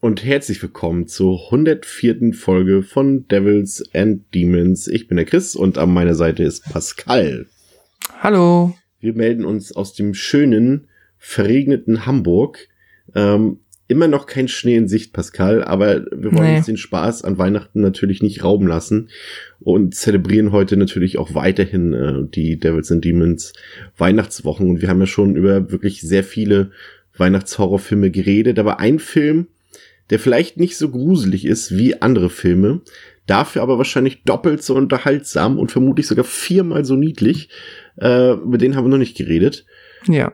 und 0.00 0.24
herzlich 0.24 0.62
willkommen 0.62 1.06
zur 1.08 1.46
104. 1.46 2.32
Folge 2.32 2.82
von 2.82 3.26
Devils 3.28 3.82
and 3.94 4.22
Demons. 4.34 4.86
Ich 4.88 5.08
bin 5.08 5.16
der 5.16 5.26
Chris 5.26 5.56
und 5.56 5.76
an 5.78 5.92
meiner 5.92 6.14
Seite 6.14 6.44
ist 6.44 6.64
Pascal. 6.64 7.46
Hallo. 8.20 8.74
Wir 9.00 9.14
melden 9.14 9.44
uns 9.44 9.72
aus 9.74 9.94
dem 9.94 10.14
schönen, 10.14 10.88
verregneten 11.18 12.06
Hamburg. 12.06 12.68
Ähm, 13.14 13.58
immer 13.88 14.06
noch 14.06 14.26
kein 14.26 14.48
Schnee 14.48 14.76
in 14.76 14.86
Sicht, 14.86 15.12
Pascal, 15.12 15.64
aber 15.64 16.04
wir 16.12 16.32
wollen 16.32 16.50
Nee. 16.50 16.56
uns 16.58 16.66
den 16.66 16.76
Spaß 16.76 17.24
an 17.24 17.38
Weihnachten 17.38 17.80
natürlich 17.80 18.22
nicht 18.22 18.44
rauben 18.44 18.66
lassen 18.68 19.08
und 19.60 19.94
zelebrieren 19.94 20.52
heute 20.52 20.76
natürlich 20.76 21.18
auch 21.18 21.34
weiterhin 21.34 21.92
äh, 21.94 22.28
die 22.32 22.58
Devils 22.58 22.92
and 22.92 23.04
Demons 23.04 23.52
Weihnachtswochen. 23.96 24.68
Und 24.68 24.82
wir 24.82 24.88
haben 24.90 25.00
ja 25.00 25.06
schon 25.06 25.36
über 25.36 25.72
wirklich 25.72 26.02
sehr 26.02 26.22
viele 26.22 26.70
Weihnachtshorrorfilme 27.16 28.10
geredet, 28.12 28.58
aber 28.60 28.78
ein 28.78 28.98
Film, 29.00 29.48
der 30.10 30.18
vielleicht 30.18 30.56
nicht 30.56 30.76
so 30.76 30.88
gruselig 30.90 31.44
ist 31.44 31.76
wie 31.76 32.00
andere 32.00 32.30
Filme, 32.30 32.80
dafür 33.26 33.62
aber 33.62 33.76
wahrscheinlich 33.78 34.22
doppelt 34.24 34.62
so 34.62 34.74
unterhaltsam 34.74 35.58
und 35.58 35.70
vermutlich 35.72 36.06
sogar 36.06 36.24
viermal 36.24 36.84
so 36.84 36.94
niedlich, 36.96 37.50
äh, 38.00 38.32
über 38.32 38.58
den 38.58 38.74
haben 38.76 38.84
wir 38.84 38.90
noch 38.90 38.98
nicht 38.98 39.16
geredet, 39.16 39.66
Ja. 40.06 40.32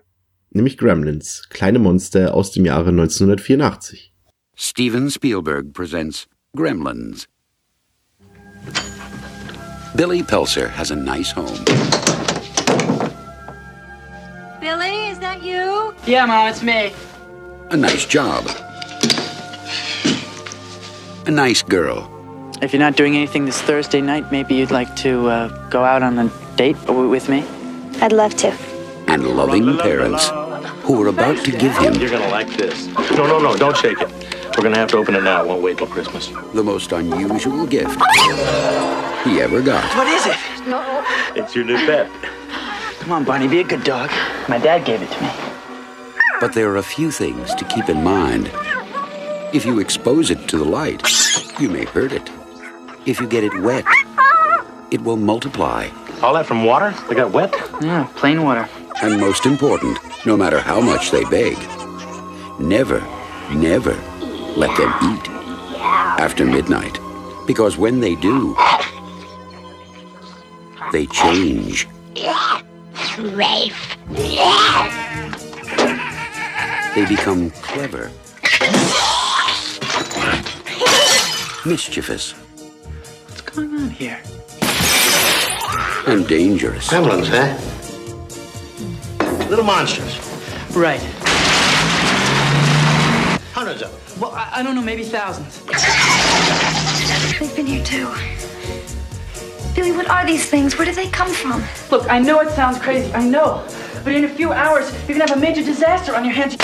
nämlich 0.50 0.78
Gremlins, 0.78 1.48
kleine 1.50 1.78
Monster 1.78 2.34
aus 2.34 2.52
dem 2.52 2.64
Jahre 2.64 2.90
1984. 2.92 4.12
Steven 4.56 5.10
Spielberg 5.10 5.72
presents 5.72 6.26
Gremlins. 6.56 7.26
Billy 9.96 10.22
Pelser 10.22 10.68
has 10.76 10.90
a 10.90 10.96
nice 10.96 11.34
home. 11.34 11.64
Billy, 14.60 15.10
is 15.10 15.18
that 15.20 15.42
you? 15.42 15.92
Yeah, 16.06 16.26
Mom, 16.26 16.48
it's 16.48 16.62
me. 16.62 16.90
a 17.70 17.76
nice 17.76 18.06
job, 18.06 18.44
a 21.26 21.30
nice 21.30 21.62
girl, 21.62 22.10
If 22.62 22.72
you're 22.72 22.80
not 22.80 22.96
doing 22.96 23.16
anything 23.16 23.44
this 23.46 23.60
Thursday 23.60 24.00
night, 24.00 24.30
maybe 24.30 24.54
you'd 24.54 24.70
like 24.70 24.94
to 24.96 25.28
uh, 25.28 25.68
go 25.70 25.84
out 25.84 26.02
on 26.02 26.18
a 26.18 26.30
date 26.56 26.76
with 26.88 27.28
me? 27.28 27.44
I'd 28.00 28.12
love 28.12 28.34
to. 28.36 28.52
and 29.08 29.26
loving 29.26 29.76
parents 29.78 30.30
who 30.84 31.02
are 31.02 31.08
about 31.08 31.44
to 31.44 31.50
give 31.50 31.76
him 31.78 31.94
You're 31.94 32.10
gonna 32.10 32.28
like 32.28 32.48
this. 32.56 32.86
No, 33.16 33.26
no, 33.26 33.38
no, 33.38 33.56
don't 33.56 33.76
shake 33.76 34.00
it. 34.00 34.08
We're 34.56 34.62
gonna 34.62 34.76
have 34.76 34.90
to 34.90 34.98
open 34.98 35.14
it 35.14 35.22
now. 35.22 35.42
It 35.42 35.48
won't 35.48 35.62
wait 35.62 35.78
till 35.78 35.86
Christmas. 35.86 36.28
the 36.52 36.62
most 36.62 36.92
unusual 36.92 37.66
gift 37.66 38.00
he 39.24 39.40
ever 39.40 39.60
got. 39.62 39.84
What 39.96 40.06
is 40.08 40.26
it? 40.26 40.36
No. 40.68 41.04
It's 41.34 41.54
your 41.54 41.64
new 41.64 41.76
pet. 41.86 42.10
Come 43.00 43.12
on, 43.12 43.24
Barney, 43.24 43.48
be 43.48 43.60
a 43.60 43.64
good 43.64 43.84
dog. 43.84 44.10
My 44.48 44.58
dad 44.58 44.84
gave 44.84 45.02
it 45.02 45.10
to 45.10 45.22
me. 45.22 45.30
But 46.40 46.52
there 46.54 46.70
are 46.70 46.76
a 46.78 46.82
few 46.82 47.10
things 47.10 47.54
to 47.54 47.64
keep 47.64 47.88
in 47.88 48.02
mind. 48.02 48.50
If 49.54 49.64
you 49.64 49.78
expose 49.78 50.32
it 50.32 50.48
to 50.48 50.58
the 50.58 50.64
light, 50.64 51.00
you 51.60 51.68
may 51.68 51.84
hurt 51.84 52.10
it. 52.10 52.28
If 53.06 53.20
you 53.20 53.28
get 53.28 53.44
it 53.44 53.56
wet, 53.60 53.84
it 54.90 55.00
will 55.00 55.16
multiply. 55.16 55.90
All 56.22 56.34
that 56.34 56.44
from 56.44 56.64
water? 56.64 56.92
They 57.08 57.14
got 57.14 57.30
wet? 57.30 57.54
Yeah, 57.80 58.08
plain 58.16 58.42
water. 58.42 58.68
And 59.00 59.20
most 59.20 59.46
important, 59.46 59.96
no 60.26 60.36
matter 60.36 60.58
how 60.58 60.80
much 60.80 61.12
they 61.12 61.22
beg, 61.26 61.56
never, 62.58 63.00
never 63.52 63.94
let 64.56 64.76
them 64.76 64.92
eat 65.04 65.28
after 66.18 66.44
midnight. 66.44 66.98
Because 67.46 67.78
when 67.78 68.00
they 68.00 68.16
do, 68.16 68.56
they 70.90 71.06
change. 71.06 71.86
They 76.96 77.06
become 77.06 77.50
clever, 77.62 78.10
mischievous, 81.64 82.32
What's 82.32 83.40
going 83.42 83.74
on 83.74 83.90
here? 83.90 84.20
and 86.06 86.28
dangerous. 86.28 86.88
Gremlins, 86.88 87.28
huh? 87.28 87.56
Little 89.48 89.64
monsters. 89.64 90.18
Right. 90.76 91.00
Hundreds 93.54 93.80
of 93.82 93.90
them. 93.90 94.20
Well, 94.20 94.32
I, 94.32 94.50
I 94.56 94.62
don't 94.62 94.74
know, 94.74 94.82
maybe 94.82 95.02
thousands. 95.04 95.60
They've 97.38 97.56
been 97.56 97.66
here 97.66 97.82
too. 97.84 98.12
Billy, 99.74 99.92
what 99.92 100.08
are 100.10 100.26
these 100.26 100.48
things? 100.48 100.76
Where 100.76 100.84
did 100.84 100.94
they 100.94 101.08
come 101.08 101.32
from? 101.32 101.64
Look, 101.90 102.08
I 102.10 102.18
know 102.18 102.40
it 102.40 102.50
sounds 102.50 102.78
crazy, 102.78 103.12
I 103.14 103.26
know. 103.26 103.66
But 104.04 104.12
in 104.14 104.24
a 104.24 104.28
few 104.28 104.52
hours, 104.52 104.92
you're 105.08 105.18
gonna 105.18 105.30
have 105.30 105.38
a 105.38 105.40
major 105.40 105.64
disaster 105.64 106.14
on 106.14 106.24
your 106.24 106.34
hands. 106.34 106.56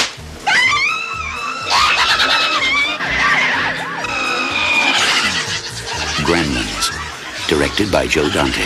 Gremlins, 6.31 6.93
directed 7.49 7.91
by 7.91 8.05
Joe 8.07 8.31
Dante. 8.31 8.63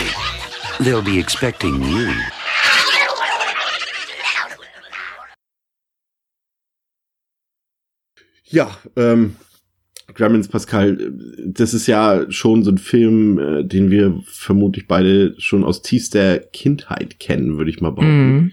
They'll 0.83 1.01
be 1.01 1.17
expecting 1.17 1.81
you. 1.81 2.11
Ja, 8.43 8.77
ähm, 8.95 9.35
Gremlins 10.13 10.47
Pascal, 10.47 11.11
das 11.43 11.73
ist 11.73 11.87
ja 11.87 12.29
schon 12.31 12.63
so 12.63 12.69
ein 12.69 12.77
Film, 12.77 13.39
äh, 13.39 13.63
den 13.63 13.89
wir 13.89 14.21
vermutlich 14.27 14.87
beide 14.87 15.33
schon 15.41 15.63
aus 15.63 15.81
tiefster 15.81 16.37
Kindheit 16.37 17.19
kennen, 17.19 17.57
würde 17.57 17.71
ich 17.71 17.81
mal 17.81 17.89
behaupten. 17.89 18.35
Mhm. 18.35 18.51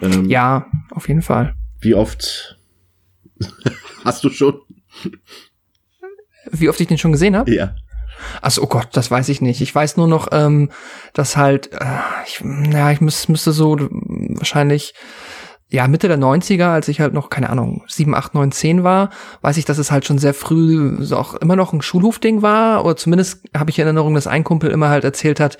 Ähm, 0.00 0.30
Ja, 0.30 0.70
auf 0.90 1.08
jeden 1.08 1.20
Fall. 1.20 1.54
Wie 1.80 1.94
oft 1.94 2.58
hast 4.06 4.24
du 4.24 4.30
schon? 4.30 4.58
Wie 6.50 6.70
oft 6.70 6.80
ich 6.80 6.86
den 6.88 6.96
schon 6.96 7.12
gesehen 7.12 7.36
habe? 7.36 7.54
Ja. 7.54 7.76
Achso, 8.42 8.62
oh 8.62 8.66
Gott, 8.66 8.88
das 8.92 9.10
weiß 9.10 9.28
ich 9.28 9.40
nicht. 9.40 9.60
Ich 9.60 9.74
weiß 9.74 9.96
nur 9.96 10.08
noch, 10.08 10.28
ähm, 10.32 10.70
dass 11.12 11.36
halt, 11.36 11.72
äh, 11.72 11.86
ich, 12.26 12.42
ja, 12.72 12.90
ich 12.90 13.00
müß, 13.00 13.28
müsste 13.28 13.52
so 13.52 13.78
wahrscheinlich, 13.78 14.94
ja, 15.70 15.88
Mitte 15.88 16.08
der 16.08 16.18
90er, 16.18 16.72
als 16.72 16.88
ich 16.88 17.00
halt 17.00 17.14
noch, 17.14 17.30
keine 17.30 17.50
Ahnung, 17.50 17.82
7, 17.88 18.14
8, 18.14 18.34
9, 18.34 18.52
10 18.52 18.84
war, 18.84 19.10
weiß 19.40 19.56
ich, 19.56 19.64
dass 19.64 19.78
es 19.78 19.90
halt 19.90 20.04
schon 20.04 20.18
sehr 20.18 20.34
früh 20.34 20.96
so 21.00 21.16
auch 21.16 21.34
immer 21.34 21.56
noch 21.56 21.72
ein 21.72 21.82
Schulhofding 21.82 22.42
war. 22.42 22.84
Oder 22.84 22.96
zumindest 22.96 23.42
habe 23.56 23.70
ich 23.70 23.78
in 23.78 23.84
Erinnerung, 23.84 24.14
dass 24.14 24.26
ein 24.26 24.44
Kumpel 24.44 24.70
immer 24.70 24.88
halt 24.88 25.04
erzählt 25.04 25.40
hat, 25.40 25.58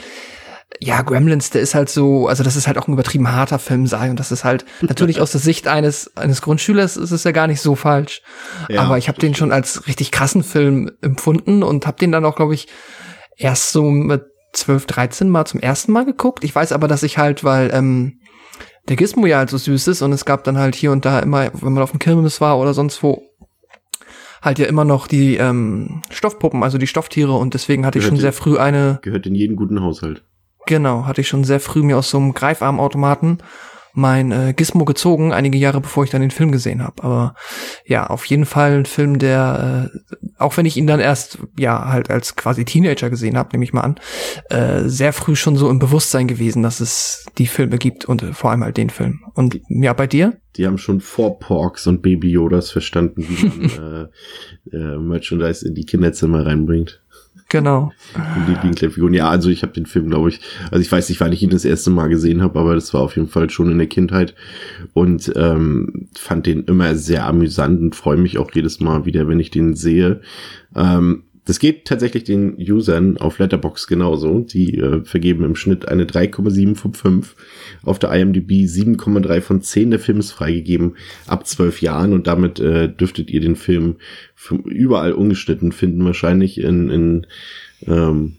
ja, 0.81 1.03
Gremlins, 1.03 1.51
der 1.51 1.63
ist 1.63 1.75
halt 1.75 1.89
so, 1.89 2.27
also 2.27 2.43
das 2.43 2.57
ist 2.57 2.67
halt 2.67 2.79
auch 2.79 2.89
ein 2.89 2.95
übertrieben 2.95 3.31
harter 3.31 3.59
Film 3.59 3.87
sei 3.87 4.11
und 4.11 4.19
das 4.19 4.33
ist 4.33 4.45
halt 4.45 4.65
natürlich 4.81 5.21
aus 5.21 5.33
der 5.33 5.41
Sicht 5.41 5.69
eines 5.69 6.17
eines 6.17 6.43
Grundschülers 6.43 6.97
ist 6.97 7.11
es 7.11 7.25
ja 7.25 7.33
gar 7.33 7.47
nicht 7.47 7.61
so 7.61 7.75
falsch. 7.75 8.23
Ja, 8.69 8.83
Aber 8.83 8.99
ich 8.99 9.09
habe 9.09 9.19
den 9.21 9.35
schon 9.35 9.53
als 9.53 9.87
richtig 9.87 10.11
krassen 10.11 10.43
Film 10.43 10.91
empfunden 11.01 11.63
und 11.63 11.87
habe 11.87 11.99
den 11.99 12.13
dann 12.13 12.25
auch, 12.25 12.37
glaube 12.37 12.55
ich, 12.55 12.69
erst 13.37 13.71
so 13.71 13.85
mit 13.85 14.25
12, 14.53 14.87
13 14.87 15.29
mal 15.29 15.45
zum 15.45 15.61
ersten 15.61 15.93
Mal 15.93 16.05
geguckt. 16.05 16.45
Ich 16.45 16.55
weiß 16.55 16.73
aber, 16.73 16.89
dass 16.89 17.03
ich 17.03 17.19
halt, 17.19 17.45
weil 17.45 17.71
ähm, 17.73 18.21
der 18.89 18.97
Gizmo 18.97 19.27
ja 19.27 19.39
halt 19.39 19.51
so 19.51 19.59
süß 19.59 19.89
ist 19.89 20.03
und 20.03 20.13
es 20.13 20.25
gab 20.25 20.45
dann 20.45 20.59
halt 20.59 20.75
hier 20.75 20.93
und 20.93 21.05
da 21.05 21.19
immer, 21.21 21.51
wenn 21.53 21.73
man 21.73 21.83
auf 21.83 21.91
dem 21.91 21.99
Kirmes 21.99 22.41
war 22.41 22.59
oder 22.59 22.75
sonst 22.75 23.03
wo, 23.03 23.23
halt 24.43 24.59
ja 24.59 24.67
immer 24.67 24.85
noch 24.85 25.07
die 25.07 25.37
ähm, 25.37 26.03
Stoffpuppen, 26.11 26.63
also 26.63 26.79
die 26.79 26.87
Stofftiere 26.87 27.33
und 27.33 27.55
deswegen 27.55 27.87
hatte 27.87 27.99
ich 27.99 28.05
schon 28.05 28.17
Gehört 28.17 28.35
sehr 28.35 28.43
früh 28.43 28.59
eine 28.59 28.99
Gehört 29.03 29.27
in 29.27 29.35
jeden 29.35 29.57
guten 29.57 29.81
Haushalt. 29.81 30.23
Genau, 30.67 31.07
hatte 31.07 31.21
ich 31.21 31.29
schon 31.29 31.45
sehr 31.45 31.61
früh 31.61 31.83
mir 31.83 31.99
aus 31.99 32.11
so 32.11 32.19
einem 32.19 32.35
Greifarmautomaten 32.35 33.39
mein 33.95 34.33
äh, 34.33 34.53
Gizmo 34.55 34.85
gezogen, 34.85 35.33
einige 35.33 35.57
Jahre 35.57 35.81
bevor 35.81 36.05
ich 36.05 36.11
dann 36.11 36.21
den 36.21 36.33
Film 36.33 36.51
gesehen 36.51 36.83
habe. 36.83 37.03
Aber 37.03 37.35
ja, 37.87 38.09
auf 38.09 38.25
jeden 38.27 38.45
Fall 38.45 38.79
ein 38.79 38.87
Film, 38.87 39.21
der, 39.21 39.91
äh, 39.93 40.19
auch 40.37 40.57
wenn 40.57 40.67
ich 40.67 40.77
ihn 40.77 40.89
dann 40.89 40.99
erst, 40.99 41.39
ja, 41.59 41.89
halt 41.89 42.11
als 42.11 42.35
quasi 42.35 42.65
Teenager 42.65 43.09
gesehen 43.09 43.39
habe, 43.39 43.51
nehme 43.53 43.65
ich 43.65 43.73
mal 43.73 43.83
an, 43.83 44.01
äh, 44.51 44.89
sehr 44.89 45.13
früh 45.13 45.37
schon 45.37 45.57
so 45.57 45.71
im 45.71 45.79
Bewusstsein 45.79 46.27
gewesen, 46.27 46.63
dass 46.63 46.81
es 46.81 47.25
die 47.39 47.47
Filme 47.47 47.79
gibt 47.79 48.05
und 48.05 48.23
äh, 48.23 48.33
vor 48.33 48.51
allem 48.51 48.65
halt 48.65 48.77
den 48.77 48.91
Film. 48.91 49.21
Und 49.35 49.61
ja, 49.69 49.93
bei 49.93 50.09
dir? 50.09 50.39
Die 50.57 50.67
haben 50.67 50.79
schon 50.79 51.01
vor 51.01 51.39
Porks 51.39 51.87
und 51.87 52.03
Baby 52.03 52.31
Yodas 52.31 52.71
verstanden, 52.71 53.25
wie 53.29 53.47
man 53.47 54.11
äh, 54.73 54.77
äh, 54.77 54.99
Merchandise 54.99 55.67
in 55.67 55.75
die 55.75 55.87
Kinderzimmer 55.87 56.45
reinbringt. 56.45 57.01
Genau. 57.49 57.93
Die 58.17 58.51
Lieblingsfiguren. 58.51 59.15
Ja, 59.15 59.29
also 59.29 59.49
ich 59.49 59.63
habe 59.63 59.73
den 59.73 59.87
Film, 59.87 60.09
glaube 60.09 60.31
ich, 60.31 60.41
also 60.71 60.81
ich 60.81 60.91
weiß 60.91 61.09
nicht, 61.09 61.21
wann 61.21 61.33
ich 61.33 61.43
ihn 61.43 61.51
das 61.51 61.65
erste 61.65 61.91
Mal 61.91 62.09
gesehen 62.09 62.43
habe, 62.43 62.59
aber 62.59 62.75
das 62.75 62.93
war 62.95 63.03
auf 63.03 63.17
jeden 63.17 63.29
Fall 63.29 63.51
schon 63.51 63.71
in 63.71 63.79
der 63.79 63.87
Kindheit 63.87 64.35
und 64.93 65.33
ähm, 65.37 66.09
fand 66.19 66.47
den 66.47 66.65
immer 66.65 66.97
sehr 66.97 67.27
amüsant 67.27 67.81
und 67.81 67.97
freue 67.97 68.17
mich 68.17 68.39
auch 68.39 68.51
jedes 68.53 68.81
Mal 68.81 69.05
wieder, 69.05 69.29
wenn 69.29 69.41
ich 69.41 69.51
den 69.51 69.75
sehe. 69.75 70.21
Ähm, 70.75 71.25
das 71.45 71.59
geht 71.59 71.85
tatsächlich 71.85 72.25
den 72.25 72.57
Usern 72.57 73.19
auf 73.19 73.39
Letterbox 73.39 73.87
genauso. 73.87 74.41
Die 74.41 74.79
äh, 74.79 75.05
vergeben 75.05 75.45
im 75.45 75.57
Schnitt 75.57 75.87
eine 75.89 76.05
3,7 76.05 76.75
von 76.75 76.95
5. 76.95 77.37
Auf 77.83 77.99
der 77.99 78.13
IMDb 78.13 78.51
7,3 78.65 79.41
von 79.43 79.61
10. 79.61 79.91
Der 79.91 80.01
Film 80.01 80.21
ist 80.21 80.33
freigegeben 80.33 80.97
ab 81.27 81.47
12 81.47 81.83
Jahren 81.83 82.13
und 82.15 82.27
damit 82.27 82.61
äh, 82.61 82.89
dürftet 82.89 83.31
ihr 83.31 83.41
den 83.41 83.57
Film 83.57 83.97
überall 84.65 85.13
ungeschnitten 85.13 85.73
finden, 85.73 86.05
wahrscheinlich 86.05 86.61
in, 86.61 86.91
in 86.91 87.27
ähm, 87.87 88.37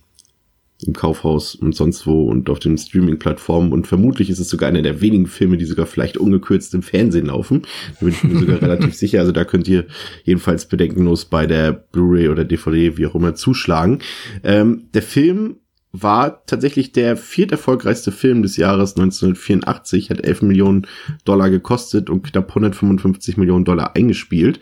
im 0.82 0.94
Kaufhaus 0.94 1.56
und 1.56 1.74
sonst 1.74 2.06
wo 2.06 2.26
und 2.30 2.50
auf 2.50 2.60
den 2.60 2.78
Streaming-Plattformen 2.78 3.72
und 3.72 3.88
vermutlich 3.88 4.30
ist 4.30 4.40
es 4.40 4.50
sogar 4.50 4.70
einer 4.70 4.82
der 4.82 5.00
wenigen 5.02 5.28
Filme, 5.28 5.58
die 5.58 5.66
sogar 5.66 5.86
vielleicht 5.86 6.18
ungekürzt 6.18 6.74
im 6.74 6.82
Fernsehen 6.82 7.28
laufen. 7.28 7.62
Da 8.00 8.06
bin 8.06 8.10
ich 8.10 8.24
mir 8.24 8.40
sogar 8.40 8.62
relativ 8.62 8.94
sicher. 8.94 9.20
Also 9.20 9.32
da 9.32 9.46
könnt 9.46 9.68
ihr 9.68 9.86
jedenfalls 10.24 10.66
bedenkenlos 10.66 11.26
bei 11.26 11.48
der 11.48 11.72
Blu-ray 11.72 12.28
oder 12.28 12.44
DVD, 12.44 12.98
wie 12.98 13.08
auch 13.08 13.16
immer, 13.16 13.36
zuschlagen. 13.36 14.00
Ähm, 14.44 14.90
der 14.94 15.02
Film 15.02 15.58
war 16.02 16.46
tatsächlich 16.46 16.92
der 16.92 17.16
vierterfolgreichste 17.16 18.12
Film 18.12 18.42
des 18.42 18.58
Jahres 18.58 18.98
1984, 18.98 20.10
hat 20.10 20.22
11 20.22 20.42
Millionen 20.42 20.88
Dollar 21.24 21.50
gekostet 21.50 22.10
und 22.10 22.24
knapp 22.24 22.50
155 22.50 23.38
Millionen 23.38 23.64
Dollar 23.64 23.96
eingespielt. 23.96 24.60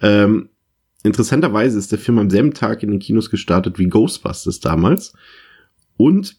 Ähm, 0.00 0.50
interessanterweise 1.02 1.78
ist 1.78 1.92
der 1.92 1.98
Film 1.98 2.18
am 2.18 2.28
selben 2.28 2.52
Tag 2.52 2.82
in 2.82 2.90
den 2.90 3.00
Kinos 3.00 3.30
gestartet 3.30 3.78
wie 3.78 3.88
Ghostbusters 3.88 4.60
damals. 4.60 5.14
Und 5.96 6.38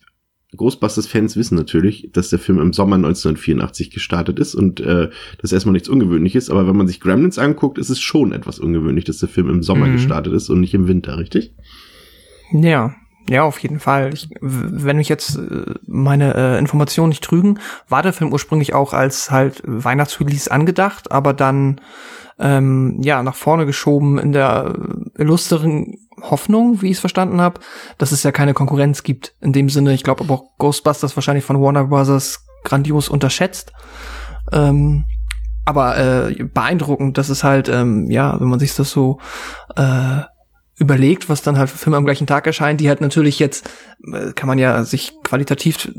Ghostbusters-Fans 0.56 1.36
wissen 1.36 1.56
natürlich, 1.56 2.10
dass 2.13 2.30
der 2.30 2.40
Film 2.40 2.60
im 2.60 2.74
Sommer 2.74 2.96
1984 2.96 3.92
gestartet 3.92 4.40
ist 4.40 4.56
und 4.56 4.80
äh, 4.80 5.10
das 5.42 5.52
erstmal 5.52 5.74
nichts 5.74 5.90
Ungewöhnliches, 5.90 6.50
aber 6.50 6.68
wenn 6.68 6.78
man 6.78 6.88
sich 6.88 7.02
Gremlins 7.02 7.38
anguckt, 7.38 7.78
ist 7.78 7.90
es 7.90 8.00
schon 8.00 8.31
etwas 8.31 8.60
ungewöhnlich, 8.60 9.06
dass 9.06 9.18
der 9.18 9.30
Film 9.30 9.50
im 9.50 9.63
Sommer 9.63 9.88
mhm. 9.88 9.94
gestartet 9.94 10.34
ist 10.34 10.50
und 10.50 10.62
nicht 10.62 10.74
im 10.74 10.88
Winter, 10.88 11.18
richtig? 11.18 11.54
Ja, 12.52 12.96
ja, 13.28 13.44
auf 13.44 13.57
jeden 13.60 13.80
Fall. 13.80 14.13
Ich, 14.13 14.30
wenn 14.40 14.98
mich 14.98 15.10
jetzt 15.10 15.38
äh, 15.38 15.74
meine 15.88 16.36
äh, 16.36 16.60
Informationen 16.60 17.10
nicht 17.10 17.24
trügen, 17.24 17.60
war 17.90 18.04
der 18.04 18.13
Film 18.13 18.31
ursprünglich 18.31 18.74
auch 18.74 18.94
als 18.94 19.31
halt 19.31 19.63
Weihnachtsrelease 19.66 20.52
angedacht, 20.52 21.12
aber 21.12 21.34
dann 21.34 21.81
ähm, 22.39 22.99
ja 23.01 23.23
nach 23.23 23.35
vorne 23.35 23.65
geschoben 23.65 24.17
in 24.17 24.31
der 24.31 24.73
illustren 25.17 25.97
Hoffnung, 26.21 26.81
wie 26.81 26.87
ich 26.87 26.93
es 26.93 26.99
verstanden 26.99 27.41
habe, 27.41 27.59
dass 27.97 28.11
es 28.11 28.23
ja 28.23 28.31
keine 28.31 28.53
Konkurrenz 28.53 29.03
gibt. 29.03 29.35
In 29.41 29.53
dem 29.53 29.69
Sinne, 29.69 29.93
ich 29.93 30.03
glaube 30.03 30.23
aber 30.23 30.33
auch 30.33 30.57
Ghostbusters 30.57 31.15
wahrscheinlich 31.15 31.45
von 31.45 31.61
Warner 31.61 31.85
Brothers 31.85 32.45
grandios 32.63 33.09
unterschätzt. 33.09 33.73
Ähm, 34.51 35.05
aber 35.65 35.97
äh, 35.97 36.43
beeindruckend, 36.43 37.17
dass 37.17 37.29
es 37.29 37.43
halt, 37.43 37.69
ähm, 37.69 38.09
ja, 38.11 38.39
wenn 38.39 38.47
man 38.47 38.59
sich 38.59 38.75
das 38.75 38.91
so 38.91 39.19
äh, 39.75 40.21
überlegt, 40.77 41.29
was 41.29 41.41
dann 41.41 41.57
halt 41.57 41.69
für 41.69 41.77
Filme 41.77 41.97
am 41.97 42.05
gleichen 42.05 42.27
Tag 42.27 42.45
erscheinen, 42.45 42.77
die 42.77 42.87
halt 42.87 43.01
natürlich 43.01 43.39
jetzt, 43.39 43.69
äh, 44.11 44.33
kann 44.33 44.47
man 44.47 44.59
ja 44.59 44.83
sich 44.83 45.13
qualitativ, 45.23 45.91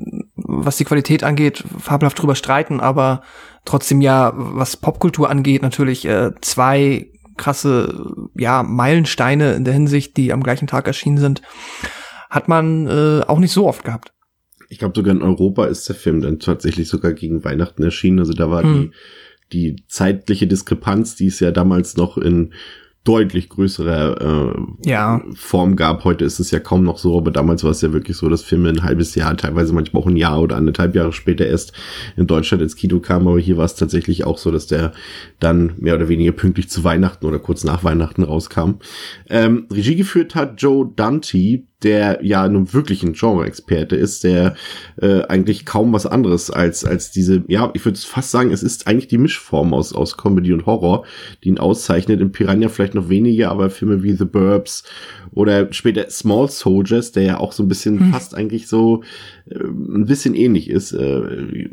was 0.64 0.76
die 0.76 0.85
Qualität 0.85 1.23
angeht, 1.25 1.64
fabelhaft 1.79 2.20
drüber 2.20 2.35
streiten, 2.35 2.81
aber 2.81 3.23
trotzdem 3.64 4.00
ja, 4.00 4.32
was 4.35 4.76
Popkultur 4.76 5.31
angeht, 5.31 5.62
natürlich 5.62 6.05
äh, 6.06 6.32
zwei 6.41 7.11
krasse, 7.37 8.14
ja, 8.35 8.62
Meilensteine 8.62 9.55
in 9.55 9.64
der 9.64 9.75
Hinsicht, 9.75 10.17
die 10.17 10.32
am 10.32 10.43
gleichen 10.43 10.67
Tag 10.67 10.87
erschienen 10.87 11.19
sind, 11.19 11.43
hat 12.31 12.49
man 12.49 12.87
äh, 12.87 13.23
auch 13.26 13.38
nicht 13.38 13.53
so 13.53 13.67
oft 13.67 13.85
gehabt. 13.85 14.12
Ich 14.69 14.79
glaube, 14.79 14.94
sogar 14.97 15.14
in 15.14 15.23
Europa 15.23 15.67
ist 15.67 15.88
der 15.88 15.97
Film 15.97 16.20
dann 16.20 16.41
tatsächlich 16.41 16.88
sogar 16.88 17.12
gegen 17.12 17.44
Weihnachten 17.44 17.82
erschienen. 17.82 18.19
Also 18.19 18.32
da 18.32 18.50
war 18.50 18.62
hm. 18.62 18.93
die, 19.53 19.75
die 19.76 19.85
zeitliche 19.87 20.47
Diskrepanz, 20.47 21.14
die 21.14 21.29
es 21.29 21.38
ja 21.38 21.53
damals 21.53 21.97
noch 21.97 22.19
in 22.19 22.53
deutlich 23.06 23.49
größere 23.49 24.55
äh, 24.85 24.91
ja. 24.91 25.23
Form 25.35 25.76
gab. 25.76 26.05
Heute 26.05 26.25
ist 26.25 26.41
es 26.41 26.50
ja 26.50 26.58
kaum 26.58 26.82
noch 26.82 26.99
so, 26.99 27.17
aber 27.17 27.31
damals 27.31 27.62
war 27.62 27.70
es 27.70 27.81
ja 27.81 27.93
wirklich 27.93 28.17
so, 28.17 28.29
dass 28.29 28.43
Filme 28.43 28.69
ein 28.69 28.82
halbes 28.82 29.14
Jahr, 29.14 29.37
teilweise 29.37 29.73
manchmal 29.73 30.03
auch 30.03 30.06
ein 30.06 30.17
Jahr 30.17 30.43
oder 30.43 30.56
anderthalb 30.56 30.97
Jahre 30.97 31.12
später 31.12 31.47
erst 31.47 31.73
in 32.17 32.26
Deutschland 32.26 32.62
ins 32.62 32.75
Kino 32.75 32.99
kam. 32.99 33.29
Aber 33.29 33.38
hier 33.38 33.56
war 33.56 33.64
es 33.64 33.76
tatsächlich 33.76 34.25
auch 34.25 34.38
so, 34.38 34.50
dass 34.50 34.67
der 34.67 34.93
dann 35.38 35.75
mehr 35.79 35.94
oder 35.94 36.08
weniger 36.08 36.32
pünktlich 36.32 36.69
zu 36.69 36.82
Weihnachten 36.82 37.26
oder 37.26 37.38
kurz 37.38 37.62
nach 37.62 37.85
Weihnachten 37.85 38.25
rauskam. 38.25 38.73
Ähm, 39.31 39.67
Regie 39.73 39.97
geführt 39.97 40.35
hat 40.35 40.61
Joe 40.61 40.91
Dante, 40.97 41.62
der 41.82 42.20
ja 42.23 42.49
nun 42.49 42.73
wirklich 42.73 43.02
ein 43.02 43.12
Genre-Experte 43.12 43.96
ist, 43.96 44.25
der 44.25 44.55
äh, 45.00 45.23
eigentlich 45.25 45.67
kaum 45.67 45.93
was 45.93 46.06
anderes 46.06 46.50
als 46.50 46.84
als 46.84 47.11
diese, 47.11 47.44
ja, 47.49 47.70
ich 47.75 47.84
würde 47.84 47.99
fast 47.99 48.31
sagen, 48.31 48.50
es 48.50 48.62
ist 48.62 48.87
eigentlich 48.87 49.08
die 49.08 49.19
Mischform 49.19 49.75
aus 49.75 49.93
aus 49.93 50.17
Comedy 50.17 50.52
und 50.52 50.67
Horror, 50.67 51.05
die 51.44 51.50
ihn 51.50 51.58
auszeichnet. 51.58 52.20
In 52.20 52.32
Piranha 52.32 52.69
vielleicht 52.69 52.94
noch 52.94 53.08
weniger, 53.08 53.50
aber 53.50 53.69
Filme 53.69 54.02
wie 54.02 54.12
The 54.12 54.25
Burbs 54.25 54.84
oder 55.32 55.73
später 55.73 56.08
Small 56.08 56.49
Soldiers, 56.49 57.12
der 57.12 57.23
ja 57.23 57.38
auch 57.38 57.52
so 57.52 57.62
ein 57.62 57.69
bisschen 57.69 58.00
hm. 58.00 58.12
fast 58.12 58.34
eigentlich 58.34 58.69
so 58.69 59.02
äh, 59.50 59.58
ein 59.58 60.06
bisschen 60.06 60.34
ähnlich 60.34 60.70
ist. 60.70 60.93
Äh, 60.93 61.69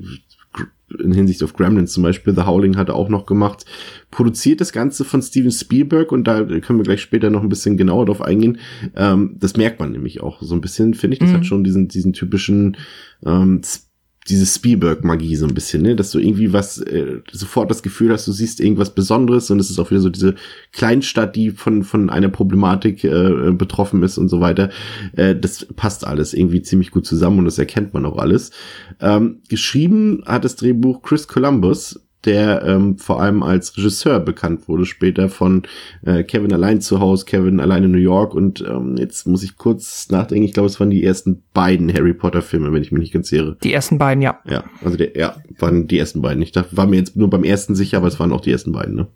in 1.00 1.14
Hinsicht 1.14 1.44
auf 1.44 1.54
Gremlins 1.54 1.94
zum 1.94 2.04
Beispiel, 2.04 2.36
The 2.36 2.44
Howling 2.44 2.78
hat 2.78 2.90
er 2.90 2.96
auch 2.96 3.10
noch 3.10 3.26
gemacht, 3.26 3.66
produziert 4.12 4.62
das 4.62 4.72
Ganze 4.72 5.06
von 5.06 5.22
Steven 5.22 5.52
Spielberg 5.52 6.12
und 6.12 6.26
da 6.26 6.44
können 6.44 6.80
wir 6.80 6.84
gleich 6.84 7.02
später 7.02 7.30
noch 7.30 7.42
ein 7.42 7.50
bisschen 7.50 7.78
genauer 7.78 8.06
drauf 8.06 8.22
eingehen. 8.22 8.60
Ähm, 8.96 9.36
das 9.40 9.58
merkt 9.58 9.80
man 9.80 9.92
nämlich 9.92 10.22
auch 10.22 10.42
so 10.42 10.54
ein 10.54 10.62
bisschen, 10.62 10.94
finde 10.94 11.16
ich, 11.16 11.20
das 11.20 11.30
mhm. 11.30 11.34
hat 11.36 11.46
schon 11.46 11.64
diesen, 11.64 11.88
diesen 11.88 12.14
typischen 12.14 12.78
ähm, 13.26 13.62
diese 14.30 14.46
Spielberg-Magie 14.46 15.36
so 15.36 15.46
ein 15.46 15.54
bisschen, 15.54 15.82
ne? 15.82 15.96
dass 15.96 16.12
du 16.12 16.20
irgendwie 16.20 16.54
was, 16.54 16.80
äh, 16.80 17.22
sofort 17.32 17.70
das 17.70 17.84
Gefühl 17.84 18.12
hast, 18.12 18.28
du 18.28 18.32
siehst 18.32 18.60
irgendwas 18.60 18.96
Besonderes 18.96 19.52
und 19.52 19.60
es 19.60 19.70
ist 19.70 19.80
auch 19.80 19.92
wieder 19.92 20.02
so 20.02 20.10
diese 20.10 20.36
Kleinstadt, 20.72 21.36
die 21.36 21.52
von, 21.52 21.84
von 21.84 22.10
einer 22.10 22.30
Problematik 22.30 23.04
äh, 23.04 23.52
betroffen 23.52 24.02
ist 24.04 24.18
und 24.18 24.30
so 24.30 24.40
weiter. 24.40 24.70
Äh, 25.16 25.36
das 25.36 25.66
passt 25.76 26.08
alles 26.08 26.34
irgendwie 26.34 26.62
ziemlich 26.62 26.92
gut 26.92 27.06
zusammen 27.06 27.40
und 27.40 27.46
das 27.46 27.60
erkennt 27.60 27.94
man 27.94 28.06
auch 28.06 28.18
alles. 28.18 28.52
Ähm, 29.02 29.42
geschrieben 29.50 30.24
hat 30.26 30.46
das 30.46 30.56
Drehbuch 30.56 31.02
Chris 31.02 31.28
Columbus, 31.28 32.03
der 32.26 32.64
ähm, 32.66 32.98
vor 32.98 33.22
allem 33.22 33.44
als 33.44 33.78
Regisseur 33.78 34.20
bekannt 34.20 34.68
wurde, 34.68 34.86
später 34.86 35.30
von 35.30 35.64
äh, 36.06 36.24
Kevin 36.24 36.54
allein 36.54 36.82
zu 36.82 37.00
Hause, 37.00 37.26
Kevin 37.26 37.60
allein 37.60 37.84
in 37.84 37.92
New 37.92 37.98
York 37.98 38.34
und 38.34 38.64
ähm, 38.68 38.96
jetzt 38.98 39.28
muss 39.28 39.44
ich 39.44 39.58
kurz 39.58 40.10
nachdenken, 40.10 40.46
ich 40.46 40.54
glaube, 40.54 40.68
es 40.68 40.80
waren 40.80 40.90
die 40.90 41.04
ersten 41.04 41.44
beiden 41.54 41.94
Harry 41.94 42.14
Potter 42.14 42.42
Filme, 42.42 42.72
wenn 42.72 42.82
ich 42.82 42.92
mich 42.92 43.02
nicht 43.02 43.14
ganz 43.14 43.32
irre. 43.32 43.58
Die 43.64 43.74
ersten 43.74 43.98
beiden, 43.98 44.22
ja. 44.22 44.40
Ja, 44.50 44.64
also 44.84 44.98
der, 44.98 45.18
ja, 45.18 45.36
waren 45.60 45.88
die 45.88 46.00
ersten 46.00 46.22
beiden. 46.22 46.42
Ich 46.42 46.52
dachte, 46.52 46.76
war 46.78 46.88
mir 46.88 46.98
jetzt 46.98 47.16
nur 47.16 47.30
beim 47.30 47.44
ersten 47.44 47.76
sicher, 47.76 47.98
aber 47.98 48.08
es 48.08 48.20
waren 48.20 48.32
auch 48.32 48.42
die 48.42 48.52
ersten 48.52 48.72
beiden, 48.72 48.96
ne? 48.96 49.08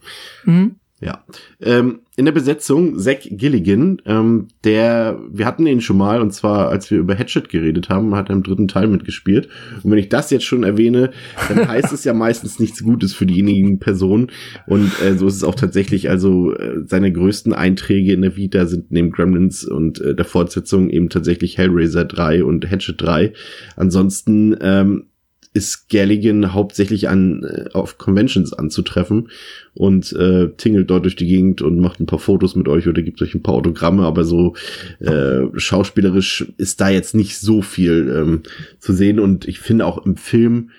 Mhm. 0.46 0.76
Ja. 1.00 1.24
Ähm, 1.62 2.00
in 2.16 2.26
der 2.26 2.32
Besetzung 2.32 2.98
Zack 2.98 3.20
Gilligan, 3.30 4.02
ähm, 4.06 4.48
der, 4.64 5.20
wir 5.30 5.46
hatten 5.46 5.68
ihn 5.68 5.82
schon 5.82 5.98
mal, 5.98 6.22
und 6.22 6.34
zwar 6.34 6.70
als 6.70 6.90
wir 6.90 6.98
über 6.98 7.16
Hatchet 7.16 7.50
geredet 7.50 7.90
haben, 7.90 8.16
hat 8.16 8.30
er 8.30 8.36
im 8.36 8.42
dritten 8.42 8.68
Teil 8.68 8.88
mitgespielt. 8.88 9.48
Und 9.84 9.92
wenn 9.92 10.00
ich 10.00 10.10
das 10.10 10.32
jetzt 10.32 10.46
schon 10.46 10.64
erwähne, 10.64 11.12
dann 11.50 11.68
heißt 11.68 11.94
es 11.94 12.04
ja 12.04 12.16
meistens 12.16 12.60
nichts 12.60 12.84
Gutes 12.84 13.14
für 13.14 13.28
diejenigen 13.28 13.78
Personen. 13.78 14.32
Und 14.66 14.92
äh, 15.04 15.16
so 15.16 15.28
ist 15.28 15.36
es 15.36 15.44
auch 15.44 15.54
tatsächlich, 15.54 16.10
also 16.10 16.56
äh, 16.56 16.82
seine 16.86 17.12
größten 17.12 17.54
Einträge 17.54 18.14
in 18.14 18.24
der 18.24 18.36
Vita 18.36 18.66
sind 18.66 18.92
neben 18.92 19.12
Gremlins 19.12 19.64
und 19.64 20.02
äh, 20.02 20.16
der 20.16 20.26
Fortsetzung 20.26 20.90
eben 20.90 21.10
tatsächlich 21.10 21.60
Hellraiser 21.60 22.06
3 22.06 22.44
und 22.44 22.70
Hatchet 22.70 23.00
3. 23.00 23.34
Ansonsten 23.76 24.58
ähm, 24.62 25.04
ist 25.58 25.90
Galligan 25.90 26.54
hauptsächlich 26.54 27.10
an 27.10 27.44
äh, 27.44 27.70
auf 27.74 27.98
Conventions 27.98 28.54
anzutreffen 28.54 29.30
und 29.74 30.14
äh, 30.14 30.50
tingelt 30.56 30.90
dort 30.90 31.04
durch 31.04 31.16
die 31.16 31.28
Gegend 31.28 31.62
und 31.62 31.80
macht 31.80 32.00
ein 32.00 32.06
paar 32.06 32.20
Fotos 32.20 32.56
mit 32.56 32.68
euch 32.68 32.88
oder 32.88 33.02
gibt 33.02 33.22
euch 33.22 33.34
ein 33.34 33.44
paar 33.44 33.56
Autogramme, 33.56 34.04
aber 34.04 34.24
so 34.24 34.56
äh, 35.00 35.42
schauspielerisch 35.56 36.54
ist 36.58 36.80
da 36.80 36.90
jetzt 36.90 37.16
nicht 37.16 37.38
so 37.40 37.62
viel 37.62 38.14
ähm, 38.16 38.44
zu 38.80 38.94
sehen 38.94 39.20
und 39.20 39.48
ich 39.48 39.60
finde 39.60 39.86
auch 39.86 40.06
im 40.06 40.16
Film 40.16 40.70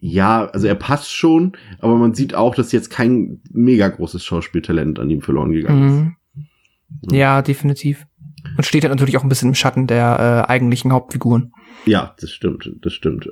ja, 0.00 0.46
also 0.46 0.68
er 0.68 0.76
passt 0.76 1.12
schon, 1.12 1.52
aber 1.80 1.96
man 1.96 2.14
sieht 2.14 2.32
auch, 2.34 2.54
dass 2.54 2.70
jetzt 2.70 2.88
kein 2.88 3.40
mega 3.50 3.88
großes 3.88 4.24
Schauspieltalent 4.24 5.00
an 5.00 5.10
ihm 5.10 5.22
verloren 5.22 5.50
gegangen 5.50 5.88
ist. 5.88 7.08
Mhm. 7.10 7.16
Ja, 7.16 7.42
definitiv. 7.42 8.06
Und 8.56 8.64
steht 8.64 8.82
halt 8.84 8.92
natürlich 8.92 9.16
auch 9.16 9.22
ein 9.22 9.28
bisschen 9.28 9.50
im 9.50 9.54
Schatten 9.54 9.86
der 9.86 10.44
äh, 10.48 10.50
eigentlichen 10.50 10.92
Hauptfiguren. 10.92 11.52
Ja, 11.86 12.14
das 12.20 12.30
stimmt, 12.30 12.70
das 12.82 12.92
stimmt. 12.92 13.28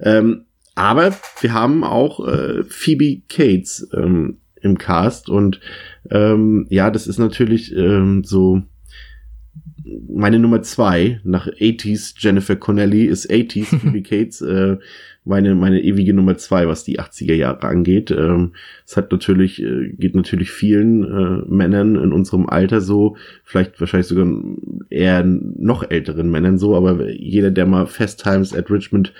Ähm, 0.00 0.46
aber 0.74 1.16
wir 1.40 1.52
haben 1.52 1.84
auch 1.84 2.26
äh, 2.26 2.64
Phoebe 2.64 3.22
Cates 3.28 3.88
ähm, 3.92 4.38
im 4.60 4.78
Cast 4.78 5.28
und 5.28 5.60
ähm, 6.10 6.66
ja, 6.70 6.90
das 6.90 7.06
ist 7.06 7.18
natürlich 7.18 7.74
ähm, 7.74 8.22
so 8.24 8.62
meine 10.08 10.38
Nummer 10.38 10.62
zwei 10.62 11.20
nach 11.24 11.46
80s 11.46 12.14
Jennifer 12.18 12.56
Connelly 12.56 13.04
ist 13.04 13.30
80s 13.30 13.78
Phoebe 13.78 14.02
Cates. 14.08 14.40
Äh, 14.40 14.78
meine, 15.28 15.54
meine 15.54 15.82
ewige 15.82 16.14
Nummer 16.14 16.36
zwei, 16.36 16.66
was 16.66 16.84
die 16.84 16.98
80er 16.98 17.34
Jahre 17.34 17.62
angeht. 17.62 18.10
Ähm, 18.10 18.52
es 18.84 18.96
hat 18.96 19.12
natürlich, 19.12 19.62
äh, 19.62 19.90
geht 19.90 20.14
natürlich 20.14 20.50
vielen 20.50 21.04
äh, 21.04 21.44
Männern 21.46 21.96
in 21.96 22.12
unserem 22.12 22.48
Alter 22.48 22.80
so, 22.80 23.16
vielleicht 23.44 23.78
wahrscheinlich 23.78 24.08
sogar 24.08 24.26
eher 24.90 25.24
noch 25.24 25.88
älteren 25.88 26.30
Männern 26.30 26.58
so, 26.58 26.74
aber 26.76 27.10
jeder, 27.10 27.50
der 27.50 27.66
mal 27.66 27.86
Fast 27.86 28.22
Times 28.22 28.54
at 28.54 28.70
Richmond 28.70 29.12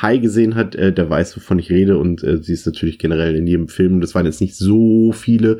High 0.00 0.20
gesehen 0.20 0.54
hat, 0.54 0.74
äh, 0.74 0.92
der 0.92 1.08
weiß, 1.08 1.36
wovon 1.36 1.58
ich 1.58 1.70
rede 1.70 1.98
und 1.98 2.22
äh, 2.22 2.42
sie 2.42 2.52
ist 2.52 2.66
natürlich 2.66 2.98
generell 2.98 3.34
in 3.34 3.46
jedem 3.46 3.68
Film. 3.68 4.00
Das 4.00 4.14
waren 4.14 4.26
jetzt 4.26 4.40
nicht 4.40 4.54
so 4.54 5.12
viele, 5.12 5.58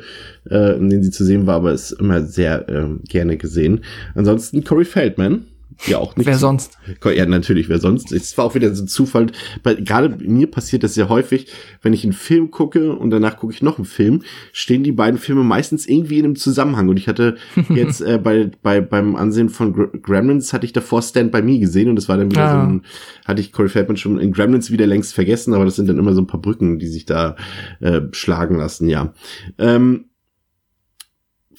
äh, 0.49 0.77
in 0.77 0.89
denen 0.89 1.03
sie 1.03 1.11
zu 1.11 1.25
sehen 1.25 1.47
war, 1.47 1.55
aber 1.55 1.73
ist 1.73 1.91
immer 1.91 2.21
sehr 2.21 2.69
äh, 2.69 2.85
gerne 3.07 3.37
gesehen. 3.37 3.81
Ansonsten 4.13 4.63
Corey 4.63 4.85
Feldman, 4.85 5.45
ja 5.85 5.97
auch 5.97 6.15
nicht. 6.15 6.25
Wer 6.25 6.37
sonst? 6.37 6.77
Ja, 7.03 7.25
natürlich, 7.25 7.69
wer 7.69 7.79
sonst? 7.79 8.11
Es 8.11 8.37
war 8.37 8.45
auch 8.45 8.55
wieder 8.55 8.73
so 8.73 8.83
ein 8.83 8.87
Zufall. 8.87 9.27
Weil 9.63 9.83
gerade 9.83 10.17
mir 10.19 10.49
passiert 10.49 10.83
das 10.83 10.93
sehr 10.93 11.09
häufig, 11.09 11.47
wenn 11.81 11.93
ich 11.93 12.03
einen 12.03 12.13
Film 12.13 12.51
gucke 12.51 12.93
und 12.93 13.11
danach 13.11 13.37
gucke 13.37 13.53
ich 13.53 13.61
noch 13.61 13.77
einen 13.77 13.85
Film, 13.85 14.23
stehen 14.51 14.83
die 14.83 14.91
beiden 14.91 15.19
Filme 15.19 15.43
meistens 15.43 15.85
irgendwie 15.85 16.19
in 16.19 16.25
einem 16.25 16.35
Zusammenhang. 16.35 16.89
Und 16.89 16.97
ich 16.97 17.07
hatte 17.07 17.35
jetzt 17.69 18.01
äh, 18.01 18.19
bei, 18.21 18.49
bei 18.61 18.81
beim 18.81 19.15
Ansehen 19.15 19.49
von 19.49 19.73
Gremlins 20.01 20.53
hatte 20.53 20.65
ich 20.65 20.73
davor 20.73 21.01
Stand 21.01 21.31
by 21.31 21.41
Me 21.41 21.59
gesehen 21.59 21.89
und 21.89 21.95
das 21.95 22.09
war 22.09 22.17
dann 22.17 22.31
wieder 22.31 22.41
ja. 22.41 22.61
so 22.61 22.69
ein, 22.69 22.81
hatte 23.25 23.41
ich 23.41 23.51
Corey 23.51 23.69
Feldman 23.69 23.97
schon 23.97 24.19
in 24.19 24.31
Gremlins 24.31 24.71
wieder 24.71 24.87
längst 24.87 25.13
vergessen, 25.13 25.53
aber 25.53 25.65
das 25.65 25.75
sind 25.75 25.87
dann 25.87 25.97
immer 25.97 26.13
so 26.13 26.21
ein 26.21 26.27
paar 26.27 26.41
Brücken, 26.41 26.79
die 26.79 26.87
sich 26.87 27.05
da 27.05 27.35
äh, 27.79 28.01
schlagen 28.11 28.57
lassen, 28.57 28.87
ja. 28.87 29.13
Ähm, 29.57 30.05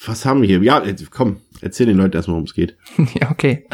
was 0.05 0.25
haben 0.25 0.41
wir 0.41 0.47
hier? 0.47 0.61
Ja, 0.61 0.83
komm, 1.09 1.37
erzähl 1.61 1.85
den 1.85 1.97
Leuten 1.97 2.15
erstmal, 2.15 2.35
worum 2.35 2.45
es 2.45 2.53
geht. 2.53 2.77
ja, 3.19 3.31
okay. 3.31 3.67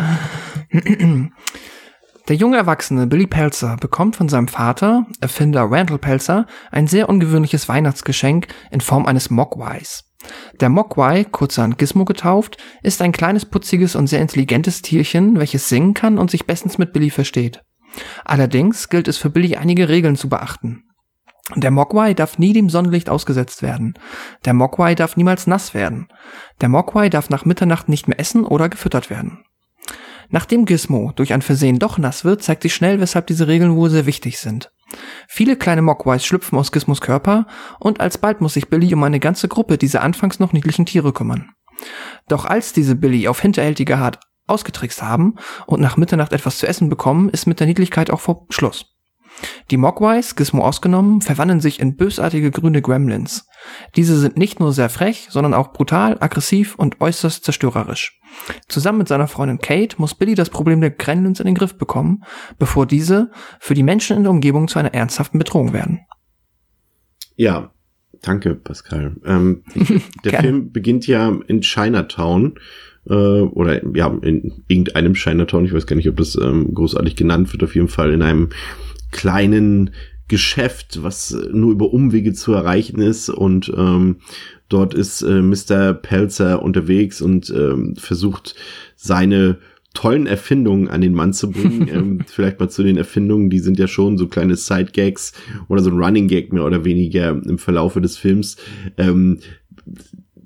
Der 2.27 2.35
junge 2.35 2.57
Erwachsene 2.57 3.05
Billy 3.05 3.27
Pelzer 3.27 3.77
bekommt 3.77 4.15
von 4.15 4.29
seinem 4.29 4.47
Vater, 4.47 5.05
Erfinder 5.21 5.67
Randall 5.69 5.99
Pelzer, 5.99 6.47
ein 6.71 6.87
sehr 6.87 7.07
ungewöhnliches 7.07 7.69
Weihnachtsgeschenk 7.69 8.47
in 8.71 8.81
Form 8.81 9.05
eines 9.05 9.29
Mogwais. 9.29 10.05
Der 10.59 10.69
Mogwai, 10.69 11.23
kurzerhand 11.23 11.77
Gizmo 11.77 12.03
getauft, 12.03 12.57
ist 12.81 13.03
ein 13.03 13.11
kleines, 13.11 13.45
putziges 13.45 13.95
und 13.95 14.07
sehr 14.07 14.21
intelligentes 14.21 14.81
Tierchen, 14.81 15.37
welches 15.37 15.69
singen 15.69 15.93
kann 15.93 16.17
und 16.17 16.31
sich 16.31 16.47
bestens 16.47 16.79
mit 16.79 16.93
Billy 16.93 17.11
versteht. 17.11 17.61
Allerdings 18.23 18.89
gilt 18.89 19.07
es 19.07 19.17
für 19.17 19.29
Billy 19.29 19.55
einige 19.55 19.87
Regeln 19.87 20.15
zu 20.15 20.27
beachten. 20.27 20.84
Der 21.53 21.69
Mogwai 21.69 22.15
darf 22.15 22.39
nie 22.39 22.53
dem 22.53 22.69
Sonnenlicht 22.69 23.09
ausgesetzt 23.09 23.61
werden. 23.61 23.93
Der 24.45 24.53
Mogwai 24.53 24.95
darf 24.95 25.15
niemals 25.15 25.45
nass 25.45 25.75
werden. 25.75 26.07
Der 26.61 26.69
Mogwai 26.69 27.09
darf 27.09 27.29
nach 27.29 27.45
Mitternacht 27.45 27.87
nicht 27.87 28.07
mehr 28.07 28.19
essen 28.19 28.45
oder 28.45 28.67
gefüttert 28.67 29.11
werden. 29.11 29.45
Nachdem 30.29 30.65
Gizmo 30.65 31.11
durch 31.15 31.33
ein 31.33 31.43
Versehen 31.43 31.77
doch 31.77 31.99
nass 31.99 32.25
wird, 32.25 32.41
zeigt 32.41 32.63
sich 32.63 32.73
schnell, 32.73 32.99
weshalb 32.99 33.27
diese 33.27 33.47
Regeln 33.47 33.75
wohl 33.75 33.91
sehr 33.91 34.07
wichtig 34.07 34.39
sind. 34.39 34.71
Viele 35.27 35.55
kleine 35.55 35.83
Mogwais 35.83 36.25
schlüpfen 36.25 36.57
aus 36.57 36.71
Gizmos 36.71 37.01
Körper 37.01 37.45
und 37.79 37.99
alsbald 37.99 38.41
muss 38.41 38.55
sich 38.55 38.69
Billy 38.69 38.91
um 38.93 39.03
eine 39.03 39.19
ganze 39.19 39.47
Gruppe 39.47 39.77
dieser 39.77 40.01
anfangs 40.01 40.39
noch 40.39 40.51
niedlichen 40.51 40.87
Tiere 40.87 41.13
kümmern. 41.13 41.51
Doch 42.27 42.45
als 42.45 42.73
diese 42.73 42.95
Billy 42.95 43.27
auf 43.27 43.39
hinterhältige 43.39 43.97
Art 43.97 44.19
ausgetrickst 44.47 45.03
haben 45.03 45.35
und 45.67 45.81
nach 45.81 45.97
Mitternacht 45.97 46.33
etwas 46.33 46.57
zu 46.57 46.67
essen 46.67 46.89
bekommen, 46.89 47.29
ist 47.29 47.45
mit 47.45 47.59
der 47.59 47.67
Niedlichkeit 47.67 48.09
auch 48.09 48.21
vor 48.21 48.45
Schluss. 48.49 48.94
Die 49.71 49.77
Mogwais, 49.77 50.35
Gizmo 50.35 50.63
ausgenommen, 50.63 51.21
verwandeln 51.21 51.59
sich 51.59 51.79
in 51.79 51.95
bösartige 51.95 52.51
grüne 52.51 52.81
Gremlins. 52.81 53.47
Diese 53.95 54.17
sind 54.17 54.37
nicht 54.37 54.59
nur 54.59 54.73
sehr 54.73 54.89
frech, 54.89 55.27
sondern 55.29 55.53
auch 55.53 55.73
brutal, 55.73 56.17
aggressiv 56.19 56.75
und 56.75 57.01
äußerst 57.01 57.43
zerstörerisch. 57.43 58.19
Zusammen 58.67 58.99
mit 58.99 59.07
seiner 59.07 59.27
Freundin 59.27 59.59
Kate 59.59 59.95
muss 59.97 60.13
Billy 60.13 60.35
das 60.35 60.49
Problem 60.49 60.81
der 60.81 60.91
Gremlins 60.91 61.39
in 61.39 61.45
den 61.45 61.55
Griff 61.55 61.77
bekommen, 61.77 62.23
bevor 62.59 62.85
diese 62.85 63.31
für 63.59 63.73
die 63.73 63.83
Menschen 63.83 64.17
in 64.17 64.23
der 64.23 64.31
Umgebung 64.31 64.67
zu 64.67 64.79
einer 64.79 64.93
ernsthaften 64.93 65.39
Bedrohung 65.39 65.73
werden. 65.73 66.01
Ja, 67.35 67.71
danke, 68.21 68.55
Pascal. 68.55 69.15
Ähm, 69.25 69.63
der 70.23 70.39
Film 70.41 70.71
beginnt 70.71 71.07
ja 71.07 71.35
in 71.47 71.61
Chinatown 71.61 72.59
äh, 73.07 73.13
oder 73.13 73.85
ja, 73.95 74.07
in 74.21 74.63
irgendeinem 74.67 75.13
Chinatown. 75.13 75.65
Ich 75.65 75.73
weiß 75.73 75.87
gar 75.87 75.95
nicht, 75.95 76.09
ob 76.09 76.17
das 76.17 76.35
ähm, 76.35 76.73
großartig 76.73 77.15
genannt 77.15 77.51
wird. 77.51 77.63
Auf 77.63 77.75
jeden 77.75 77.87
Fall 77.87 78.11
in 78.11 78.21
einem 78.21 78.49
kleinen 79.15 79.91
Geschäft, 80.27 81.03
was 81.03 81.37
nur 81.51 81.71
über 81.71 81.93
Umwege 81.93 82.33
zu 82.33 82.51
erreichen 82.51 82.99
ist 82.99 83.29
und 83.29 83.71
ähm, 83.75 84.17
dort 84.67 84.93
ist 84.93 85.21
äh, 85.21 85.41
Mr. 85.41 85.93
Pelzer 85.93 86.61
unterwegs 86.61 87.21
und 87.21 87.49
ähm, 87.49 87.95
versucht 87.95 88.55
seine 88.97 89.59
tollen 89.93 90.27
Erfindungen 90.27 90.89
an 90.89 90.99
den 90.99 91.13
Mann 91.13 91.31
zu 91.31 91.49
bringen. 91.49 91.87
ähm, 91.93 92.19
vielleicht 92.27 92.59
mal 92.59 92.69
zu 92.69 92.83
den 92.83 92.97
Erfindungen, 92.97 93.49
die 93.49 93.59
sind 93.59 93.79
ja 93.79 93.87
schon 93.87 94.17
so 94.17 94.27
kleine 94.27 94.57
Side-Gags 94.57 95.31
oder 95.69 95.81
so 95.81 95.91
ein 95.91 95.97
Running 95.97 96.27
Gag 96.27 96.51
mehr 96.51 96.65
oder 96.65 96.83
weniger 96.83 97.29
im 97.29 97.57
Verlaufe 97.57 98.01
des 98.01 98.17
Films. 98.17 98.57
Ähm, 98.97 99.39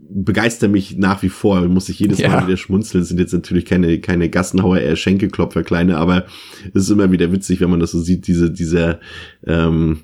begeistert 0.09 0.71
mich 0.71 0.97
nach 0.97 1.21
wie 1.21 1.29
vor, 1.29 1.61
muss 1.67 1.89
ich 1.89 1.99
jedes 1.99 2.19
ja. 2.19 2.29
Mal 2.29 2.47
wieder 2.47 2.57
schmunzeln. 2.57 3.01
Das 3.01 3.09
sind 3.09 3.19
jetzt 3.19 3.33
natürlich 3.33 3.65
keine, 3.65 3.99
keine 3.99 4.29
Gassenhauer, 4.29 4.79
eher 4.79 4.95
Schenkelklopfer 4.95 5.63
kleine, 5.63 5.97
aber 5.97 6.25
es 6.73 6.83
ist 6.83 6.89
immer 6.89 7.11
wieder 7.11 7.31
witzig, 7.31 7.61
wenn 7.61 7.69
man 7.69 7.79
das 7.79 7.91
so 7.91 7.99
sieht, 7.99 8.27
diese, 8.27 8.51
diese, 8.51 8.99
ähm, 9.45 10.01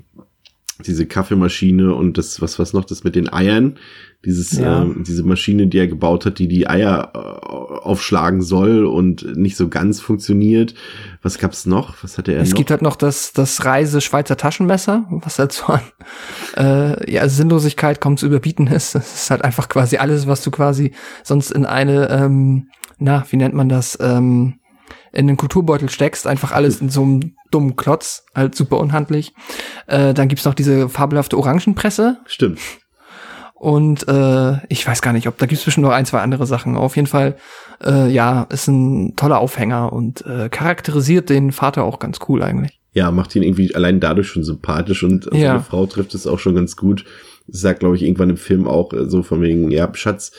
diese 0.84 1.06
Kaffeemaschine 1.06 1.94
und 1.94 2.18
das, 2.18 2.42
was, 2.42 2.60
was 2.60 2.74
noch, 2.74 2.86
das 2.86 3.04
mit 3.04 3.16
den 3.16 3.32
Eiern, 3.32 3.78
dieses, 4.26 4.58
ja. 4.58 4.82
ähm, 4.82 5.04
diese 5.08 5.24
Maschine, 5.24 5.68
die 5.68 5.78
er 5.78 5.88
gebaut 5.88 6.26
hat, 6.26 6.40
die 6.40 6.48
die 6.48 6.68
Eier 6.68 7.12
äh, 7.14 7.18
aufschlagen 7.18 8.42
soll 8.42 8.86
und 8.86 9.38
nicht 9.38 9.56
so 9.56 9.70
ganz 9.70 10.02
funktioniert. 10.02 10.74
Was 11.22 11.38
gab's 11.38 11.66
noch? 11.66 12.04
Was 12.04 12.18
hatte 12.18 12.34
er 12.34 12.42
es 12.42 12.50
noch? 12.50 12.54
Es 12.54 12.58
gibt 12.58 12.72
halt 12.72 12.82
noch 12.82 12.96
das, 12.96 13.32
das 13.34 13.64
Reise 13.64 14.02
Schweizer 14.02 14.36
Taschenmesser, 14.36 15.06
was 15.10 15.40
halt 15.40 15.52
so 15.54 15.66
an 15.66 15.82
äh, 16.58 17.12
ja, 17.12 17.30
Sinnlosigkeit 17.30 18.02
kaum 18.02 18.18
zu 18.18 18.26
überbieten 18.26 18.68
ist. 18.68 18.96
Das 18.96 19.14
ist 19.14 19.32
halt 19.32 19.44
einfach 19.44 19.70
quasi 19.70 19.98
alles, 19.98 20.28
was 20.28 20.44
du 20.44 20.52
quasi 20.52 20.94
sonst 21.24 21.52
in 21.52 21.66
eine, 21.66 22.10
ähm, 22.10 22.70
na, 22.98 23.26
wie 23.30 23.38
nennt 23.38 23.54
man 23.54 23.70
das, 23.70 23.98
ähm, 24.02 24.56
in 25.16 25.28
den 25.28 25.38
Kulturbeutel 25.38 25.90
steckst, 25.90 26.28
einfach 26.28 26.52
alles 26.52 26.82
in 26.82 26.90
so 26.90 27.02
einem 27.02 27.36
dummen 27.50 27.76
Klotz, 27.76 28.26
halt 28.36 28.54
super 28.54 28.78
unhandlich. 28.78 29.34
Äh, 29.88 30.14
dann 30.14 30.28
gibt's 30.28 30.46
noch 30.46 30.54
diese 30.54 30.90
fabelhafte 30.90 31.38
Orangenpresse. 31.38 32.18
Stimmt. 32.26 32.60
Und 33.54 34.08
äh, 34.10 34.58
ich 34.68 34.86
weiß 34.86 35.02
gar 35.02 35.14
nicht, 35.14 35.28
ob 35.28 35.38
da 35.38 35.46
gibt's 35.46 35.64
zwischen 35.64 35.82
noch 35.82 35.92
ein, 35.92 36.06
zwei 36.06 36.20
andere 36.20 36.46
Sachen. 36.46 36.76
Auf 36.76 36.98
jeden 36.98 37.08
Fall, 37.08 37.38
äh, 37.84 38.12
ja, 38.12 38.44
ist 38.50 38.68
ein 38.68 39.16
toller 39.16 39.40
Aufhänger 39.40 39.94
und 39.94 40.26
äh, 40.26 40.50
charakterisiert 40.50 41.30
den 41.30 41.54
Vater 41.54 41.84
auch 41.84 42.00
ganz 42.00 42.20
cool 42.28 42.44
eigentlich. 42.44 42.80
Ja, 42.92 43.12
macht 43.12 43.36
ihn 43.36 43.44
irgendwie 43.44 43.74
allein 43.74 44.00
dadurch 44.00 44.28
schon 44.28 44.44
sympathisch 44.44 45.04
und 45.04 45.26
ja. 45.34 45.54
seine 45.54 45.62
Frau 45.62 45.86
trifft 45.86 46.14
es 46.14 46.28
auch 46.28 46.40
schon 46.40 46.56
ganz 46.56 46.76
gut. 46.76 47.06
Sagt, 47.48 47.80
glaube 47.80 47.96
ich, 47.96 48.04
irgendwann 48.04 48.32
im 48.32 48.38
Film 48.38 48.68
auch 48.68 48.92
äh, 48.94 49.10
so 49.10 49.24
von 49.24 49.42
wegen, 49.42 49.72
ja, 49.72 49.90
Schatz, 49.94 50.32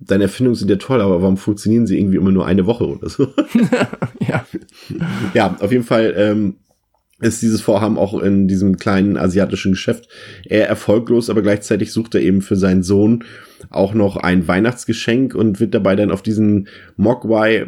deine 0.00 0.24
Erfindungen 0.24 0.56
sind 0.56 0.70
ja 0.70 0.76
toll, 0.76 1.00
aber 1.00 1.22
warum 1.22 1.36
funktionieren 1.36 1.86
sie 1.86 1.98
irgendwie 1.98 2.16
immer 2.16 2.30
nur 2.30 2.46
eine 2.46 2.66
Woche 2.66 2.86
oder 2.86 3.08
so? 3.08 3.28
ja. 4.20 4.46
Ja, 5.34 5.56
auf 5.60 5.72
jeden 5.72 5.84
Fall 5.84 6.14
ähm, 6.16 6.56
ist 7.22 7.40
dieses 7.40 7.60
Vorhaben 7.60 7.98
auch 7.98 8.20
in 8.20 8.48
diesem 8.48 8.76
kleinen 8.76 9.16
asiatischen 9.16 9.72
Geschäft 9.72 10.08
eher 10.44 10.68
erfolglos, 10.68 11.30
aber 11.30 11.42
gleichzeitig 11.42 11.92
sucht 11.92 12.14
er 12.14 12.20
eben 12.20 12.42
für 12.42 12.56
seinen 12.56 12.82
Sohn 12.82 13.24
auch 13.70 13.94
noch 13.94 14.16
ein 14.16 14.48
Weihnachtsgeschenk 14.48 15.34
und 15.34 15.60
wird 15.60 15.74
dabei 15.74 15.94
dann 15.94 16.10
auf 16.10 16.22
diesen 16.22 16.68
Mogwai 16.96 17.66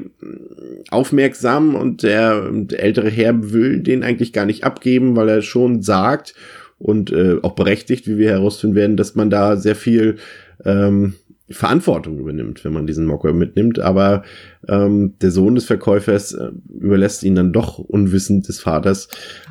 aufmerksam 0.91 1.77
und 1.77 2.03
der, 2.03 2.51
der 2.53 2.83
ältere 2.83 3.11
Herr 3.11 3.53
will 3.53 3.81
den 3.81 4.03
eigentlich 4.03 4.33
gar 4.33 4.45
nicht 4.45 4.65
abgeben, 4.65 5.15
weil 5.17 5.29
er 5.29 5.43
schon 5.43 5.83
sagt 5.83 6.35
und 6.79 7.13
äh, 7.13 7.37
auch 7.43 7.53
berechtigt, 7.53 8.09
wie 8.09 8.19
wir 8.19 8.31
herausfinden 8.31 8.77
werden, 8.77 8.97
dass 8.97 9.15
man 9.15 9.31
da 9.31 9.57
sehr 9.57 9.77
viel 9.77 10.17
ähm, 10.65 11.15
Verantwortung 11.51 12.19
übernimmt, 12.19 12.65
wenn 12.65 12.73
man 12.73 12.87
diesen 12.87 13.07
Mogwai 13.07 13.33
mitnimmt. 13.33 13.79
Aber 13.79 14.23
ähm, 14.69 15.15
der 15.21 15.31
Sohn 15.31 15.55
des 15.55 15.67
Verkäufers 15.67 16.33
äh, 16.33 16.51
überlässt 16.69 17.23
ihn 17.23 17.35
dann 17.35 17.53
doch 17.53 17.79
unwissend 17.79 18.49
des 18.49 18.61
Vaters 18.61 19.09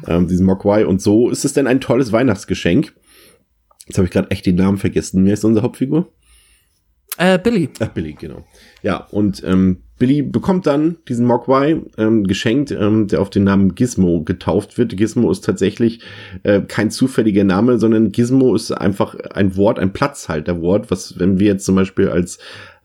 ähm, 0.08 0.28
diesen 0.28 0.46
Mogwai. 0.46 0.86
Und 0.86 1.02
so 1.02 1.30
ist 1.30 1.46
es 1.46 1.54
dann 1.54 1.68
ein 1.68 1.82
tolles 1.82 2.12
Weihnachtsgeschenk. 2.12 2.94
Jetzt 3.88 3.98
habe 3.98 4.06
ich 4.06 4.12
gerade 4.12 4.32
echt 4.32 4.46
den 4.46 4.56
Namen 4.56 4.78
vergessen. 4.78 5.26
Wer 5.26 5.34
ist 5.34 5.46
unsere 5.46 5.64
Hauptfigur? 5.64 6.12
Äh, 7.18 7.38
Billy. 7.38 7.70
Ach, 7.80 7.90
Billy, 7.90 8.14
genau. 8.14 8.44
Ja, 8.82 9.08
und 9.12 9.44
ähm, 9.46 9.84
Billy 10.00 10.24
bekommt 10.24 10.66
dann 10.66 10.98
diesen 11.08 11.26
Mogwai 11.26 11.80
ähm, 11.98 12.26
geschenkt, 12.26 12.72
ähm, 12.72 13.08
der 13.08 13.22
auf 13.22 13.30
den 13.30 13.44
Namen 13.44 13.76
Gizmo 13.76 14.24
getauft 14.24 14.78
wird. 14.78 14.98
Gizmo 14.98 15.30
ist 15.32 15.46
tatsächlich 15.46 16.02
äh, 16.42 16.62
kein 16.62 16.90
zufälliger 16.90 17.44
Name, 17.44 17.78
sondern 17.78 18.12
Gizmo 18.12 18.56
ist 18.56 18.72
einfach 18.72 19.16
ein 19.16 19.56
Wort, 19.56 19.78
ein 19.78 19.94
Platzhalterwort, 19.94 20.90
was, 20.90 21.20
wenn 21.20 21.40
wir 21.40 21.48
jetzt 21.48 21.66
zum 21.66 21.76
Beispiel 21.76 22.10
als 22.10 22.40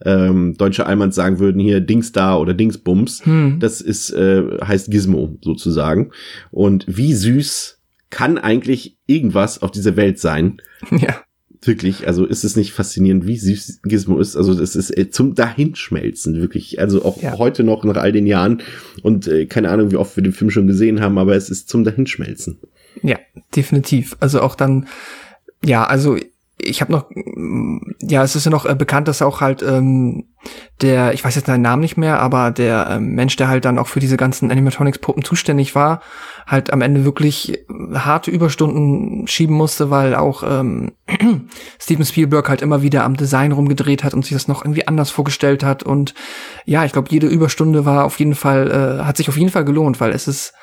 ähm, 0.05 0.55
deutsche 0.57 0.85
Allmanns 0.85 1.15
sagen 1.15 1.39
würden, 1.39 1.59
hier 1.59 1.81
Dingsda 1.81 2.37
oder 2.37 2.53
Dingsbums, 2.53 3.25
hm. 3.25 3.59
das 3.59 3.81
ist, 3.81 4.11
äh, 4.11 4.43
heißt 4.63 4.91
Gizmo 4.91 5.37
sozusagen. 5.41 6.11
Und 6.51 6.85
wie 6.87 7.13
süß 7.13 7.81
kann 8.11 8.37
eigentlich 8.37 8.97
irgendwas 9.07 9.61
auf 9.61 9.71
dieser 9.71 9.95
Welt 9.95 10.19
sein? 10.19 10.61
Ja 10.91 11.21
wirklich, 11.61 12.07
also 12.07 12.25
ist 12.25 12.43
es 12.43 12.55
nicht 12.55 12.71
faszinierend, 12.71 13.27
wie 13.27 13.37
süß 13.37 13.81
Gizmo 13.83 14.19
ist. 14.19 14.35
Also 14.35 14.53
das 14.53 14.75
ist 14.75 14.95
äh, 14.97 15.09
zum 15.09 15.35
Dahinschmelzen, 15.35 16.39
wirklich. 16.39 16.79
Also 16.79 17.03
auch 17.03 17.21
ja. 17.21 17.37
heute 17.37 17.63
noch 17.63 17.83
nach 17.83 17.97
all 17.97 18.11
den 18.11 18.25
Jahren 18.25 18.61
und 19.01 19.27
äh, 19.27 19.45
keine 19.45 19.69
Ahnung, 19.69 19.91
wie 19.91 19.97
oft 19.97 20.15
wir 20.15 20.23
den 20.23 20.33
Film 20.33 20.51
schon 20.51 20.67
gesehen 20.67 21.01
haben, 21.01 21.17
aber 21.17 21.35
es 21.35 21.49
ist 21.49 21.69
zum 21.69 21.83
Dahinschmelzen. 21.83 22.59
Ja, 23.03 23.17
definitiv. 23.55 24.15
Also 24.19 24.41
auch 24.41 24.55
dann, 24.55 24.87
ja, 25.63 25.85
also 25.85 26.17
ich 26.61 26.81
habe 26.81 26.91
noch, 26.91 27.05
ja, 28.01 28.23
es 28.23 28.35
ist 28.35 28.45
ja 28.45 28.51
noch 28.51 28.65
äh, 28.65 28.75
bekannt, 28.75 29.07
dass 29.07 29.21
auch 29.21 29.39
halt 29.39 29.63
ähm, 29.63 30.25
der, 30.81 31.13
ich 31.13 31.23
weiß 31.23 31.35
jetzt 31.35 31.47
seinen 31.47 31.61
Namen 31.61 31.81
nicht 31.81 31.97
mehr, 31.97 32.19
aber 32.19 32.51
der 32.51 32.87
ähm, 32.91 33.15
Mensch, 33.15 33.35
der 33.37 33.47
halt 33.47 33.65
dann 33.65 33.77
auch 33.77 33.87
für 33.87 33.99
diese 33.99 34.17
ganzen 34.17 34.51
Animatronics-Puppen 34.51 35.23
zuständig 35.23 35.73
war, 35.73 36.01
halt 36.45 36.71
am 36.71 36.81
Ende 36.81 37.05
wirklich 37.05 37.65
harte 37.93 38.31
Überstunden 38.31 39.27
schieben 39.27 39.55
musste, 39.55 39.89
weil 39.89 40.15
auch 40.15 40.43
ähm, 40.43 40.91
Steven 41.79 42.05
Spielberg 42.05 42.49
halt 42.49 42.61
immer 42.61 42.81
wieder 42.81 43.05
am 43.05 43.15
Design 43.15 43.51
rumgedreht 43.51 44.03
hat 44.03 44.13
und 44.13 44.25
sich 44.25 44.33
das 44.33 44.47
noch 44.47 44.63
irgendwie 44.63 44.87
anders 44.87 45.11
vorgestellt 45.11 45.63
hat. 45.63 45.83
Und 45.83 46.13
ja, 46.65 46.83
ich 46.83 46.91
glaube, 46.91 47.09
jede 47.09 47.27
Überstunde 47.27 47.85
war 47.85 48.05
auf 48.05 48.19
jeden 48.19 48.35
Fall, 48.35 48.99
äh, 48.99 49.03
hat 49.05 49.17
sich 49.17 49.29
auf 49.29 49.37
jeden 49.37 49.51
Fall 49.51 49.65
gelohnt, 49.65 50.01
weil 50.01 50.11
es 50.11 50.27
ist 50.27 50.53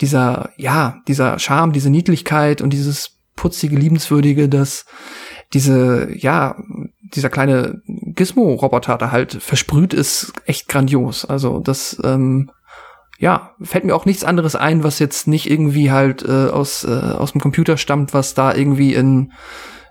dieser, 0.00 0.50
ja, 0.56 0.98
dieser 1.08 1.38
Charme, 1.38 1.72
diese 1.72 1.90
Niedlichkeit 1.90 2.60
und 2.60 2.72
dieses 2.72 3.18
putzige, 3.38 3.76
liebenswürdige, 3.76 4.48
das 4.48 4.84
diese, 5.54 6.08
ja, 6.14 6.56
dieser 7.14 7.30
kleine 7.30 7.82
Gizmo-Roboter 7.86 8.98
da 8.98 9.10
halt 9.10 9.34
versprüht 9.34 9.94
ist, 9.94 10.32
echt 10.46 10.68
grandios. 10.68 11.24
Also 11.24 11.60
das, 11.60 11.98
ähm, 12.04 12.50
ja, 13.18 13.54
fällt 13.60 13.84
mir 13.84 13.96
auch 13.96 14.04
nichts 14.04 14.24
anderes 14.24 14.54
ein, 14.54 14.84
was 14.84 14.98
jetzt 14.98 15.26
nicht 15.26 15.50
irgendwie 15.50 15.90
halt 15.90 16.22
äh, 16.22 16.48
aus, 16.48 16.84
äh, 16.84 16.88
aus 16.90 17.32
dem 17.32 17.40
Computer 17.40 17.76
stammt, 17.76 18.14
was 18.14 18.34
da 18.34 18.54
irgendwie 18.54 18.94
in, 18.94 19.32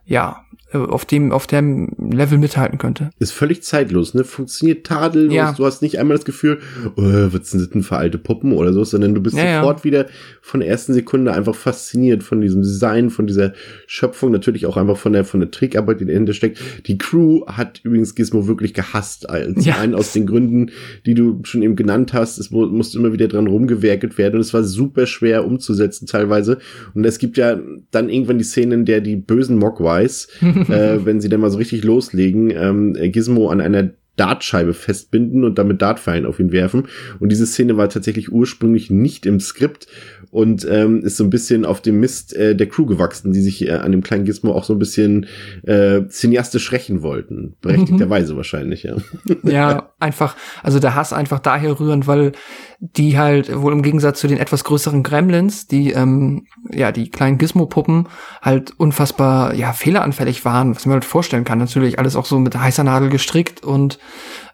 ja, 0.05 0.43
auf 0.73 1.05
dem, 1.05 1.31
auf 1.31 1.47
dem 1.47 1.89
Level 2.11 2.37
mithalten 2.37 2.77
könnte. 2.77 3.09
Ist 3.19 3.31
völlig 3.31 3.63
zeitlos, 3.63 4.13
ne? 4.13 4.23
Funktioniert 4.25 4.85
tadellos. 4.85 5.33
Ja. 5.33 5.53
Du 5.53 5.65
hast 5.65 5.81
nicht 5.81 5.97
einmal 5.99 6.17
das 6.17 6.25
Gefühl, 6.25 6.59
oh, 6.97 7.01
was 7.03 7.51
sind 7.51 7.61
das 7.61 7.69
denn 7.69 7.83
für 7.83 7.95
alte 7.97 8.17
Puppen 8.17 8.51
oder 8.51 8.73
so, 8.73 8.83
sondern 8.83 9.15
du 9.15 9.21
bist 9.21 9.37
Ja, 9.37 9.45
ja. 9.45 9.59
sofort 9.61 9.83
wieder 9.85 10.07
von 10.41 10.59
der 10.59 10.69
ersten 10.69 10.93
Sekunde 10.93 11.33
einfach 11.33 11.55
fasziniert 11.55 12.21
von 12.23 12.41
diesem 12.41 12.61
Design, 12.63 13.09
von 13.09 13.27
dieser 13.27 13.53
Schöpfung, 13.87 14.31
natürlich 14.31 14.65
auch 14.65 14.75
einfach 14.77 14.97
von 14.97 15.13
der, 15.13 15.23
von 15.23 15.39
der 15.39 15.51
Trickarbeit, 15.51 16.01
die 16.01 16.05
dahinter 16.05 16.33
steckt. 16.33 16.59
Die 16.87 16.97
Crew 16.97 17.45
hat 17.47 17.79
übrigens 17.83 18.15
Gizmo 18.15 18.47
wirklich 18.47 18.73
gehasst. 18.73 19.25
Zum 19.29 19.61
Ja. 19.61 19.77
einen 19.77 19.95
aus 19.95 20.11
den 20.13 20.25
Gründen, 20.27 20.71
die 21.05 21.13
du 21.13 21.39
schon 21.43 21.61
eben 21.61 21.75
genannt 21.77 22.13
hast. 22.13 22.37
Es 22.39 22.51
mu- 22.51 22.65
musste 22.67 22.97
immer 22.99 23.13
wieder 23.13 23.27
dran 23.27 23.47
rumgewerkelt 23.47 24.17
werden 24.17 24.35
und 24.35 24.41
es 24.41 24.53
war 24.53 24.63
super 24.63 25.05
schwer 25.07 25.45
umzusetzen 25.45 26.07
teilweise. 26.07 26.57
Und 26.93 27.05
es 27.05 27.19
gibt 27.19 27.37
ja 27.37 27.57
dann 27.91 28.09
irgendwann 28.09 28.37
die 28.37 28.43
Szene, 28.43 28.75
in 28.75 28.85
der 28.85 28.99
die 29.01 29.15
bösen 29.15 29.57
Mogwais, 29.57 30.27
äh, 30.69 31.05
wenn 31.05 31.21
sie 31.21 31.29
dann 31.29 31.41
mal 31.41 31.51
so 31.51 31.57
richtig 31.57 31.83
loslegen, 31.83 32.51
ähm, 32.51 32.93
Gizmo 33.11 33.49
an 33.49 33.61
einer 33.61 33.89
Dartscheibe 34.17 34.73
festbinden 34.73 35.45
und 35.45 35.57
damit 35.57 35.81
Dartpfeilen 35.81 36.25
auf 36.25 36.39
ihn 36.39 36.51
werfen. 36.51 36.87
Und 37.19 37.31
diese 37.31 37.45
Szene 37.45 37.77
war 37.77 37.87
tatsächlich 37.87 38.31
ursprünglich 38.31 38.89
nicht 38.89 39.25
im 39.25 39.39
Skript 39.39 39.87
und 40.31 40.67
ähm, 40.69 41.01
ist 41.03 41.17
so 41.17 41.23
ein 41.23 41.29
bisschen 41.29 41.65
auf 41.65 41.81
dem 41.81 41.99
Mist 41.99 42.35
äh, 42.35 42.55
der 42.55 42.67
Crew 42.67 42.85
gewachsen, 42.85 43.31
die 43.31 43.41
sich 43.41 43.65
äh, 43.65 43.71
an 43.71 43.91
dem 43.91 44.03
kleinen 44.03 44.25
Gizmo 44.25 44.51
auch 44.51 44.63
so 44.63 44.73
ein 44.73 44.79
bisschen 44.79 45.27
äh, 45.63 46.01
cineastisch 46.09 46.71
rächen 46.71 47.01
wollten. 47.01 47.55
Berechtigterweise 47.61 48.35
wahrscheinlich, 48.35 48.83
ja. 48.83 48.97
Ja, 49.43 49.93
einfach, 49.99 50.35
also 50.63 50.79
der 50.79 50.95
Hass 50.95 51.13
einfach 51.13 51.39
daher 51.39 51.79
rührend, 51.79 52.07
weil 52.07 52.33
die 52.79 53.17
halt 53.17 53.55
wohl 53.61 53.73
im 53.73 53.81
Gegensatz 53.81 54.19
zu 54.19 54.27
den 54.27 54.37
etwas 54.37 54.63
größeren 54.63 55.03
Gremlins, 55.03 55.67
die 55.67 55.91
ähm, 55.91 56.45
ja 56.71 56.91
die 56.91 57.09
kleinen 57.09 57.37
Gizmo-Puppen 57.37 58.07
halt 58.41 58.71
unfassbar 58.77 59.53
ja 59.55 59.73
fehleranfällig 59.73 60.45
waren, 60.45 60.75
was 60.75 60.85
man 60.85 60.93
halt 60.93 61.05
vorstellen 61.05 61.43
kann. 61.43 61.57
Natürlich 61.59 61.97
alles 61.97 62.15
auch 62.15 62.25
so 62.25 62.39
mit 62.39 62.55
heißer 62.55 62.83
Nadel 62.83 63.09
gestrickt 63.09 63.63
und 63.63 63.97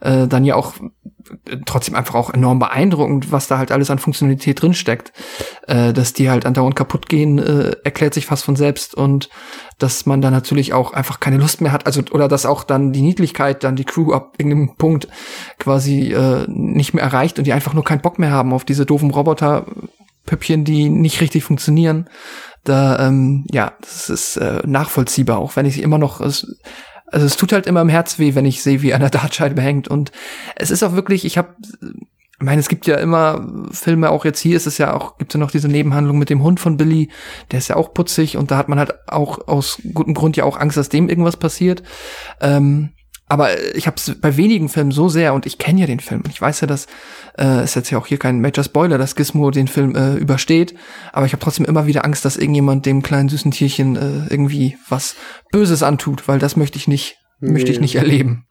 äh, 0.02 0.28
dann 0.28 0.46
ja 0.46 0.56
auch 0.56 0.74
äh, 0.78 1.58
trotzdem 1.66 1.96
einfach 1.96 2.16
auch 2.16 2.34
enorm 2.34 2.60
beeindruckend, 2.60 3.32
was 3.32 3.48
da 3.48 3.58
halt 3.58 3.72
alles 3.72 3.90
an 3.90 4.00
Funktionalität 4.00 4.62
drinsteckt. 4.62 5.14
Äh, 5.68 5.94
dass 5.94 6.12
die 6.12 6.30
halt 6.30 6.46
andauernd 6.46 6.76
kaputt 6.76 7.08
gehen, 7.08 7.40
äh, 7.40 7.72
erklärt 7.84 8.14
sich 8.14 8.26
fast 8.26 8.44
von 8.44 8.58
selbst 8.58 8.96
und 8.96 9.30
dass 9.80 10.06
man 10.06 10.22
dann 10.22 10.34
natürlich 10.34 10.74
auch 10.74 10.92
einfach 10.92 11.22
keine 11.22 11.38
Lust 11.38 11.62
mehr 11.62 11.72
hat, 11.72 11.86
also 11.86 12.02
oder 12.12 12.28
dass 12.28 12.46
auch 12.46 12.64
dann 12.64 12.92
die 12.92 13.02
Niedlichkeit 13.02 13.64
dann 13.64 13.78
die 13.78 13.86
Crew 13.86 14.12
ab 14.12 14.34
irgendeinem 14.38 14.76
Punkt 14.76 15.08
quasi 15.60 16.12
äh, 16.12 16.46
nicht 16.48 16.94
mehr 16.94 17.04
erreicht 17.04 17.38
und 17.38 17.46
die 17.46 17.54
einfach 17.54 17.74
nur 17.74 17.86
keinen 17.86 18.02
Bock 18.02 18.20
mehr 18.20 18.32
haben 18.32 18.52
auf 18.52 18.66
diese 18.66 18.86
doofen 18.86 19.12
Roboter-Püppchen, 19.12 20.66
die 20.66 20.90
nicht 20.90 21.22
richtig 21.22 21.44
funktionieren. 21.46 22.10
Da, 22.66 23.08
ähm, 23.08 23.46
ja, 23.52 23.74
das 23.82 24.10
ist 24.10 24.38
äh, 24.38 24.62
nachvollziehbar, 24.66 25.38
auch 25.38 25.56
wenn 25.56 25.66
ich 25.66 25.82
immer 25.82 25.98
noch, 25.98 26.22
es, 26.22 26.58
also 27.14 27.26
es 27.26 27.38
tut 27.38 27.54
halt 27.54 27.68
immer 27.68 27.82
im 27.82 27.90
Herz 27.90 28.20
weh, 28.20 28.36
wenn 28.36 28.46
ich 28.46 28.64
sehe, 28.64 28.82
wie 28.82 28.90
der 28.90 29.00
Dartscheibe 29.10 29.62
hängt. 29.62 29.88
Und 29.88 30.12
es 30.56 30.72
ist 30.72 30.84
auch 30.84 30.94
wirklich, 30.94 31.26
ich 31.26 31.38
habe 31.38 31.56
ich 32.44 32.46
meine, 32.46 32.60
es 32.60 32.68
gibt 32.68 32.88
ja 32.88 32.96
immer 32.98 33.48
Filme, 33.72 34.10
auch 34.10 34.26
jetzt 34.26 34.40
hier 34.40 34.58
ist 34.58 34.68
es 34.68 34.78
ja 34.78 34.94
auch, 34.94 35.18
gibt 35.18 35.34
ja 35.34 35.40
noch 35.40 35.52
diese 35.52 35.70
Nebenhandlung 35.70 36.18
mit 36.18 36.30
dem 36.30 36.44
Hund 36.44 36.60
von 36.60 36.76
Billy, 36.76 37.10
der 37.52 37.60
ist 37.60 37.70
ja 37.70 37.78
auch 37.78 37.94
putzig 37.94 38.36
und 38.36 38.52
da 38.52 38.58
hat 38.58 38.68
man 38.68 38.80
halt 38.80 39.08
auch 39.08 39.48
aus 39.48 39.82
gutem 39.94 40.14
Grund 40.14 40.36
ja 40.36 40.44
auch 40.44 40.60
Angst, 40.60 40.76
dass 40.76 40.90
dem 40.90 41.08
irgendwas 41.08 41.38
passiert. 41.38 41.84
Ähm, 42.42 42.90
aber 43.28 43.76
ich 43.76 43.88
habe 43.88 43.96
es 43.98 44.16
bei 44.20 44.38
wenigen 44.38 44.70
Filmen 44.70 44.92
so 44.92 45.10
sehr 45.10 45.34
und 45.34 45.46
ich 45.46 45.58
kenne 45.58 45.82
ja 45.82 45.88
den 45.88 46.00
Film 46.00 46.22
und 46.22 46.30
ich 46.32 46.42
weiß 46.42 46.62
ja, 46.62 46.68
dass 46.68 46.88
äh, 47.38 47.64
ist 47.64 47.76
jetzt 47.76 47.90
ja 47.90 47.98
auch 47.98 48.08
hier 48.08 48.18
kein 48.20 48.42
Major 48.42 48.64
Spoiler, 48.64 48.98
dass 48.98 49.16
Gizmo 49.16 49.50
den 49.52 49.68
Film 49.68 49.96
äh, 49.96 50.16
übersteht, 50.16 50.76
aber 51.12 51.26
ich 51.26 51.34
habe 51.34 51.44
trotzdem 51.44 51.66
immer 51.66 51.88
wieder 51.88 52.06
Angst, 52.06 52.26
dass 52.26 52.38
irgendjemand 52.38 52.86
dem 52.86 53.02
kleinen 53.02 53.30
süßen 53.30 53.52
Tierchen 53.52 53.96
äh, 53.96 54.28
irgendwie 54.30 54.78
was 54.90 55.16
Böses 55.52 55.84
antut, 55.84 56.28
weil 56.28 56.40
das 56.40 56.56
möchte 56.56 56.78
ich 56.78 56.88
nicht, 56.88 57.18
möchte 57.40 57.72
ich 57.72 57.78
Nee. 57.78 57.84
nicht 57.84 57.96
erleben. 57.96 58.46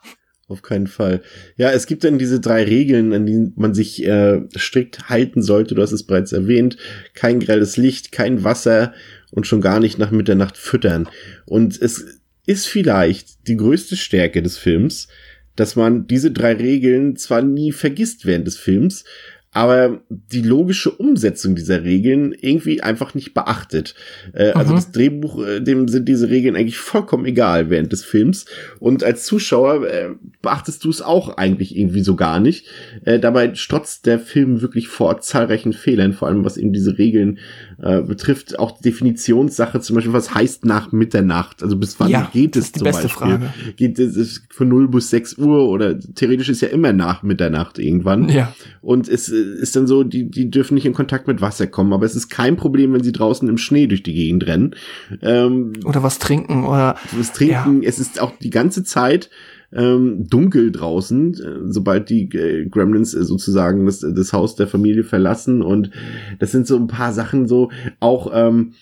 Auf 0.49 0.61
keinen 0.61 0.87
Fall. 0.89 1.23
Ja, 1.57 1.71
es 1.71 1.87
gibt 1.87 2.05
dann 2.05 2.19
diese 2.19 2.39
drei 2.39 2.65
Regeln, 2.65 3.15
an 3.15 3.25
die 3.25 3.53
man 3.57 3.73
sich 3.73 4.05
äh, 4.05 4.41
strikt 4.59 5.09
halten 5.09 5.41
sollte. 5.41 5.75
Du 5.75 5.81
hast 5.81 5.93
es 5.93 6.05
bereits 6.05 6.33
erwähnt. 6.33 6.77
Kein 7.15 7.41
grelles 7.41 7.79
Licht, 7.79 8.13
kein 8.13 8.45
Wasser 8.45 8.93
und 9.31 9.47
schon 9.47 9.63
gar 9.63 9.81
nicht 9.81 9.99
nach 9.99 10.11
Mitternacht 10.11 10.59
füttern. 10.59 11.09
Und 11.47 11.81
es 11.81 12.21
ist 12.47 12.67
vielleicht 12.67 13.47
die 13.49 13.57
größte 13.57 13.97
Stärke 13.97 14.43
des 14.43 14.59
Films, 14.59 15.09
dass 15.57 15.77
man 15.77 16.07
diese 16.07 16.31
drei 16.31 16.55
Regeln 16.55 17.17
zwar 17.17 17.43
nie 17.43 17.73
vergisst 17.73 18.27
während 18.27 18.47
des 18.47 18.57
Films, 18.57 19.05
aber 19.55 20.01
die 20.09 20.41
logische 20.43 20.91
Umsetzung 20.91 21.55
dieser 21.55 21.85
Regeln 21.85 22.35
irgendwie 22.41 22.83
einfach 22.83 23.15
nicht 23.15 23.35
beachtet. 23.35 23.95
Äh, 24.33 24.53
Also 24.53 24.73
Mhm. 24.73 24.77
das 24.77 24.93
Drehbuch, 24.93 25.45
äh, 25.47 25.61
dem 25.61 25.89
sind 25.89 26.09
diese 26.09 26.31
Regeln 26.31 26.57
eigentlich 26.57 26.79
vollkommen 26.79 27.27
egal 27.27 27.69
während 27.69 27.93
des 27.93 28.03
Films. 28.05 28.47
Und 28.81 29.05
als 29.05 29.25
Zuschauer 29.25 29.87
äh, 29.87 30.11
beachtest 30.41 30.85
du 30.85 30.91
es 30.91 31.03
auch 31.03 31.37
eigentlich 31.37 31.77
irgendwie 31.77 32.03
so 32.03 32.17
gar 32.17 32.41
nicht. 32.41 32.67
Äh, 33.05 33.19
dabei 33.19 33.55
strotzt 33.55 34.07
der 34.07 34.19
Film 34.19 34.63
wirklich 34.63 34.89
vor 34.89 35.21
zahlreichen 35.21 35.73
Fehlern, 35.75 36.13
vor 36.15 36.29
allem 36.29 36.45
was 36.45 36.57
eben 36.57 36.73
diese 36.73 36.97
Regeln 36.97 37.39
äh, 37.83 38.01
betrifft. 38.01 38.59
Auch 38.59 38.79
die 38.79 38.85
Definitionssache, 38.85 39.81
zum 39.81 39.97
Beispiel, 39.97 40.13
was 40.15 40.35
heißt 40.35 40.65
nach 40.65 40.93
Mitternacht? 40.93 41.63
Also 41.63 41.77
bis 41.77 42.01
wann 42.01 42.09
Ja, 42.11 42.31
geht 42.33 42.57
es 42.57 42.67
ist 42.67 42.77
die 42.77 42.79
zum 42.79 42.85
beste 42.87 43.03
Beispiel? 43.03 43.27
Frage. 43.29 43.51
Geht 43.77 43.99
es 43.99 44.43
von 44.51 44.69
0 44.69 44.89
bis 44.89 45.11
6 45.11 45.37
Uhr 45.39 45.69
oder 45.69 45.99
theoretisch 45.99 46.49
ist 46.49 46.63
ja 46.63 46.69
immer 46.69 46.93
nach 46.95 47.23
Mitternacht 47.23 47.79
irgendwann. 47.79 48.29
Ja. 48.31 48.55
Und 48.81 49.09
es 49.09 49.29
ist 49.43 49.77
dann 49.77 49.87
so, 49.87 50.05
die, 50.05 50.31
die 50.31 50.51
dürfen 50.51 50.75
nicht 50.75 50.87
in 50.87 50.95
Kontakt 50.95 51.27
mit 51.27 51.41
Wasser 51.41 51.67
kommen, 51.67 51.93
aber 51.93 52.07
es 52.07 52.17
ist 52.17 52.29
kein 52.29 52.57
Problem, 52.57 52.93
wenn 52.93 53.03
sie 53.03 53.13
draußen 53.13 53.49
im 53.49 53.59
Schnee 53.59 53.87
durch 53.87 54.03
die 54.03 54.15
Gegend 54.15 54.47
rennen. 54.47 54.75
Ähm, 55.21 55.73
Oder 55.85 56.03
was 56.03 56.19
trinken 56.19 56.65
oder 56.65 56.97
das 57.17 57.33
Trinken, 57.33 57.83
es 57.83 57.99
ist 57.99 58.21
auch 58.21 58.33
die 58.39 58.51
ganze 58.51 58.85
Zeit 58.85 59.31
ähm, 59.73 60.29
dunkel 60.29 60.71
draußen, 60.71 61.35
äh, 61.35 61.73
sobald 61.73 62.11
die 62.11 62.25
äh, 62.37 62.67
Gremlins 62.69 63.15
äh, 63.15 63.25
sozusagen 63.25 63.87
das, 63.87 64.01
das 64.01 64.33
Haus 64.33 64.55
der 64.55 64.67
Familie 64.67 65.05
verlassen. 65.05 65.63
Und 65.63 65.91
das 66.39 66.53
sind 66.53 66.67
so 66.67 66.77
ein 66.77 66.89
paar 66.89 67.13
Sachen 67.13 67.49
so, 67.49 67.71
auch 67.99 68.31
ähm, 68.35 68.75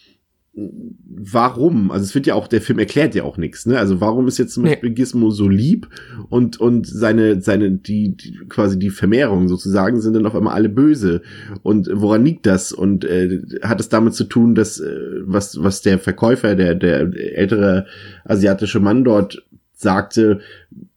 warum? 1.09 1.91
Also 1.91 2.05
es 2.05 2.15
wird 2.15 2.27
ja 2.27 2.35
auch, 2.35 2.49
der 2.49 2.61
Film 2.61 2.79
erklärt 2.79 3.15
ja 3.15 3.25
auch 3.25 3.37
nichts, 3.37 3.67
ne? 3.67 3.79
Also 3.79 4.01
warum 4.01 4.27
ist 4.29 4.39
jetzt 4.39 4.55
zum 4.55 4.65
Nee. 4.65 4.71
Beispiel 4.71 4.91
Gizmo 4.91 5.31
so 5.31 5.49
lieb 5.49 5.89
und, 6.29 6.61
und 6.61 6.87
seine, 6.87 7.41
seine, 7.41 7.73
die, 7.73 8.17
die, 8.17 8.39
quasi 8.49 8.79
die 8.79 8.91
Vermehrung 8.91 9.49
sozusagen 9.49 10.01
sind 10.01 10.15
dann 10.15 10.27
auf 10.27 10.35
einmal 10.35 10.55
alle 10.55 10.69
böse. 10.69 11.23
Und 11.63 11.91
woran 11.93 12.25
liegt 12.25 12.47
das? 12.47 12.73
Und 12.73 13.05
äh, 13.05 13.41
hat 13.63 13.81
es 13.81 13.89
damit 13.89 14.15
zu 14.15 14.25
tun, 14.25 14.55
dass 14.55 14.81
äh, 14.81 14.97
was, 15.25 15.63
was 15.63 15.83
der 15.83 15.99
Verkäufer, 15.99 16.55
der, 16.55 16.75
der 16.75 17.11
ältere 17.37 17.87
asiatische 18.25 18.81
Mann 18.81 19.05
dort 19.05 19.45
sagte, 19.75 20.41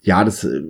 ja, 0.06 0.26
das 0.26 0.44
äh, 0.44 0.62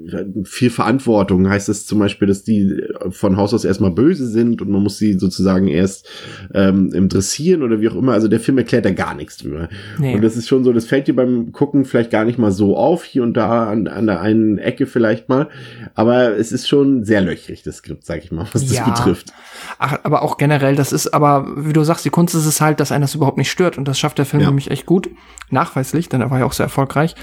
viel 0.43 0.69
Verantwortung 0.69 1.49
heißt 1.49 1.67
das 1.67 1.87
zum 1.87 1.97
Beispiel, 1.97 2.27
dass 2.27 2.43
die 2.43 2.61
äh, 2.69 3.09
von 3.09 3.35
Haus 3.35 3.51
aus 3.53 3.65
erstmal 3.65 3.89
böse 3.89 4.27
sind 4.27 4.61
und 4.61 4.69
man 4.69 4.83
muss 4.83 4.99
sie 4.99 5.17
sozusagen 5.17 5.67
erst 5.67 6.07
ähm, 6.53 6.91
im 6.93 7.09
dressieren 7.09 7.63
oder 7.63 7.81
wie 7.81 7.89
auch 7.89 7.95
immer. 7.95 8.13
Also 8.13 8.27
der 8.27 8.39
Film 8.39 8.59
erklärt 8.59 8.85
da 8.85 8.91
gar 8.91 9.15
nichts 9.15 9.37
drüber. 9.37 9.69
Nee. 9.97 10.13
Und 10.13 10.21
das 10.21 10.37
ist 10.37 10.47
schon 10.47 10.63
so, 10.63 10.71
das 10.71 10.85
fällt 10.85 11.07
dir 11.07 11.15
beim 11.15 11.51
Gucken 11.51 11.83
vielleicht 11.83 12.11
gar 12.11 12.25
nicht 12.25 12.37
mal 12.37 12.51
so 12.51 12.77
auf, 12.77 13.03
hier 13.03 13.23
und 13.23 13.33
da 13.33 13.69
an, 13.71 13.87
an 13.87 14.05
der 14.05 14.21
einen 14.21 14.59
Ecke 14.59 14.85
vielleicht 14.85 15.29
mal. 15.29 15.49
Aber 15.95 16.37
es 16.37 16.51
ist 16.51 16.67
schon 16.69 17.03
sehr 17.03 17.21
löchrig, 17.21 17.63
das 17.63 17.77
Skript, 17.77 18.05
sag 18.05 18.23
ich 18.23 18.31
mal, 18.31 18.45
was 18.51 18.67
das 18.67 18.77
Ja. 18.77 18.87
betrifft. 18.87 19.33
Ach, 19.79 19.97
aber 20.03 20.21
auch 20.21 20.37
generell, 20.37 20.75
das 20.75 20.93
ist 20.93 21.07
aber, 21.11 21.47
wie 21.57 21.73
du 21.73 21.83
sagst, 21.83 22.05
die 22.05 22.11
Kunst 22.11 22.35
ist 22.35 22.45
es 22.45 22.61
halt, 22.61 22.79
dass 22.79 22.91
einen 22.91 23.01
das 23.01 23.15
überhaupt 23.15 23.39
nicht 23.39 23.49
stört 23.49 23.79
und 23.79 23.87
das 23.87 23.97
schafft 23.97 24.19
der 24.19 24.25
Film 24.27 24.41
Ja. 24.43 24.49
nämlich 24.49 24.69
echt 24.69 24.85
gut. 24.85 25.09
Nachweislich, 25.49 26.09
denn 26.09 26.21
er 26.21 26.31
war 26.31 26.39
ja 26.39 26.45
auch 26.45 26.53
sehr 26.53 26.65
erfolgreich 26.65 27.15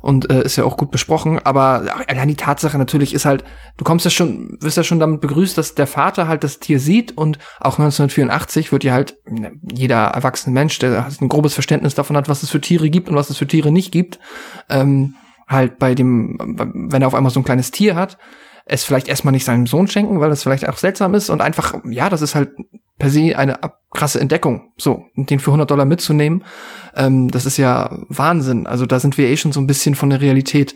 und 0.00 0.30
äh, 0.30 0.42
ist 0.42 0.56
ja 0.56 0.64
auch 0.64 0.76
gut 0.76 0.90
besprochen. 0.90 1.38
Aber 1.38 1.84
allein 2.08 2.28
die 2.28 2.36
Tatsache 2.36 2.78
natürlich 2.78 3.14
ist 3.14 3.24
halt, 3.24 3.44
du 3.76 3.84
kommst 3.84 4.04
ja 4.04 4.10
schon, 4.10 4.58
wirst 4.60 4.76
ja 4.76 4.84
schon 4.84 5.00
damit 5.00 5.20
begrüßt, 5.20 5.56
dass 5.56 5.74
der 5.74 5.86
Vater 5.86 6.28
halt 6.28 6.44
das 6.44 6.58
Tier 6.58 6.80
sieht 6.80 7.16
und 7.16 7.38
auch 7.60 7.78
1984 7.78 8.72
wird 8.72 8.84
ja 8.84 8.92
halt 8.92 9.18
ne, 9.28 9.52
jeder 9.72 10.06
erwachsene 10.06 10.54
Mensch, 10.54 10.78
der 10.78 11.06
ein 11.20 11.28
grobes 11.28 11.54
Verständnis 11.54 11.94
davon 11.94 12.16
hat, 12.16 12.28
was 12.28 12.42
es 12.42 12.50
für 12.50 12.60
Tiere 12.60 12.90
gibt 12.90 13.08
und 13.08 13.16
was 13.16 13.30
es 13.30 13.38
für 13.38 13.46
Tiere 13.46 13.72
nicht 13.72 13.92
gibt, 13.92 14.18
ähm, 14.68 15.14
halt 15.48 15.78
bei 15.78 15.94
dem, 15.94 16.36
wenn 16.90 17.02
er 17.02 17.08
auf 17.08 17.14
einmal 17.14 17.32
so 17.32 17.40
ein 17.40 17.44
kleines 17.44 17.70
Tier 17.70 17.94
hat, 17.94 18.18
es 18.64 18.84
vielleicht 18.84 19.08
erstmal 19.08 19.32
nicht 19.32 19.44
seinem 19.44 19.66
Sohn 19.66 19.86
schenken, 19.86 20.20
weil 20.20 20.28
das 20.28 20.42
vielleicht 20.42 20.68
auch 20.68 20.76
seltsam 20.76 21.14
ist 21.14 21.30
und 21.30 21.40
einfach, 21.40 21.76
ja, 21.84 22.10
das 22.10 22.20
ist 22.20 22.34
halt 22.34 22.50
per 22.98 23.10
se 23.10 23.36
eine 23.36 23.58
krasse 23.90 24.20
Entdeckung, 24.20 24.72
so, 24.76 25.04
den 25.16 25.38
für 25.38 25.50
100 25.50 25.70
Dollar 25.70 25.84
mitzunehmen, 25.84 26.44
ähm, 26.94 27.30
das 27.30 27.46
ist 27.46 27.56
ja 27.56 27.98
Wahnsinn. 28.08 28.66
Also 28.66 28.86
da 28.86 29.00
sind 29.00 29.18
wir 29.18 29.28
eh 29.28 29.36
schon 29.36 29.52
so 29.52 29.60
ein 29.60 29.66
bisschen 29.66 29.94
von 29.94 30.10
der 30.10 30.20
Realität 30.20 30.74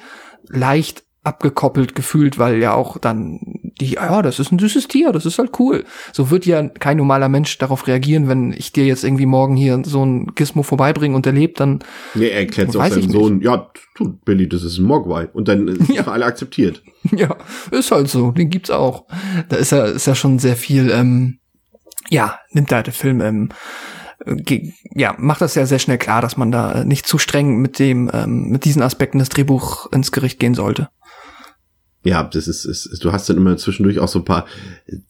leicht 0.48 1.04
abgekoppelt 1.22 1.94
gefühlt, 1.94 2.38
weil 2.38 2.58
ja 2.58 2.72
auch 2.72 2.96
dann 2.96 3.40
die, 3.80 3.92
ja, 3.92 4.22
das 4.22 4.38
ist 4.38 4.52
ein 4.52 4.58
süßes 4.58 4.88
Tier, 4.88 5.12
das 5.12 5.26
ist 5.26 5.38
halt 5.38 5.58
cool. 5.58 5.84
So 6.12 6.30
wird 6.30 6.46
ja 6.46 6.66
kein 6.66 6.96
normaler 6.96 7.28
Mensch 7.28 7.58
darauf 7.58 7.86
reagieren, 7.86 8.28
wenn 8.28 8.52
ich 8.52 8.72
dir 8.72 8.86
jetzt 8.86 9.04
irgendwie 9.04 9.26
morgen 9.26 9.54
hier 9.54 9.82
so 9.84 10.04
ein 10.04 10.34
Gizmo 10.34 10.62
vorbeibringe 10.62 11.14
und 11.14 11.26
er 11.26 11.32
lebt, 11.32 11.60
dann. 11.60 11.80
Nee, 12.14 12.28
er 12.28 12.40
erklärt 12.40 12.74
auch 12.74 12.86
seinem 12.86 13.10
Sohn, 13.10 13.40
ja, 13.42 13.70
du, 13.96 14.18
Billy, 14.24 14.48
das 14.48 14.62
ist 14.62 14.78
ein 14.78 14.84
Mogwai. 14.84 15.28
Und 15.32 15.48
dann 15.48 15.68
ist 15.68 15.88
ja. 15.94 16.06
alle 16.06 16.24
akzeptiert. 16.24 16.82
Ja, 17.14 17.36
ist 17.70 17.90
halt 17.90 18.08
so, 18.08 18.30
den 18.30 18.50
gibt's 18.50 18.70
auch. 18.70 19.06
Da 19.48 19.56
ist 19.56 19.72
ja, 19.72 19.84
ist 19.84 20.06
ja 20.06 20.14
schon 20.14 20.38
sehr 20.38 20.56
viel, 20.56 20.90
ähm, 20.90 21.39
ja, 22.08 22.38
nimmt 22.50 22.72
da 22.72 22.82
der 22.82 22.92
Film, 22.92 23.20
ähm, 23.20 23.48
ja, 24.94 25.14
macht 25.18 25.40
das 25.40 25.54
ja 25.54 25.64
sehr 25.64 25.78
schnell 25.78 25.98
klar, 25.98 26.20
dass 26.20 26.36
man 26.36 26.52
da 26.52 26.84
nicht 26.84 27.06
zu 27.06 27.18
streng 27.18 27.56
mit 27.56 27.78
dem, 27.78 28.10
ähm, 28.12 28.50
mit 28.50 28.64
diesen 28.64 28.82
Aspekten 28.82 29.18
des 29.18 29.30
Drehbuchs 29.30 29.88
ins 29.92 30.12
Gericht 30.12 30.38
gehen 30.38 30.54
sollte 30.54 30.90
ja, 32.02 32.22
das 32.24 32.48
ist, 32.48 32.64
ist, 32.64 33.04
du 33.04 33.12
hast 33.12 33.28
dann 33.28 33.36
immer 33.36 33.58
zwischendurch 33.58 33.98
auch 33.98 34.08
so 34.08 34.20
ein 34.20 34.24
paar 34.24 34.46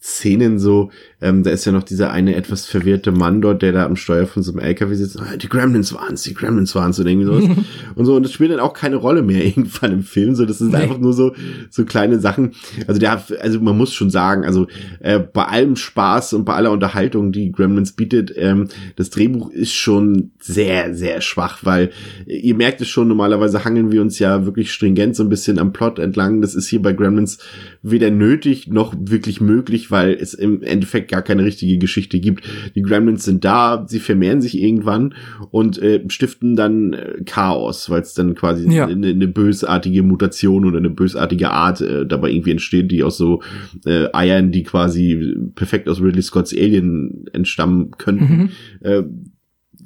Szenen 0.01 0.59
so, 0.59 0.91
ähm, 1.21 1.41
da 1.43 1.51
ist 1.51 1.63
ja 1.63 1.71
noch 1.71 1.83
dieser 1.83 2.11
eine 2.11 2.35
etwas 2.35 2.65
verwirrte 2.65 3.13
Mann 3.13 3.41
dort, 3.41 3.61
der 3.61 3.71
da 3.71 3.85
am 3.85 3.95
Steuer 3.95 4.27
von 4.27 4.43
so 4.43 4.51
einem 4.51 4.59
LKW 4.59 4.93
sitzt, 4.95 5.17
ah, 5.17 5.37
die 5.37 5.47
Gremlins 5.47 5.93
waren's, 5.93 6.23
die 6.23 6.33
Gremlins 6.33 6.75
waren's 6.75 6.99
und 6.99 7.07
irgendwie 7.07 7.27
sowas. 7.27 7.57
und 7.95 8.05
so, 8.05 8.15
und 8.15 8.23
das 8.23 8.33
spielt 8.33 8.51
dann 8.51 8.59
auch 8.59 8.73
keine 8.73 8.97
Rolle 8.97 9.21
mehr 9.21 9.45
irgendwann 9.45 9.93
im 9.93 10.03
Film, 10.03 10.35
so, 10.35 10.45
das 10.45 10.57
sind 10.57 10.75
einfach 10.75 10.97
nur 10.97 11.13
so, 11.13 11.33
so 11.69 11.85
kleine 11.85 12.19
Sachen. 12.19 12.51
Also 12.87 12.99
der, 12.99 13.23
also 13.39 13.61
man 13.61 13.77
muss 13.77 13.93
schon 13.93 14.09
sagen, 14.09 14.43
also, 14.43 14.67
äh, 14.99 15.19
bei 15.19 15.45
allem 15.45 15.77
Spaß 15.77 16.33
und 16.33 16.43
bei 16.43 16.55
aller 16.55 16.71
Unterhaltung, 16.71 17.31
die 17.31 17.53
Gremlins 17.53 17.93
bietet, 17.93 18.33
ähm, 18.35 18.67
das 18.97 19.11
Drehbuch 19.11 19.49
ist 19.49 19.73
schon 19.73 20.31
sehr, 20.39 20.93
sehr 20.93 21.21
schwach, 21.21 21.59
weil 21.63 21.91
ihr 22.25 22.55
merkt 22.55 22.81
es 22.81 22.89
schon, 22.89 23.07
normalerweise 23.07 23.63
hangeln 23.63 23.93
wir 23.93 24.01
uns 24.01 24.19
ja 24.19 24.45
wirklich 24.45 24.73
stringent 24.73 25.15
so 25.15 25.23
ein 25.23 25.29
bisschen 25.29 25.57
am 25.57 25.71
Plot 25.71 25.97
entlang, 25.97 26.41
das 26.41 26.53
ist 26.53 26.67
hier 26.67 26.80
bei 26.81 26.93
Gremlins 26.93 27.39
weder 27.81 28.11
nötig 28.11 28.67
noch 28.67 28.93
wirklich 28.97 29.41
möglich, 29.41 29.91
weil 29.91 30.13
es 30.13 30.33
im 30.33 30.61
Endeffekt 30.63 31.11
gar 31.11 31.21
keine 31.21 31.43
richtige 31.43 31.77
Geschichte 31.77 32.19
gibt. 32.19 32.43
Die 32.75 32.81
Gremlins 32.81 33.23
sind 33.23 33.43
da, 33.45 33.85
sie 33.87 33.99
vermehren 33.99 34.41
sich 34.41 34.59
irgendwann 34.59 35.13
und 35.51 35.77
äh, 35.81 36.03
stiften 36.07 36.55
dann 36.55 36.93
äh, 36.93 37.23
Chaos, 37.25 37.89
weil 37.89 38.01
es 38.01 38.13
dann 38.13 38.35
quasi 38.35 38.69
ja. 38.71 38.87
eine, 38.87 39.07
eine, 39.07 39.27
bösartige 39.27 40.03
Mutation 40.03 40.65
oder 40.65 40.77
eine 40.77 40.89
bösartige 40.89 41.51
Art 41.51 41.81
äh, 41.81 42.05
dabei 42.05 42.31
irgendwie 42.31 42.51
entsteht, 42.51 42.91
die 42.91 43.03
aus 43.03 43.17
so 43.17 43.41
äh, 43.85 44.07
Eiern, 44.13 44.51
die 44.51 44.63
quasi 44.63 45.35
perfekt 45.55 45.87
aus 45.87 46.01
Ridley 46.01 46.21
Scotts 46.21 46.53
Alien 46.53 47.25
entstammen 47.33 47.91
könnten. 47.91 48.33
Mhm. 48.33 48.49
Äh, 48.81 49.03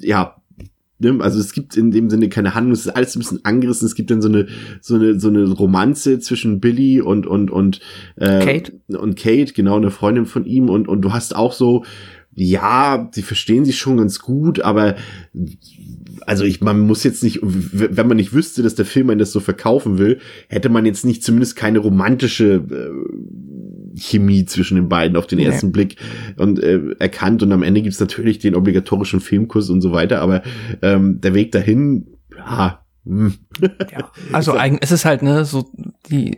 ja? 0.00 0.35
Also 1.20 1.40
es 1.40 1.52
gibt 1.52 1.76
in 1.76 1.90
dem 1.90 2.08
Sinne 2.08 2.28
keine 2.28 2.54
Handlung, 2.54 2.72
es 2.72 2.86
ist 2.86 2.96
alles 2.96 3.14
ein 3.14 3.18
bisschen 3.18 3.44
angerissen. 3.44 3.86
Es 3.86 3.94
gibt 3.94 4.10
dann 4.10 4.22
so 4.22 4.28
eine 4.28 4.46
so 4.80 4.94
eine 4.94 5.20
so 5.20 5.28
eine 5.28 5.44
Romanze 5.50 6.18
zwischen 6.20 6.60
Billy 6.60 7.00
und 7.00 7.26
und 7.26 7.50
und 7.50 7.80
äh, 8.16 8.44
Kate 8.44 8.72
und 8.88 9.16
Kate, 9.16 9.52
genau 9.52 9.76
eine 9.76 9.90
Freundin 9.90 10.26
von 10.26 10.46
ihm 10.46 10.70
und 10.70 10.88
und 10.88 11.02
du 11.02 11.12
hast 11.12 11.36
auch 11.36 11.52
so 11.52 11.84
ja, 12.38 13.08
sie 13.12 13.22
verstehen 13.22 13.64
sich 13.64 13.78
schon 13.78 13.96
ganz 13.96 14.18
gut, 14.18 14.60
aber 14.60 14.96
also 16.26 16.44
ich, 16.44 16.60
man 16.60 16.80
muss 16.80 17.02
jetzt 17.02 17.22
nicht, 17.22 17.40
wenn 17.42 18.06
man 18.06 18.18
nicht 18.18 18.34
wüsste, 18.34 18.62
dass 18.62 18.74
der 18.74 18.84
Film 18.84 19.08
einen 19.08 19.18
das 19.18 19.32
so 19.32 19.40
verkaufen 19.40 19.96
will, 19.96 20.18
hätte 20.48 20.68
man 20.68 20.84
jetzt 20.84 21.06
nicht 21.06 21.24
zumindest 21.24 21.56
keine 21.56 21.78
romantische 21.78 22.62
äh, 22.70 22.90
Chemie 23.96 24.44
zwischen 24.44 24.76
den 24.76 24.88
beiden 24.88 25.16
auf 25.16 25.26
den 25.26 25.38
nee. 25.38 25.44
ersten 25.44 25.72
Blick 25.72 25.96
und 26.36 26.62
äh, 26.62 26.80
erkannt. 26.98 27.42
Und 27.42 27.52
am 27.52 27.62
Ende 27.62 27.82
gibt's 27.82 28.00
natürlich 28.00 28.38
den 28.38 28.54
obligatorischen 28.54 29.20
Filmkuss 29.20 29.70
und 29.70 29.80
so 29.80 29.92
weiter, 29.92 30.20
aber 30.20 30.42
ähm, 30.82 31.20
der 31.20 31.34
Weg 31.34 31.52
dahin, 31.52 32.16
ja, 32.36 32.84
hm. 33.04 33.34
ja, 33.60 34.10
also 34.32 34.52
eigentlich 34.56 34.82
ist 34.82 34.92
es 34.92 35.04
halt 35.04 35.22
ne 35.22 35.44
so 35.44 35.70
die 36.10 36.36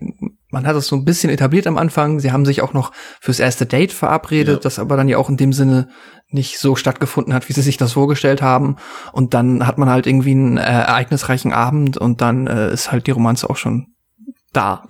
man 0.50 0.66
hat 0.66 0.76
es 0.76 0.86
so 0.86 0.96
ein 0.96 1.04
bisschen 1.04 1.30
etabliert 1.30 1.66
am 1.66 1.76
Anfang. 1.76 2.20
Sie 2.20 2.32
haben 2.32 2.46
sich 2.46 2.62
auch 2.62 2.72
noch 2.72 2.92
fürs 3.20 3.38
erste 3.38 3.66
Date 3.66 3.92
verabredet, 3.92 4.56
ja. 4.56 4.60
das 4.60 4.78
aber 4.78 4.96
dann 4.96 5.08
ja 5.08 5.18
auch 5.18 5.28
in 5.28 5.36
dem 5.36 5.52
Sinne 5.52 5.88
nicht 6.30 6.58
so 6.58 6.74
stattgefunden 6.74 7.34
hat, 7.34 7.48
wie 7.48 7.52
sie 7.52 7.62
sich 7.62 7.76
das 7.76 7.92
vorgestellt 7.92 8.42
haben. 8.42 8.76
Und 9.12 9.34
dann 9.34 9.66
hat 9.66 9.78
man 9.78 9.90
halt 9.90 10.06
irgendwie 10.06 10.30
einen 10.30 10.56
äh, 10.56 10.62
ereignisreichen 10.62 11.52
Abend 11.52 11.98
und 11.98 12.20
dann 12.20 12.46
äh, 12.46 12.72
ist 12.72 12.90
halt 12.90 13.06
die 13.06 13.12
Romanze 13.12 13.48
auch 13.48 13.56
schon 13.56 13.94
da. 14.52 14.82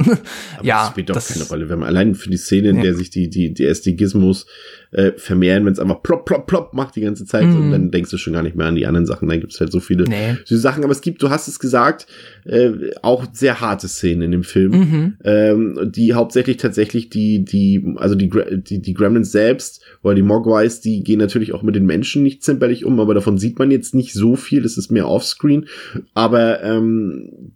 ja, 0.62 0.82
das 0.82 0.90
spielt 0.90 1.10
doch 1.10 1.14
das, 1.14 1.28
keine 1.28 1.44
Rolle. 1.44 1.68
Wenn 1.68 1.80
man 1.80 1.88
allein 1.88 2.14
für 2.14 2.30
die 2.30 2.36
Szene, 2.36 2.70
in 2.70 2.76
ja. 2.76 2.82
der 2.84 2.94
sich 2.94 3.10
die, 3.10 3.28
die, 3.28 3.52
die 3.52 3.64
SD-Gizmos 3.64 4.46
äh, 4.92 5.12
vermehren, 5.16 5.64
wenn 5.66 5.72
es 5.72 5.80
einfach 5.80 6.02
plopp, 6.02 6.24
plopp, 6.26 6.46
plopp 6.46 6.74
macht 6.74 6.94
die 6.94 7.00
ganze 7.00 7.24
Zeit, 7.24 7.46
mm. 7.46 7.56
und 7.56 7.72
dann 7.72 7.90
denkst 7.90 8.10
du 8.10 8.18
schon 8.18 8.32
gar 8.34 8.42
nicht 8.42 8.56
mehr 8.56 8.66
an 8.66 8.76
die 8.76 8.86
anderen 8.86 9.04
Sachen. 9.04 9.28
Dann 9.28 9.40
gibt's 9.40 9.58
halt 9.58 9.72
so 9.72 9.80
viele 9.80 10.04
nee. 10.04 10.36
süße 10.44 10.60
Sachen. 10.60 10.84
Aber 10.84 10.92
es 10.92 11.00
gibt, 11.00 11.22
du 11.22 11.30
hast 11.30 11.48
es 11.48 11.58
gesagt, 11.58 12.06
äh, 12.44 12.70
auch 13.02 13.26
sehr 13.32 13.60
harte 13.60 13.88
Szenen 13.88 14.22
in 14.22 14.30
dem 14.30 14.44
Film, 14.44 14.72
mhm. 14.72 15.16
ähm, 15.24 15.90
die 15.92 16.14
hauptsächlich 16.14 16.58
tatsächlich 16.58 17.10
die, 17.10 17.44
die, 17.44 17.94
also 17.96 18.14
die, 18.14 18.30
die, 18.62 18.80
die 18.80 18.94
Gremlins 18.94 19.32
selbst 19.32 19.82
oder 20.02 20.14
die 20.14 20.22
Mogwais, 20.22 20.80
die 20.80 21.02
gehen 21.02 21.18
natürlich 21.18 21.52
auch 21.52 21.62
mit 21.62 21.74
den 21.74 21.84
Menschen 21.84 22.22
nicht 22.22 22.44
zimperlich 22.44 22.84
um, 22.84 23.00
aber 23.00 23.14
davon 23.14 23.38
sieht 23.38 23.58
man 23.58 23.72
jetzt 23.72 23.94
nicht 23.94 24.12
so 24.12 24.36
viel. 24.36 24.62
Das 24.62 24.78
ist 24.78 24.92
mehr 24.92 25.08
offscreen. 25.08 25.66
Aber 26.14 26.62
ähm, 26.62 27.52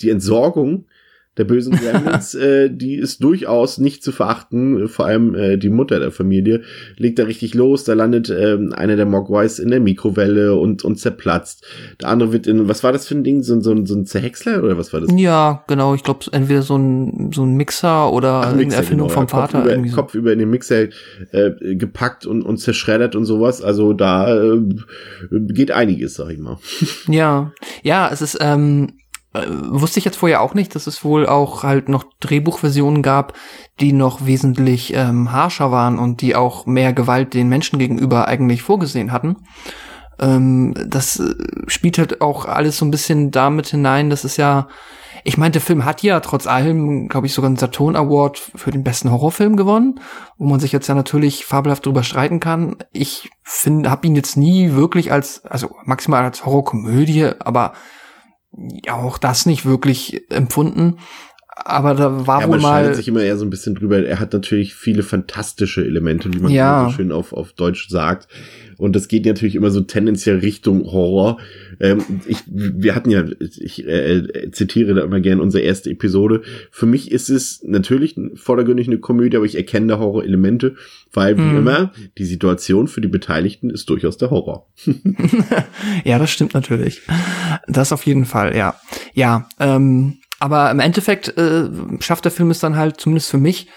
die 0.00 0.10
Entsorgung 0.10 0.86
der 1.40 1.46
bösen 1.46 1.72
Gremlins, 1.76 2.34
äh, 2.34 2.68
die 2.70 2.96
ist 2.96 3.24
durchaus 3.24 3.78
nicht 3.78 4.04
zu 4.04 4.12
verachten. 4.12 4.88
Vor 4.88 5.06
allem 5.06 5.34
äh, 5.34 5.56
die 5.56 5.70
Mutter 5.70 5.98
der 5.98 6.12
Familie 6.12 6.60
legt 6.98 7.18
da 7.18 7.24
richtig 7.24 7.54
los. 7.54 7.84
Da 7.84 7.94
landet 7.94 8.28
äh, 8.28 8.58
einer 8.72 8.96
der 8.96 9.06
Mogwais 9.06 9.58
in 9.58 9.70
der 9.70 9.80
Mikrowelle 9.80 10.54
und, 10.54 10.84
und 10.84 10.96
zerplatzt. 10.96 11.64
Der 11.98 12.08
andere 12.08 12.34
wird 12.34 12.46
in, 12.46 12.68
was 12.68 12.84
war 12.84 12.92
das 12.92 13.08
für 13.08 13.14
ein 13.14 13.24
Ding? 13.24 13.42
So, 13.42 13.58
so, 13.60 13.86
so 13.86 13.94
ein 13.94 14.04
Zerhäcksler 14.04 14.62
oder 14.62 14.76
was 14.76 14.92
war 14.92 15.00
das? 15.00 15.10
Ja, 15.16 15.64
genau. 15.66 15.94
Ich 15.94 16.04
glaube, 16.04 16.26
entweder 16.30 16.60
so 16.60 16.76
ein, 16.76 17.30
so 17.32 17.42
ein 17.42 17.54
Mixer 17.54 18.12
oder 18.12 18.42
Ach, 18.44 18.54
Mixer, 18.54 18.66
eine 18.66 18.74
Erfindung 18.76 19.08
genau, 19.08 19.20
vom 19.20 19.28
Vater. 19.28 19.62
Kopf 19.62 19.72
über, 19.72 19.88
so. 19.88 19.96
Kopf 19.96 20.14
über 20.14 20.32
in 20.34 20.38
den 20.40 20.50
Mixer 20.50 20.88
äh, 21.32 21.74
gepackt 21.74 22.26
und, 22.26 22.42
und 22.42 22.58
zerschreddert 22.58 23.16
und 23.16 23.24
sowas. 23.24 23.62
Also 23.62 23.94
da 23.94 24.36
äh, 24.36 24.60
geht 25.30 25.70
einiges, 25.70 26.14
sag 26.14 26.30
ich 26.32 26.38
mal. 26.38 26.58
Ja, 27.08 27.52
ja, 27.82 28.10
es 28.12 28.20
ist, 28.20 28.36
ähm, 28.42 28.88
äh, 29.32 29.46
wusste 29.48 29.98
ich 29.98 30.04
jetzt 30.04 30.16
vorher 30.16 30.40
auch 30.40 30.54
nicht, 30.54 30.74
dass 30.74 30.86
es 30.86 31.04
wohl 31.04 31.26
auch 31.26 31.62
halt 31.62 31.88
noch 31.88 32.04
Drehbuchversionen 32.20 33.02
gab, 33.02 33.34
die 33.78 33.92
noch 33.92 34.26
wesentlich 34.26 34.92
ähm, 34.94 35.30
harscher 35.30 35.70
waren 35.70 35.98
und 35.98 36.20
die 36.20 36.34
auch 36.34 36.66
mehr 36.66 36.92
Gewalt 36.92 37.34
den 37.34 37.48
Menschen 37.48 37.78
gegenüber 37.78 38.26
eigentlich 38.26 38.62
vorgesehen 38.62 39.12
hatten. 39.12 39.36
Ähm, 40.18 40.74
das 40.86 41.20
äh, 41.20 41.34
spielt 41.68 41.98
halt 41.98 42.20
auch 42.20 42.44
alles 42.44 42.78
so 42.78 42.84
ein 42.84 42.90
bisschen 42.90 43.30
damit 43.30 43.68
hinein, 43.68 44.10
dass 44.10 44.24
es 44.24 44.36
ja, 44.36 44.66
ich 45.22 45.38
meine, 45.38 45.52
der 45.52 45.60
Film 45.60 45.84
hat 45.84 46.02
ja 46.02 46.18
trotz 46.20 46.48
allem, 46.48 47.08
glaube 47.08 47.26
ich, 47.26 47.32
sogar 47.32 47.48
einen 47.48 47.56
Saturn 47.56 47.94
Award 47.94 48.38
für 48.54 48.72
den 48.72 48.82
besten 48.82 49.12
Horrorfilm 49.12 49.54
gewonnen, 49.56 50.00
wo 50.38 50.46
man 50.46 50.58
sich 50.58 50.72
jetzt 50.72 50.88
ja 50.88 50.94
natürlich 50.96 51.44
fabelhaft 51.44 51.86
drüber 51.86 52.02
streiten 52.02 52.40
kann. 52.40 52.76
Ich 52.90 53.30
finde, 53.42 53.90
habe 53.90 54.06
ihn 54.08 54.16
jetzt 54.16 54.36
nie 54.36 54.72
wirklich 54.72 55.12
als, 55.12 55.44
also 55.44 55.70
maximal 55.84 56.24
als 56.24 56.44
Horrorkomödie, 56.44 57.30
aber 57.38 57.74
auch 58.88 59.18
das 59.18 59.46
nicht 59.46 59.64
wirklich 59.64 60.30
empfunden. 60.30 60.98
Aber 61.64 61.94
da 61.94 62.26
war 62.26 62.40
ja, 62.40 62.48
wohl 62.48 62.58
mal. 62.58 62.84
Man 62.84 62.94
sich 62.94 63.08
immer 63.08 63.22
eher 63.22 63.36
so 63.36 63.44
ein 63.44 63.50
bisschen 63.50 63.74
drüber. 63.74 64.04
Er 64.04 64.18
hat 64.18 64.32
natürlich 64.32 64.74
viele 64.74 65.02
fantastische 65.02 65.84
Elemente, 65.84 66.32
wie 66.32 66.38
man 66.38 66.50
ja. 66.50 66.88
so 66.88 66.96
schön 66.96 67.12
auf, 67.12 67.32
auf 67.32 67.52
Deutsch 67.52 67.88
sagt. 67.88 68.28
Und 68.78 68.96
das 68.96 69.08
geht 69.08 69.26
natürlich 69.26 69.56
immer 69.56 69.70
so 69.70 69.82
tendenziell 69.82 70.38
Richtung 70.38 70.84
Horror. 70.90 71.38
Ähm, 71.80 72.02
ich, 72.26 72.38
wir 72.46 72.94
hatten 72.94 73.10
ja, 73.10 73.24
ich 73.38 73.86
äh, 73.86 74.50
zitiere 74.52 74.94
da 74.94 75.02
immer 75.02 75.20
gerne 75.20 75.42
unsere 75.42 75.62
erste 75.62 75.90
Episode. 75.90 76.40
Für 76.70 76.86
mich 76.86 77.10
ist 77.10 77.28
es 77.28 77.62
natürlich 77.62 78.16
vordergründig 78.36 78.86
eine 78.86 78.98
Komödie, 78.98 79.36
aber 79.36 79.44
ich 79.44 79.56
erkenne 79.56 79.88
da 79.88 79.98
Horror-Elemente, 79.98 80.76
weil 81.12 81.36
wie 81.36 81.42
hm. 81.42 81.58
immer, 81.58 81.92
die 82.16 82.24
Situation 82.24 82.88
für 82.88 83.02
die 83.02 83.08
Beteiligten 83.08 83.68
ist 83.68 83.90
durchaus 83.90 84.16
der 84.16 84.30
Horror. 84.30 84.66
ja, 86.04 86.18
das 86.18 86.30
stimmt 86.30 86.54
natürlich. 86.54 87.02
Das 87.68 87.92
auf 87.92 88.06
jeden 88.06 88.24
Fall, 88.24 88.56
ja. 88.56 88.76
Ja, 89.12 89.46
ähm, 89.58 90.20
aber 90.40 90.70
im 90.70 90.80
Endeffekt 90.80 91.36
äh, 91.38 91.68
schafft 92.00 92.24
der 92.24 92.32
Film 92.32 92.50
es 92.50 92.58
dann 92.58 92.76
halt, 92.76 93.00
zumindest 93.00 93.30
für 93.30 93.38
mich, 93.38 93.68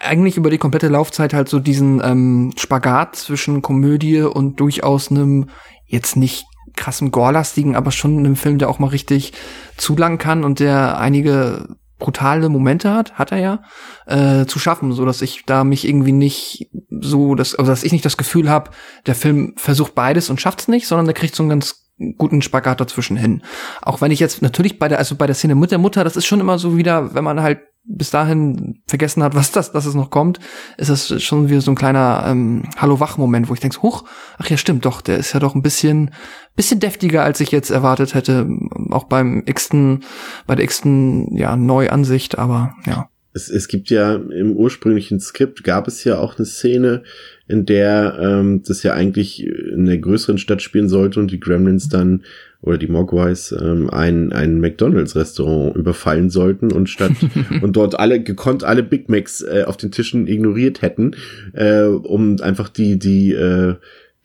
eigentlich 0.00 0.36
über 0.36 0.48
die 0.48 0.58
komplette 0.58 0.88
Laufzeit 0.88 1.34
halt 1.34 1.48
so 1.48 1.58
diesen 1.58 2.00
ähm, 2.02 2.52
Spagat 2.56 3.16
zwischen 3.16 3.62
Komödie 3.62 4.22
und 4.22 4.60
durchaus 4.60 5.10
einem 5.10 5.50
jetzt 5.86 6.16
nicht 6.16 6.46
krassem 6.76 7.10
Gorelastigen, 7.10 7.74
aber 7.74 7.90
schon 7.90 8.18
einem 8.18 8.36
Film, 8.36 8.58
der 8.58 8.70
auch 8.70 8.78
mal 8.78 8.88
richtig 8.88 9.32
zulangen 9.76 10.18
kann 10.18 10.44
und 10.44 10.60
der 10.60 10.98
einige 10.98 11.76
brutale 11.98 12.48
Momente 12.48 12.92
hat, 12.92 13.14
hat 13.14 13.32
er 13.32 13.38
ja, 13.38 13.62
äh, 14.06 14.46
zu 14.46 14.60
schaffen, 14.60 14.92
so 14.92 15.04
dass 15.04 15.20
ich 15.20 15.42
da 15.46 15.64
mich 15.64 15.86
irgendwie 15.86 16.12
nicht 16.12 16.70
so, 16.90 17.34
dass, 17.34 17.56
also 17.56 17.72
dass 17.72 17.82
ich 17.82 17.90
nicht 17.90 18.04
das 18.04 18.16
Gefühl 18.16 18.48
habe, 18.48 18.70
der 19.06 19.16
Film 19.16 19.54
versucht 19.56 19.96
beides 19.96 20.30
und 20.30 20.40
schafft 20.40 20.60
es 20.60 20.68
nicht, 20.68 20.86
sondern 20.86 21.06
der 21.06 21.14
kriegt 21.14 21.34
so 21.34 21.42
einen 21.42 21.50
ganz 21.50 21.87
guten 22.16 22.42
Spagat 22.42 22.80
dazwischen 22.80 23.16
hin. 23.16 23.42
Auch 23.82 24.00
wenn 24.00 24.10
ich 24.10 24.20
jetzt 24.20 24.42
natürlich 24.42 24.78
bei 24.78 24.88
der, 24.88 24.98
also 24.98 25.16
bei 25.16 25.26
der 25.26 25.34
Szene 25.34 25.54
mit 25.54 25.70
der 25.70 25.78
Mutter, 25.78 26.04
das 26.04 26.16
ist 26.16 26.26
schon 26.26 26.40
immer 26.40 26.58
so 26.58 26.76
wieder, 26.76 27.14
wenn 27.14 27.24
man 27.24 27.42
halt 27.42 27.60
bis 27.88 28.10
dahin 28.10 28.82
vergessen 28.86 29.22
hat, 29.22 29.34
was 29.34 29.50
das, 29.50 29.72
dass 29.72 29.86
es 29.86 29.94
noch 29.94 30.10
kommt, 30.10 30.38
ist 30.76 30.90
das 30.90 31.22
schon 31.22 31.48
wieder 31.48 31.62
so 31.62 31.72
ein 31.72 31.76
kleiner 31.76 32.24
ähm, 32.26 32.64
Hallo-Wach-Moment, 32.76 33.48
wo 33.48 33.54
ich 33.54 33.60
denke, 33.60 33.80
huch, 33.82 34.04
ach 34.36 34.48
ja, 34.50 34.58
stimmt 34.58 34.84
doch, 34.84 35.00
der 35.00 35.16
ist 35.16 35.32
ja 35.32 35.40
doch 35.40 35.54
ein 35.54 35.62
bisschen, 35.62 36.10
bisschen 36.54 36.80
deftiger, 36.80 37.24
als 37.24 37.40
ich 37.40 37.50
jetzt 37.50 37.70
erwartet 37.70 38.12
hätte, 38.14 38.46
auch 38.90 39.04
beim 39.04 39.42
x-ten, 39.46 40.04
bei 40.46 40.54
der 40.54 40.64
x-ten, 40.64 41.34
ja, 41.34 41.56
Neuansicht, 41.56 42.38
aber 42.38 42.74
ja. 42.86 43.08
Es, 43.32 43.48
es 43.48 43.68
gibt 43.68 43.88
ja 43.88 44.16
im 44.16 44.52
ursprünglichen 44.56 45.20
Skript 45.20 45.64
gab 45.64 45.88
es 45.88 46.04
ja 46.04 46.18
auch 46.18 46.36
eine 46.36 46.46
Szene, 46.46 47.04
in 47.48 47.66
der 47.66 48.18
ähm, 48.20 48.62
das 48.66 48.82
ja 48.82 48.92
eigentlich 48.92 49.44
in 49.46 49.86
der 49.86 49.98
größeren 49.98 50.38
Stadt 50.38 50.62
spielen 50.62 50.88
sollte 50.88 51.18
und 51.18 51.30
die 51.30 51.40
Gremlins 51.40 51.88
dann 51.88 52.22
oder 52.60 52.76
die 52.76 52.88
Mogwais 52.88 53.52
ähm, 53.52 53.88
ein, 53.90 54.32
ein 54.32 54.60
McDonalds-Restaurant 54.60 55.76
überfallen 55.76 56.28
sollten 56.28 56.72
und 56.72 56.88
statt 56.88 57.12
und 57.62 57.76
dort 57.76 57.98
alle 57.98 58.22
gekonnt 58.22 58.64
alle 58.64 58.82
Big 58.82 59.08
Macs 59.08 59.42
äh, 59.42 59.64
auf 59.66 59.76
den 59.76 59.90
Tischen 59.90 60.26
ignoriert 60.26 60.82
hätten, 60.82 61.16
äh, 61.54 61.84
um 61.84 62.36
einfach 62.40 62.68
die 62.68 62.98
die 62.98 63.32
äh, 63.32 63.76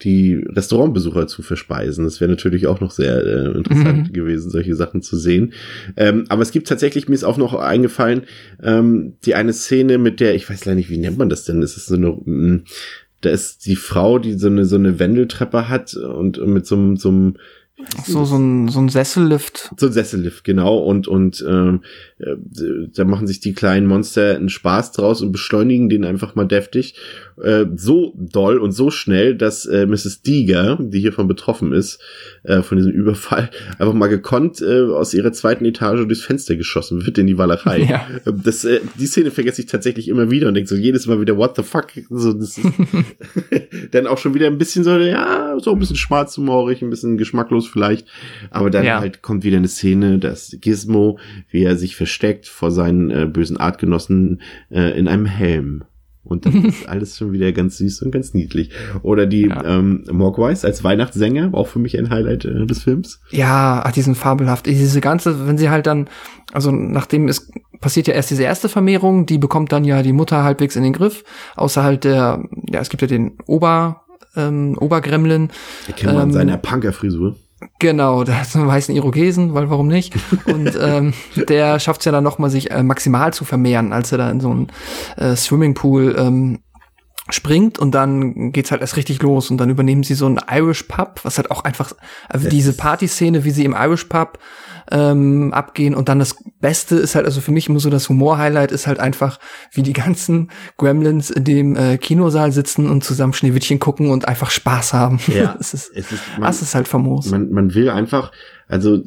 die 0.02 0.36
Restaurantbesucher 0.36 1.28
zu 1.28 1.42
verspeisen. 1.42 2.04
Das 2.04 2.20
wäre 2.20 2.30
natürlich 2.30 2.68
auch 2.68 2.82
noch 2.82 2.92
sehr 2.92 3.26
äh, 3.26 3.58
interessant 3.58 4.10
mhm. 4.10 4.14
gewesen, 4.14 4.50
solche 4.50 4.76
Sachen 4.76 5.02
zu 5.02 5.18
sehen. 5.18 5.54
Ähm, 5.96 6.26
aber 6.30 6.42
es 6.42 6.52
gibt 6.52 6.68
tatsächlich, 6.68 7.08
mir 7.08 7.16
ist 7.16 7.24
auch 7.24 7.38
noch 7.38 7.54
eingefallen, 7.54 8.24
ähm, 8.62 9.14
die 9.26 9.36
eine 9.36 9.54
Szene 9.54 9.98
mit 9.98 10.20
der, 10.20 10.36
ich 10.36 10.50
weiß 10.50 10.66
leider 10.66 10.76
nicht, 10.76 10.90
wie 10.90 10.98
nennt 10.98 11.18
man 11.18 11.30
das 11.30 11.46
denn? 11.46 11.62
Ist 11.62 11.78
es 11.78 11.86
so 11.86 11.96
eine, 11.96 12.10
mm, 12.10 12.64
da 13.24 13.30
ist 13.30 13.66
die 13.66 13.76
Frau, 13.76 14.20
die 14.20 14.34
so 14.34 14.48
eine, 14.48 14.66
so 14.66 14.76
eine 14.76 15.00
Wendeltreppe 15.00 15.70
hat 15.70 15.96
und 15.96 16.46
mit 16.46 16.66
so 16.66 16.76
einem, 16.76 16.98
so 16.98 17.10
einem 17.10 17.38
Ach 17.98 18.06
so, 18.06 18.26
so 18.26 18.38
ein, 18.38 18.68
so 18.70 18.80
ein 18.80 18.90
Sessellift. 18.90 19.72
So 19.78 19.88
ein 19.88 19.92
Sessellift, 19.94 20.44
genau. 20.44 20.78
Und, 20.78 21.08
und 21.08 21.44
ähm, 21.48 21.82
äh, 22.20 22.36
da 22.94 23.06
machen 23.06 23.28
sich 23.28 23.40
die 23.40 23.54
kleinen 23.54 23.88
Monster 23.88 24.36
einen 24.36 24.50
Spaß 24.50 24.92
draus 24.92 25.22
und 25.22 25.32
beschleunigen 25.32 25.90
den 25.90 26.06
einfach 26.06 26.36
mal 26.36 26.46
deftig. 26.46 26.96
Äh, 27.42 27.66
so 27.76 28.14
doll 28.18 28.60
und 28.60 28.72
so 28.72 28.92
schnell, 28.92 29.36
dass 29.36 29.66
äh, 29.66 29.86
Mrs. 29.86 30.22
Deeger, 30.22 30.78
die 30.80 31.00
hiervon 31.00 31.28
betroffen 31.28 31.74
ist, 31.74 32.00
äh, 32.44 32.62
von 32.62 32.78
diesem 32.78 32.92
Überfall, 32.92 33.50
einfach 33.80 33.94
mal 33.94 34.08
gekonnt 34.08 34.62
äh, 34.62 34.82
aus 34.82 35.14
ihrer 35.14 35.32
zweiten 35.32 35.66
Etage 35.66 36.06
durchs 36.06 36.22
Fenster 36.22 36.56
geschossen 36.56 37.06
wird 37.06 37.18
in 37.18 37.28
die 37.28 37.38
Wallerei. 37.38 37.80
Ja. 37.80 38.08
Ähm, 38.26 38.42
das, 38.44 38.64
äh, 38.66 38.82
die 39.00 39.08
Szene 39.08 39.32
vergesse 39.32 39.62
ich 39.62 39.68
tatsächlich 39.68 40.08
immer 40.08 40.30
wieder 40.30 40.48
und 40.48 40.54
denke 40.54 40.70
so 40.70 40.76
jedes 40.76 41.08
Mal 41.08 41.20
wieder, 41.20 41.38
what 41.38 41.56
the 41.56 41.64
fuck? 41.64 41.88
So, 42.10 42.34
das 42.34 42.58
ist 42.58 42.62
dann 43.92 44.08
auch 44.08 44.18
schon 44.18 44.34
wieder 44.34 44.48
ein 44.48 44.58
bisschen 44.58 44.84
so, 44.84 44.98
ja, 44.98 45.58
so 45.60 45.72
ein 45.72 45.80
bisschen 45.80 45.96
schwarzhumorig, 45.96 46.82
ein 46.82 46.90
bisschen 46.90 47.18
geschmacklos 47.18 47.68
vielleicht. 47.74 48.08
Aber 48.52 48.70
dann 48.70 48.86
ja. 48.86 49.00
halt 49.00 49.22
kommt 49.22 49.44
wieder 49.44 49.58
eine 49.58 49.68
Szene, 49.68 50.20
dass 50.20 50.56
Gizmo, 50.62 51.20
wie 51.50 51.64
er 51.64 51.76
sich 51.76 51.96
versteckt 51.96 52.48
vor 52.48 52.72
seinen 52.72 53.10
äh, 53.10 53.26
bösen 53.26 53.58
Artgenossen 53.58 54.42
äh, 54.70 54.98
in 54.98 55.08
einem 55.08 55.26
Helm. 55.26 55.84
Und 56.24 56.46
dann 56.46 56.66
ist 56.66 56.88
alles 56.88 57.18
schon 57.18 57.34
wieder 57.34 57.52
ganz 57.52 57.78
süß 57.78 58.02
und 58.04 58.12
ganz 58.12 58.34
niedlich. 58.34 58.70
Oder 59.02 59.26
die 59.26 59.48
ja. 59.48 59.64
ähm, 59.64 60.06
Mogwais 60.12 60.64
als 60.64 60.84
Weihnachtssänger, 60.84 61.50
auch 61.54 61.68
für 61.68 61.80
mich 61.80 61.98
ein 61.98 62.10
Highlight 62.10 62.46
äh, 62.46 62.66
des 62.66 62.84
Films. 62.84 63.20
Ja, 63.32 63.82
ach, 63.84 63.92
die 63.92 64.02
sind 64.02 64.16
fabelhaft. 64.16 64.66
Diese 64.66 65.02
ganze, 65.02 65.48
wenn 65.48 65.58
sie 65.58 65.70
halt 65.70 65.86
dann, 65.86 66.08
also 66.54 66.72
nachdem 66.72 67.28
es 67.28 67.52
passiert 67.82 68.08
ja 68.08 68.14
erst 68.14 68.32
diese 68.32 68.44
erste 68.44 68.70
Vermehrung, 68.70 69.26
die 69.26 69.38
bekommt 69.38 69.72
dann 69.74 69.84
ja 69.84 70.02
die 70.02 70.14
Mutter 70.14 70.44
halbwegs 70.44 70.78
in 70.78 70.84
den 70.84 70.94
Griff, 70.94 71.26
außer 71.56 71.84
halt 71.84 72.06
der, 72.06 72.44
ja, 72.72 72.80
es 72.80 72.90
gibt 72.90 73.02
ja 73.02 73.08
den 73.08 73.34
Ober, 73.46 74.04
ähm, 74.36 74.78
Obergremlin. 74.80 75.50
Erkennt 75.88 76.14
man 76.14 76.30
ähm, 76.30 76.34
seiner 76.34 76.58
Punkerfrisur. 76.58 77.36
Genau, 77.80 78.24
der 78.26 78.42
hat 78.42 78.56
einen 78.56 78.68
weißen 78.68 78.96
Irokesen, 78.96 79.54
weil 79.54 79.70
warum 79.70 79.88
nicht? 79.88 80.16
Und 80.46 80.78
ähm, 80.82 81.14
der 81.36 81.80
schafft 81.80 82.02
es 82.02 82.06
ja 82.06 82.12
dann 82.12 82.24
nochmal, 82.24 82.50
sich 82.50 82.72
äh, 82.72 82.84
maximal 82.84 83.34
zu 83.34 83.46
vermehren, 83.46 83.94
als 83.94 84.12
er 84.12 84.18
da 84.18 84.30
in 84.30 84.40
so 84.40 84.52
einen 84.52 84.68
äh, 85.18 85.36
Swimmingpool 85.36 86.16
ähm, 86.18 86.60
springt 87.30 87.80
und 87.80 87.96
dann 87.96 88.52
geht's 88.52 88.72
halt 88.72 88.82
erst 88.82 88.98
richtig 88.98 89.22
los 89.22 89.50
und 89.50 89.58
dann 89.58 89.70
übernehmen 89.70 90.04
sie 90.04 90.14
so 90.14 90.26
einen 90.26 90.42
Irish 90.52 90.84
Pub, 90.84 91.22
was 91.24 91.38
halt 91.38 91.52
auch 91.52 91.64
einfach, 91.64 91.94
also 92.28 92.50
diese 92.50 92.74
Partyszene, 92.74 93.46
wie 93.46 93.52
sie 93.52 93.64
im 93.64 93.76
Irish 93.78 94.06
Pub 94.06 94.40
ähm, 94.92 95.54
abgehen. 95.54 95.96
Und 95.96 96.10
dann 96.10 96.20
das 96.20 96.36
Beste 96.60 96.98
ist 96.98 97.16
halt, 97.16 97.26
also 97.26 97.40
für 97.40 97.52
mich 97.52 97.70
immer 97.70 97.80
so 97.80 97.90
das 97.90 98.10
Humor-Highlight 98.10 98.74
ist 98.74 98.88
halt 98.88 99.00
einfach, 99.00 99.40
wie 99.72 99.84
die 99.84 99.94
ganzen 99.94 100.52
Gremlins 100.78 101.30
in 101.30 101.46
dem 101.46 101.76
äh, 101.78 101.98
Kinosaal 101.98 102.52
sitzen 102.52 102.90
und 102.90 103.06
zusammen 103.06 103.34
Schneewittchen 103.34 103.80
gucken 103.80 104.10
und 104.10 104.28
einfach 104.28 104.52
Spaß 104.52 104.94
haben. 104.94 105.20
Ja, 105.28 105.54
das 105.58 105.74
ist, 105.74 105.92
es 105.96 106.12
ist, 106.12 106.22
man, 106.34 106.48
das 106.48 106.62
ist 106.62 106.76
halt 106.76 106.90
famos. 106.90 107.32
Man, 107.32 107.52
man 107.52 107.74
will 107.74 107.90
einfach, 107.90 108.34
also 108.68 109.02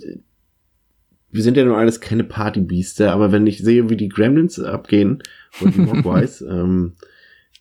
wir 1.31 1.43
sind 1.43 1.59
ja 1.59 1.65
nun 1.65 1.75
alles 1.75 2.01
keine 2.01 2.25
Partybiester, 2.25 3.13
aber 3.13 3.31
wenn 3.31 3.47
ich 3.47 3.59
sehe, 3.59 3.91
wie 3.91 3.97
die 3.97 4.09
Gremlins 4.09 4.59
abgehen 4.59 5.23
und 5.61 5.75
die 5.75 5.81
Mogwais, 5.83 6.41
ähm, 6.41 6.95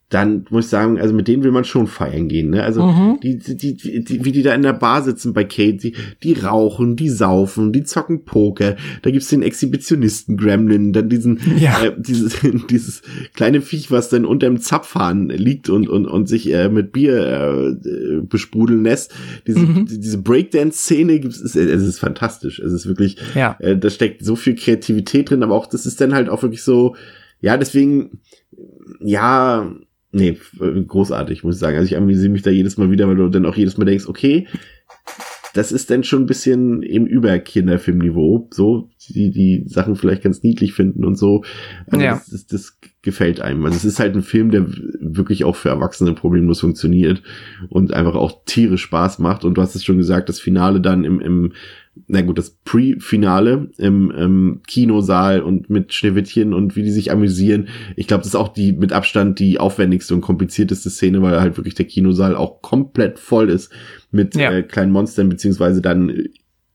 dann 0.09 0.45
muss 0.51 0.65
ich 0.65 0.69
sagen, 0.69 0.99
also 0.99 1.15
mit 1.15 1.27
denen 1.27 1.43
will 1.43 1.51
man 1.51 1.63
schon 1.63 1.87
feiern 1.87 2.27
gehen, 2.27 2.51
ne? 2.51 2.61
Also 2.61 2.83
mhm. 2.85 3.19
die, 3.23 3.39
die, 3.39 3.75
die, 3.75 4.23
wie 4.23 4.31
die 4.31 4.43
da 4.43 4.53
in 4.53 4.61
der 4.61 4.73
Bar 4.73 5.01
sitzen 5.01 5.33
bei 5.33 5.43
Kate, 5.43 5.77
die, 5.77 5.95
die 6.21 6.33
rauchen, 6.33 6.95
die 6.95 7.09
saufen, 7.09 7.73
die 7.73 7.83
zocken 7.83 8.23
Poker, 8.23 8.75
da 9.01 9.09
gibt's 9.09 9.29
den 9.29 9.41
Exhibitionisten 9.41 10.37
Gremlin, 10.37 10.93
dann 10.93 11.09
diesen, 11.09 11.39
ja. 11.57 11.83
äh, 11.83 11.93
dieses, 11.97 12.37
dieses 12.69 13.01
kleine 13.33 13.61
Viech, 13.61 13.89
was 13.89 14.09
dann 14.09 14.25
unterm 14.25 14.59
Zapfhahn 14.59 15.29
liegt 15.29 15.69
und, 15.69 15.89
und, 15.89 16.05
und 16.05 16.29
sich 16.29 16.53
äh, 16.53 16.69
mit 16.69 16.91
Bier 16.91 17.79
äh, 17.83 18.21
besprudeln 18.21 18.83
lässt. 18.83 19.11
Diese, 19.47 19.59
mhm. 19.59 19.87
diese 19.87 20.19
Breakdance-Szene 20.19 21.19
gibt's, 21.19 21.41
es, 21.41 21.55
es 21.55 21.81
ist 21.81 21.97
fantastisch. 21.97 22.59
Es 22.59 22.71
ist 22.71 22.85
wirklich, 22.85 23.17
ja. 23.33 23.57
äh, 23.59 23.75
da 23.75 23.89
steckt 23.89 24.23
so 24.23 24.35
viel 24.35 24.53
Kreativität 24.53 25.31
drin, 25.31 25.41
aber 25.41 25.55
auch, 25.55 25.65
das 25.65 25.87
ist 25.87 25.99
dann 25.99 26.13
halt 26.13 26.29
auch 26.29 26.43
wirklich 26.43 26.61
so, 26.61 26.95
ja, 27.41 27.57
deswegen, 27.57 28.21
ja, 28.99 29.75
Nee, 30.17 30.37
großartig, 30.87 31.43
muss 31.43 31.55
ich 31.55 31.59
sagen. 31.59 31.75
Also 31.75 31.87
ich 31.87 31.97
amüsiere 31.97 32.31
mich 32.31 32.41
da 32.41 32.49
jedes 32.49 32.77
Mal 32.77 32.89
wieder, 32.89 33.05
weil 33.09 33.17
du 33.17 33.27
dann 33.27 33.45
auch 33.45 33.57
jedes 33.57 33.77
Mal 33.77 33.83
denkst, 33.83 34.07
okay, 34.07 34.47
das 35.53 35.73
ist 35.73 35.89
dann 35.89 36.05
schon 36.05 36.23
ein 36.23 36.25
bisschen 36.25 36.83
eben 36.83 37.05
über 37.05 37.37
Kinderfilmniveau, 37.37 38.47
so, 38.51 38.91
die 39.09 39.31
die 39.31 39.63
Sachen 39.67 39.97
vielleicht 39.97 40.23
ganz 40.23 40.41
niedlich 40.41 40.71
finden 40.73 41.03
und 41.03 41.17
so. 41.17 41.43
Also 41.87 42.05
ja. 42.05 42.13
Das, 42.13 42.29
das, 42.29 42.47
das 42.47 42.79
gefällt 43.01 43.41
einem. 43.41 43.65
Also 43.65 43.75
es 43.75 43.83
ist 43.83 43.99
halt 43.99 44.15
ein 44.15 44.21
Film, 44.21 44.51
der 44.51 44.67
wirklich 45.01 45.43
auch 45.43 45.57
für 45.57 45.69
Erwachsene 45.69 46.13
problemlos 46.13 46.61
funktioniert 46.61 47.21
und 47.67 47.93
einfach 47.93 48.15
auch 48.15 48.43
tierisch 48.45 48.83
Spaß 48.83 49.19
macht. 49.19 49.43
Und 49.43 49.55
du 49.55 49.61
hast 49.61 49.75
es 49.75 49.83
schon 49.83 49.97
gesagt, 49.97 50.29
das 50.29 50.39
Finale 50.39 50.79
dann 50.79 51.03
im, 51.03 51.19
im 51.19 51.51
na 52.07 52.21
gut, 52.21 52.37
das 52.37 52.51
Pre-Finale 52.65 53.69
im, 53.77 54.11
im 54.11 54.61
Kinosaal 54.67 55.41
und 55.41 55.69
mit 55.69 55.93
Schneewittchen 55.93 56.53
und 56.53 56.75
wie 56.75 56.83
die 56.83 56.91
sich 56.91 57.11
amüsieren. 57.11 57.69
Ich 57.95 58.07
glaube, 58.07 58.21
das 58.21 58.29
ist 58.29 58.35
auch 58.35 58.49
die 58.49 58.73
mit 58.73 58.93
Abstand 58.93 59.39
die 59.39 59.59
aufwendigste 59.59 60.13
und 60.13 60.21
komplizierteste 60.21 60.89
Szene, 60.89 61.21
weil 61.21 61.39
halt 61.39 61.57
wirklich 61.57 61.75
der 61.75 61.85
Kinosaal 61.85 62.35
auch 62.35 62.61
komplett 62.61 63.19
voll 63.19 63.49
ist 63.49 63.71
mit 64.11 64.35
ja. 64.35 64.51
äh, 64.51 64.63
kleinen 64.63 64.91
Monstern, 64.91 65.29
beziehungsweise 65.29 65.81
dann 65.81 66.27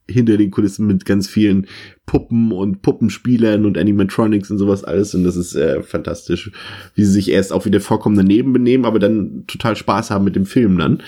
hinter 0.07 0.37
den 0.37 0.51
Kulissen 0.51 0.87
mit 0.87 1.05
ganz 1.05 1.27
vielen 1.27 1.67
Puppen 2.05 2.51
und 2.51 2.81
Puppenspielern 2.81 3.65
und 3.65 3.77
Animatronics 3.77 4.51
und 4.51 4.57
sowas 4.57 4.83
alles. 4.83 5.15
Und 5.15 5.23
das 5.23 5.37
ist 5.37 5.55
äh, 5.55 5.81
fantastisch, 5.81 6.51
wie 6.95 7.05
sie 7.05 7.11
sich 7.11 7.31
erst 7.31 7.53
auch 7.53 7.65
wieder 7.65 7.79
vollkommen 7.79 8.17
daneben 8.17 8.51
benehmen, 8.51 8.85
aber 8.85 8.99
dann 8.99 9.45
total 9.47 9.75
Spaß 9.75 10.11
haben 10.11 10.25
mit 10.25 10.35
dem 10.35 10.45
Film 10.45 10.77
dann. 10.77 11.01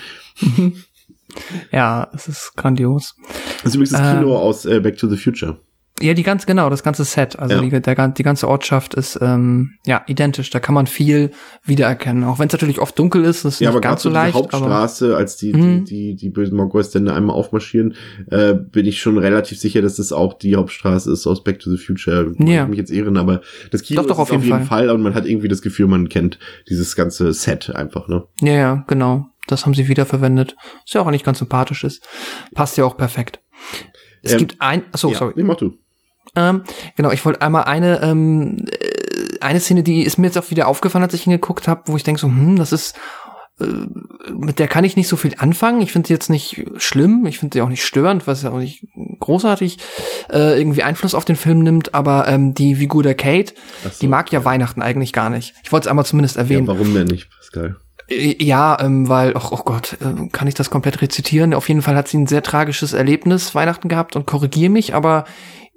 Ja, 1.71 2.09
es 2.13 2.27
ist 2.27 2.53
grandios. 2.55 3.15
Das 3.57 3.71
ist 3.71 3.75
übrigens 3.75 3.91
das 3.91 4.17
Kino 4.17 4.31
ähm, 4.31 4.37
aus 4.37 4.65
äh, 4.65 4.79
Back 4.79 4.97
to 4.97 5.07
the 5.07 5.17
Future. 5.17 5.57
Ja, 6.01 6.13
die 6.15 6.23
ganze, 6.23 6.47
genau, 6.47 6.69
das 6.71 6.81
ganze 6.81 7.05
Set, 7.05 7.37
also 7.37 7.55
ja. 7.55 7.61
die, 7.61 7.81
der, 7.81 8.07
die 8.09 8.23
ganze 8.23 8.47
Ortschaft 8.47 8.95
ist 8.95 9.19
ähm, 9.21 9.75
ja 9.85 10.01
identisch. 10.07 10.49
Da 10.49 10.59
kann 10.59 10.73
man 10.73 10.87
viel 10.87 11.31
wiedererkennen, 11.63 12.23
auch 12.23 12.39
wenn 12.39 12.47
es 12.47 12.53
natürlich 12.53 12.79
oft 12.79 12.97
dunkel 12.97 13.23
ist. 13.23 13.45
Das 13.45 13.53
ist 13.53 13.59
ja, 13.59 13.69
nicht 13.69 13.75
aber 13.75 13.81
ganz 13.81 14.01
so 14.01 14.09
leicht. 14.09 14.33
Hauptstraße, 14.33 15.05
aber, 15.09 15.17
als 15.17 15.37
die, 15.37 15.53
mhm. 15.53 15.85
die, 15.85 16.15
die, 16.15 16.15
die 16.15 16.29
bösen 16.29 16.57
dann 16.93 17.07
einmal 17.09 17.35
aufmarschieren, 17.35 17.93
äh, 18.31 18.55
bin 18.55 18.87
ich 18.87 19.01
schon 19.01 19.19
relativ 19.19 19.59
sicher, 19.59 19.83
dass 19.83 19.97
das 19.97 20.11
auch 20.11 20.33
die 20.33 20.55
Hauptstraße 20.55 21.11
ist 21.11 21.27
aus 21.27 21.43
Back 21.43 21.59
to 21.59 21.69
the 21.69 21.77
Future. 21.77 22.33
Ja. 22.39 22.63
Ich 22.63 22.69
mich 22.69 22.79
jetzt 22.79 22.91
ehren, 22.91 23.15
aber 23.15 23.41
das 23.71 23.83
Kino 23.83 24.01
doch, 24.01 24.07
doch, 24.07 24.15
ist 24.15 24.19
auf 24.21 24.31
jeden, 24.31 24.41
auf 24.41 24.45
jeden 24.45 24.67
Fall. 24.67 24.87
Fall 24.87 24.89
und 24.89 25.03
man 25.03 25.13
hat 25.13 25.25
irgendwie 25.27 25.47
das 25.47 25.61
Gefühl, 25.61 25.87
man 25.87 26.09
kennt 26.09 26.39
dieses 26.67 26.95
ganze 26.95 27.33
Set 27.33 27.69
einfach, 27.69 28.07
ne? 28.07 28.23
Ja, 28.41 28.53
ja, 28.53 28.83
genau. 28.87 29.27
Das 29.47 29.65
haben 29.65 29.73
sie 29.73 29.87
wiederverwendet. 29.87 30.55
Was 30.85 30.93
ja 30.93 31.01
auch 31.01 31.09
nicht 31.11 31.25
ganz 31.25 31.39
sympathisch 31.39 31.83
ist. 31.83 32.07
Passt 32.53 32.77
ja 32.77 32.85
auch 32.85 32.97
perfekt. 32.97 33.41
Es 34.21 34.33
ähm, 34.33 34.37
gibt 34.39 34.61
ein, 34.61 34.83
achso, 34.91 35.11
ja, 35.11 35.17
sorry. 35.17 35.33
Nee, 35.35 35.43
mach 35.43 35.57
du. 35.57 35.77
Ähm, 36.35 36.63
genau, 36.95 37.11
ich 37.11 37.23
wollte 37.25 37.41
einmal 37.41 37.65
eine, 37.65 38.01
ähm, 38.01 38.65
äh, 38.71 39.39
eine 39.41 39.59
Szene, 39.59 39.83
die 39.83 40.03
ist 40.03 40.17
mir 40.17 40.27
jetzt 40.27 40.37
auch 40.37 40.49
wieder 40.49 40.67
aufgefallen, 40.67 41.03
als 41.03 41.13
ich 41.13 41.23
hingeguckt 41.23 41.67
habe, 41.67 41.83
wo 41.85 41.97
ich 41.97 42.03
denke 42.03 42.21
so, 42.21 42.27
hm, 42.27 42.55
das 42.55 42.71
ist 42.71 42.97
äh, 43.59 43.65
mit 44.31 44.57
der 44.57 44.67
kann 44.67 44.83
ich 44.83 44.95
nicht 44.95 45.07
so 45.07 45.15
viel 45.15 45.35
anfangen. 45.37 45.81
Ich 45.81 45.91
finde 45.91 46.07
sie 46.07 46.13
jetzt 46.13 46.29
nicht 46.29 46.65
schlimm, 46.77 47.25
ich 47.27 47.37
finde 47.37 47.55
sie 47.55 47.61
auch 47.61 47.69
nicht 47.69 47.85
störend, 47.85 48.25
was 48.25 48.41
ja 48.41 48.51
auch 48.51 48.57
nicht 48.57 48.87
großartig 49.19 49.77
äh, 50.31 50.59
irgendwie 50.59 50.83
Einfluss 50.83 51.13
auf 51.13 51.25
den 51.25 51.35
Film 51.35 51.59
nimmt, 51.59 51.93
aber 51.93 52.27
ähm, 52.27 52.53
die 52.53 52.75
Figur 52.75 53.03
der 53.03 53.15
Kate, 53.15 53.53
so, 53.83 53.89
die 54.01 54.07
mag 54.07 54.31
ja, 54.31 54.39
ja 54.39 54.45
Weihnachten 54.45 54.81
eigentlich 54.81 55.13
gar 55.13 55.29
nicht. 55.29 55.53
Ich 55.63 55.71
wollte 55.71 55.85
es 55.85 55.89
einmal 55.89 56.05
zumindest 56.05 56.37
erwähnen. 56.37 56.65
Ja, 56.65 56.73
warum 56.73 56.93
denn 56.93 57.07
nicht, 57.07 57.29
Pascal? 57.29 57.77
Äh, 58.07 58.43
ja, 58.43 58.77
ähm, 58.79 59.09
weil, 59.09 59.33
oh, 59.35 59.49
oh 59.51 59.61
Gott, 59.65 59.97
äh, 60.01 60.27
kann 60.29 60.47
ich 60.47 60.53
das 60.53 60.69
komplett 60.69 61.01
rezitieren? 61.01 61.53
Auf 61.53 61.67
jeden 61.69 61.81
Fall 61.81 61.95
hat 61.95 62.07
sie 62.07 62.17
ein 62.17 62.27
sehr 62.27 62.43
tragisches 62.43 62.93
Erlebnis 62.93 63.55
Weihnachten 63.55 63.89
gehabt 63.89 64.15
und 64.15 64.25
korrigiere 64.25 64.71
mich, 64.71 64.93
aber 64.93 65.25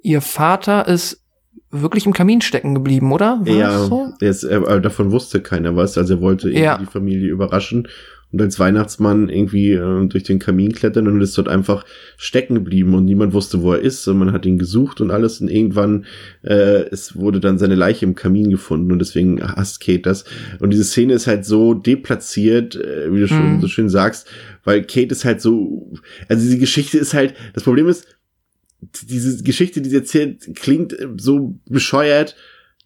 ihr 0.01 0.21
Vater 0.21 0.87
ist 0.87 1.23
wirklich 1.69 2.05
im 2.05 2.13
Kamin 2.13 2.41
stecken 2.41 2.73
geblieben, 2.73 3.11
oder? 3.11 3.39
War 3.41 3.53
ja, 3.53 3.79
so? 3.79 4.13
ist, 4.19 4.43
äh, 4.43 4.81
davon 4.81 5.11
wusste 5.11 5.41
keiner 5.41 5.75
was. 5.75 5.97
Also 5.97 6.15
er 6.15 6.21
wollte 6.21 6.49
ja. 6.49 6.77
die 6.77 6.85
Familie 6.85 7.29
überraschen 7.29 7.87
und 8.31 8.41
als 8.41 8.59
Weihnachtsmann 8.59 9.29
irgendwie 9.29 9.71
äh, 9.71 10.07
durch 10.07 10.23
den 10.23 10.39
Kamin 10.39 10.73
klettern 10.73 11.07
und 11.07 11.21
ist 11.21 11.37
dort 11.37 11.47
einfach 11.47 11.85
stecken 12.17 12.55
geblieben 12.55 12.93
und 12.93 13.05
niemand 13.05 13.33
wusste, 13.33 13.61
wo 13.61 13.73
er 13.73 13.79
ist 13.79 14.07
und 14.07 14.17
man 14.17 14.33
hat 14.33 14.45
ihn 14.45 14.57
gesucht 14.57 14.99
und 14.99 15.11
alles 15.11 15.39
und 15.39 15.49
irgendwann 15.49 16.05
äh, 16.43 16.85
es 16.91 17.15
wurde 17.15 17.39
dann 17.39 17.57
seine 17.57 17.75
Leiche 17.75 18.05
im 18.05 18.15
Kamin 18.15 18.49
gefunden 18.49 18.91
und 18.91 18.99
deswegen 18.99 19.41
hasst 19.41 19.79
Kate 19.79 20.01
das 20.01 20.25
und 20.59 20.71
diese 20.71 20.83
Szene 20.83 21.13
ist 21.13 21.27
halt 21.27 21.45
so 21.45 21.73
deplatziert, 21.73 22.75
äh, 22.75 23.13
wie 23.13 23.21
du 23.21 23.27
schon 23.27 23.53
hm. 23.53 23.61
so 23.61 23.67
schön 23.67 23.89
sagst, 23.89 24.27
weil 24.63 24.81
Kate 24.81 25.11
ist 25.11 25.23
halt 25.23 25.41
so, 25.41 25.93
also 26.27 26.43
diese 26.43 26.57
Geschichte 26.57 26.97
ist 26.97 27.13
halt, 27.13 27.33
das 27.53 27.63
Problem 27.63 27.87
ist, 27.87 28.17
diese 29.03 29.43
Geschichte, 29.43 29.81
die 29.81 29.89
sie 29.89 29.95
erzählt, 29.95 30.55
klingt 30.55 30.95
so 31.17 31.59
bescheuert, 31.67 32.35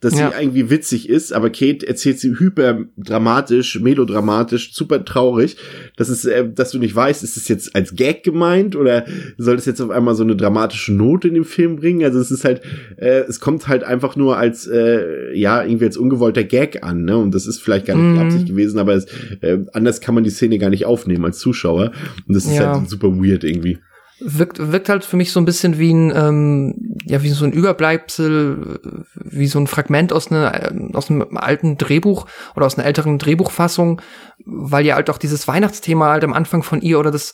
dass 0.01 0.17
ja. 0.17 0.31
sie 0.31 0.41
irgendwie 0.41 0.69
witzig 0.69 1.07
ist, 1.07 1.31
aber 1.31 1.51
Kate 1.51 1.87
erzählt 1.87 2.19
sie 2.19 2.37
hyperdramatisch, 2.37 3.79
melodramatisch, 3.79 4.73
super 4.73 5.05
traurig. 5.05 5.57
Das 5.95 6.09
ist, 6.09 6.25
äh, 6.25 6.51
dass 6.51 6.71
du 6.71 6.79
nicht 6.79 6.95
weißt, 6.95 7.23
ist 7.23 7.37
es 7.37 7.47
jetzt 7.47 7.75
als 7.75 7.95
Gag 7.95 8.23
gemeint 8.23 8.75
oder 8.75 9.05
soll 9.37 9.55
es 9.55 9.65
jetzt 9.65 9.79
auf 9.79 9.91
einmal 9.91 10.15
so 10.15 10.23
eine 10.23 10.35
dramatische 10.35 10.91
Note 10.91 11.27
in 11.27 11.35
den 11.35 11.45
Film 11.45 11.75
bringen? 11.75 12.03
Also 12.03 12.19
es 12.19 12.31
ist 12.31 12.43
halt, 12.43 12.61
äh, 12.97 13.21
es 13.29 13.39
kommt 13.39 13.67
halt 13.67 13.83
einfach 13.83 14.15
nur 14.15 14.37
als, 14.37 14.67
äh, 14.67 15.37
ja, 15.37 15.63
irgendwie 15.63 15.85
als 15.85 15.97
ungewollter 15.97 16.43
Gag 16.43 16.83
an, 16.83 17.05
ne? 17.05 17.17
Und 17.17 17.35
das 17.35 17.45
ist 17.45 17.61
vielleicht 17.61 17.85
gar 17.85 17.95
nicht 17.95 18.17
die 18.17 18.25
Absicht 18.25 18.47
gewesen, 18.47 18.79
aber 18.79 18.95
es, 18.95 19.05
äh, 19.41 19.59
anders 19.73 20.01
kann 20.01 20.15
man 20.15 20.23
die 20.23 20.31
Szene 20.31 20.57
gar 20.57 20.71
nicht 20.71 20.85
aufnehmen 20.85 21.25
als 21.25 21.37
Zuschauer. 21.37 21.91
Und 22.27 22.35
das 22.35 22.45
ist 22.45 22.55
ja. 22.55 22.75
halt 22.75 22.89
super 22.89 23.09
weird 23.09 23.43
irgendwie 23.43 23.77
wirkt, 24.21 24.71
wirkt 24.71 24.89
halt 24.89 25.03
für 25.03 25.17
mich 25.17 25.31
so 25.31 25.39
ein 25.39 25.45
bisschen 25.45 25.79
wie 25.79 25.93
ein, 25.93 26.13
ähm, 26.15 26.95
ja, 27.05 27.23
wie 27.23 27.29
so 27.29 27.43
ein 27.43 27.51
Überbleibsel, 27.51 28.79
wie 29.15 29.47
so 29.47 29.59
ein 29.59 29.67
Fragment 29.67 30.13
aus, 30.13 30.31
einer, 30.31 30.71
aus 30.93 31.09
einem 31.09 31.37
alten 31.37 31.77
Drehbuch 31.77 32.27
oder 32.55 32.65
aus 32.65 32.77
einer 32.77 32.85
älteren 32.85 33.17
Drehbuchfassung, 33.17 34.01
weil 34.45 34.85
ja 34.85 34.95
halt 34.95 35.09
auch 35.09 35.17
dieses 35.17 35.47
Weihnachtsthema 35.47 36.11
halt 36.11 36.23
am 36.23 36.33
Anfang 36.33 36.63
von 36.63 36.81
ihr 36.81 36.99
oder 36.99 37.11
das, 37.11 37.33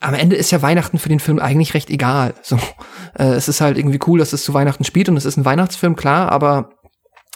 am 0.00 0.14
Ende 0.14 0.36
ist 0.36 0.50
ja 0.50 0.62
Weihnachten 0.62 0.98
für 0.98 1.08
den 1.08 1.20
Film 1.20 1.38
eigentlich 1.38 1.74
recht 1.74 1.90
egal. 1.90 2.34
So, 2.42 2.56
äh, 3.18 3.32
es 3.32 3.48
ist 3.48 3.60
halt 3.60 3.78
irgendwie 3.78 4.00
cool, 4.06 4.18
dass 4.18 4.32
es 4.32 4.44
zu 4.44 4.54
Weihnachten 4.54 4.84
spielt 4.84 5.08
und 5.08 5.16
es 5.16 5.24
ist 5.24 5.36
ein 5.36 5.44
Weihnachtsfilm, 5.44 5.96
klar, 5.96 6.30
aber 6.30 6.70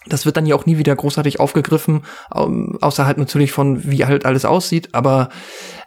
das 0.08 0.24
wird 0.24 0.36
dann 0.36 0.46
ja 0.46 0.54
auch 0.54 0.66
nie 0.66 0.78
wieder 0.78 0.94
großartig 0.94 1.40
aufgegriffen, 1.40 2.02
außer 2.30 3.06
halt 3.06 3.18
natürlich 3.18 3.50
von, 3.50 3.90
wie 3.90 4.04
halt 4.04 4.24
alles 4.24 4.44
aussieht. 4.44 4.90
Aber 4.92 5.30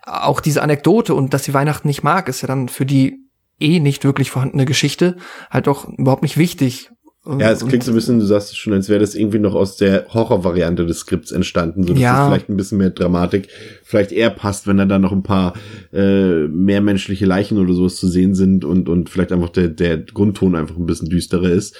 auch 0.05 0.39
diese 0.39 0.61
Anekdote 0.61 1.13
und 1.13 1.33
dass 1.33 1.43
sie 1.43 1.53
Weihnachten 1.53 1.87
nicht 1.87 2.03
mag, 2.03 2.27
ist 2.29 2.41
ja 2.41 2.47
dann 2.47 2.69
für 2.69 2.85
die 2.85 3.29
eh 3.59 3.79
nicht 3.79 4.03
wirklich 4.03 4.31
vorhandene 4.31 4.65
Geschichte 4.65 5.17
halt 5.49 5.67
auch 5.67 5.85
überhaupt 5.89 6.23
nicht 6.23 6.37
wichtig. 6.37 6.91
Ja, 7.25 7.51
es 7.51 7.65
klingt 7.67 7.83
so 7.83 7.91
ein 7.91 7.95
bisschen, 7.95 8.19
du 8.19 8.25
sagst 8.25 8.51
es 8.51 8.57
schon, 8.57 8.71
als 8.71 8.87
wäre 8.87 9.01
das 9.01 9.13
irgendwie 9.13 9.39
noch 9.39 9.53
aus 9.53 9.75
der 9.75 10.05
Horrorvariante 10.13 10.85
des 10.85 10.99
Skripts 10.99 11.31
entstanden, 11.33 11.83
so 11.83 11.93
dass 11.93 12.01
ja. 12.01 12.23
es 12.23 12.27
vielleicht 12.29 12.49
ein 12.49 12.55
bisschen 12.55 12.77
mehr 12.77 12.91
Dramatik 12.91 13.49
vielleicht 13.83 14.13
eher 14.13 14.29
passt, 14.29 14.67
wenn 14.67 14.77
da 14.77 14.85
dann 14.85 15.01
noch 15.01 15.11
ein 15.11 15.21
paar 15.21 15.53
äh, 15.91 16.47
mehr 16.47 16.79
menschliche 16.79 17.25
Leichen 17.25 17.57
oder 17.57 17.73
sowas 17.73 17.97
zu 17.97 18.07
sehen 18.07 18.35
sind 18.35 18.63
und 18.63 18.87
und 18.87 19.09
vielleicht 19.09 19.33
einfach 19.33 19.49
der 19.49 19.67
der 19.67 19.97
Grundton 19.97 20.55
einfach 20.55 20.77
ein 20.77 20.85
bisschen 20.85 21.09
düsterer 21.09 21.49
ist. 21.49 21.75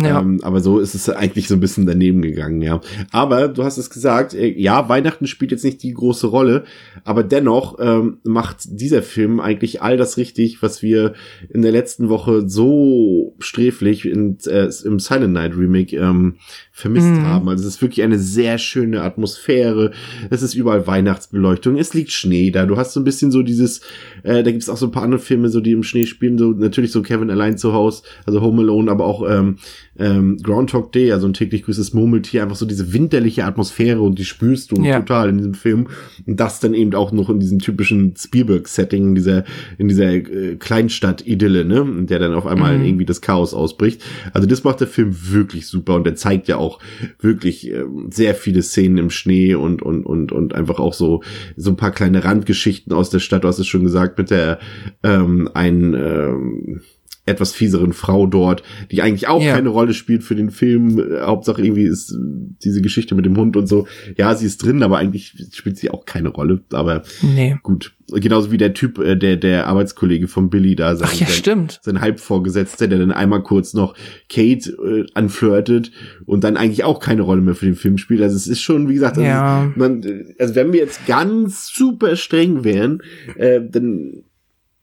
Ja. 0.00 0.20
Ähm, 0.20 0.40
aber 0.42 0.60
so 0.60 0.78
ist 0.78 0.94
es 0.94 1.08
eigentlich 1.10 1.48
so 1.48 1.54
ein 1.54 1.60
bisschen 1.60 1.86
daneben 1.86 2.22
gegangen, 2.22 2.62
ja. 2.62 2.80
Aber 3.10 3.48
du 3.48 3.64
hast 3.64 3.78
es 3.78 3.90
gesagt, 3.90 4.32
äh, 4.32 4.46
ja, 4.46 4.88
Weihnachten 4.88 5.26
spielt 5.26 5.50
jetzt 5.50 5.64
nicht 5.64 5.82
die 5.82 5.92
große 5.92 6.28
Rolle, 6.28 6.64
aber 7.02 7.24
dennoch 7.24 7.78
ähm, 7.80 8.18
macht 8.22 8.58
dieser 8.64 9.02
Film 9.02 9.40
eigentlich 9.40 9.82
all 9.82 9.96
das 9.96 10.18
richtig, 10.18 10.62
was 10.62 10.82
wir 10.82 11.14
in 11.48 11.62
der 11.62 11.72
letzten 11.72 12.08
Woche 12.08 12.48
so 12.48 13.34
sträflich 13.40 14.06
in, 14.06 14.38
äh, 14.46 14.68
im 14.84 14.98
Silent 14.98 15.32
Night 15.32 15.56
Remake 15.56 15.96
ähm, 15.96 16.38
vermisst 16.76 17.06
mhm. 17.06 17.26
haben. 17.26 17.48
Also 17.48 17.68
es 17.68 17.76
ist 17.76 17.82
wirklich 17.82 18.02
eine 18.02 18.18
sehr 18.18 18.58
schöne 18.58 19.02
Atmosphäre. 19.02 19.92
Es 20.28 20.42
ist 20.42 20.54
überall 20.54 20.88
Weihnachtsbeleuchtung. 20.88 21.76
Es 21.76 21.94
liegt 21.94 22.10
Schnee 22.10 22.50
da. 22.50 22.66
Du 22.66 22.76
hast 22.76 22.94
so 22.94 23.00
ein 23.00 23.04
bisschen 23.04 23.30
so 23.30 23.42
dieses, 23.42 23.80
äh, 24.24 24.42
da 24.42 24.50
gibt 24.50 24.64
es 24.64 24.68
auch 24.68 24.76
so 24.76 24.86
ein 24.86 24.90
paar 24.90 25.04
andere 25.04 25.20
Filme, 25.20 25.50
so 25.50 25.60
die 25.60 25.70
im 25.70 25.84
Schnee 25.84 26.04
spielen. 26.04 26.36
So 26.36 26.50
natürlich 26.50 26.90
so 26.90 27.00
Kevin 27.02 27.30
allein 27.30 27.58
zu 27.58 27.72
Hause, 27.72 28.02
also 28.26 28.40
Home 28.40 28.62
Alone, 28.62 28.90
aber 28.90 29.06
auch 29.06 29.22
ähm, 29.30 29.58
ähm, 30.00 30.36
Groundhog 30.42 30.90
Day, 30.90 31.12
also 31.12 31.28
ein 31.28 31.32
täglich 31.32 31.62
grüßes 31.62 31.94
Murmeltier. 31.94 32.42
Einfach 32.42 32.56
so 32.56 32.66
diese 32.66 32.92
winterliche 32.92 33.44
Atmosphäre 33.44 34.00
und 34.00 34.18
die 34.18 34.24
spürst 34.24 34.72
du 34.72 34.82
ja. 34.82 34.98
total 34.98 35.28
in 35.28 35.38
diesem 35.38 35.54
Film. 35.54 35.86
Und 36.26 36.40
das 36.40 36.58
dann 36.58 36.74
eben 36.74 36.92
auch 36.96 37.12
noch 37.12 37.30
in 37.30 37.38
diesem 37.38 37.60
typischen 37.60 38.16
Spielberg-Setting, 38.16 39.10
in 39.10 39.14
dieser 39.14 39.44
in 39.78 39.86
dieser 39.86 40.12
äh, 40.12 40.56
Kleinstadt-Idylle, 40.56 41.64
ne, 41.64 41.82
in 41.82 42.08
der 42.08 42.18
dann 42.18 42.34
auf 42.34 42.46
einmal 42.46 42.78
mhm. 42.78 42.84
irgendwie 42.84 43.04
das 43.04 43.20
Chaos 43.20 43.54
ausbricht. 43.54 44.02
Also 44.32 44.48
das 44.48 44.64
macht 44.64 44.80
der 44.80 44.88
Film 44.88 45.14
wirklich 45.30 45.68
super 45.68 45.94
und 45.94 46.02
der 46.02 46.16
zeigt 46.16 46.48
ja 46.48 46.56
auch 46.56 46.63
auch 46.64 46.78
wirklich 47.20 47.70
äh, 47.70 47.84
sehr 48.10 48.34
viele 48.34 48.62
Szenen 48.62 48.98
im 48.98 49.10
Schnee 49.10 49.54
und, 49.54 49.82
und, 49.82 50.04
und, 50.04 50.32
und 50.32 50.54
einfach 50.54 50.78
auch 50.78 50.94
so, 50.94 51.22
so 51.56 51.70
ein 51.70 51.76
paar 51.76 51.92
kleine 51.92 52.24
Randgeschichten 52.24 52.92
aus 52.92 53.10
der 53.10 53.20
Stadt. 53.20 53.44
Du 53.44 53.48
hast 53.48 53.58
es 53.58 53.66
schon 53.66 53.84
gesagt, 53.84 54.18
mit 54.18 54.30
der 54.30 54.58
ähm, 55.02 55.50
ein 55.54 55.94
ähm, 55.94 56.80
etwas 57.26 57.52
fieseren 57.52 57.92
Frau 57.92 58.26
dort, 58.26 58.62
die 58.90 59.00
eigentlich 59.00 59.28
auch 59.28 59.42
ja. 59.42 59.54
keine 59.54 59.70
Rolle 59.70 59.94
spielt 59.94 60.22
für 60.22 60.34
den 60.34 60.50
Film. 60.50 61.02
Hauptsache 61.22 61.62
irgendwie 61.62 61.84
ist 61.84 62.14
diese 62.62 62.82
Geschichte 62.82 63.14
mit 63.14 63.24
dem 63.24 63.36
Hund 63.36 63.56
und 63.56 63.66
so. 63.66 63.86
Ja, 64.16 64.34
sie 64.34 64.46
ist 64.46 64.62
drin, 64.62 64.82
aber 64.82 64.98
eigentlich 64.98 65.34
spielt 65.52 65.78
sie 65.78 65.90
auch 65.90 66.04
keine 66.04 66.28
Rolle. 66.28 66.62
Aber 66.72 67.02
nee. 67.22 67.56
gut. 67.62 67.94
Genauso 68.12 68.52
wie 68.52 68.58
der 68.58 68.74
Typ, 68.74 68.98
äh, 68.98 69.16
der, 69.16 69.38
der 69.38 69.66
Arbeitskollege 69.66 70.28
von 70.28 70.50
Billy 70.50 70.76
da, 70.76 70.94
sein, 70.94 71.08
Ach 71.10 71.14
ja, 71.14 71.26
sein, 71.26 71.34
stimmt. 71.34 71.80
sein 71.82 72.02
Halbvorgesetzter, 72.02 72.86
der 72.86 72.98
dann 72.98 73.12
einmal 73.12 73.42
kurz 73.42 73.72
noch 73.72 73.94
Kate 74.28 74.70
äh, 74.70 75.06
anflirtet 75.14 75.90
und 76.26 76.44
dann 76.44 76.58
eigentlich 76.58 76.84
auch 76.84 77.00
keine 77.00 77.22
Rolle 77.22 77.40
mehr 77.40 77.54
für 77.54 77.64
den 77.64 77.76
Film 77.76 77.96
spielt. 77.96 78.20
Also 78.20 78.36
es 78.36 78.46
ist 78.46 78.60
schon, 78.60 78.90
wie 78.90 78.94
gesagt, 78.94 79.16
also, 79.16 79.26
ja. 79.26 79.72
man, 79.76 80.02
also 80.38 80.54
wenn 80.54 80.74
wir 80.74 80.80
jetzt 80.80 81.06
ganz 81.06 81.72
super 81.72 82.16
streng 82.16 82.62
wären, 82.62 83.02
äh, 83.36 83.60
dann 83.66 84.24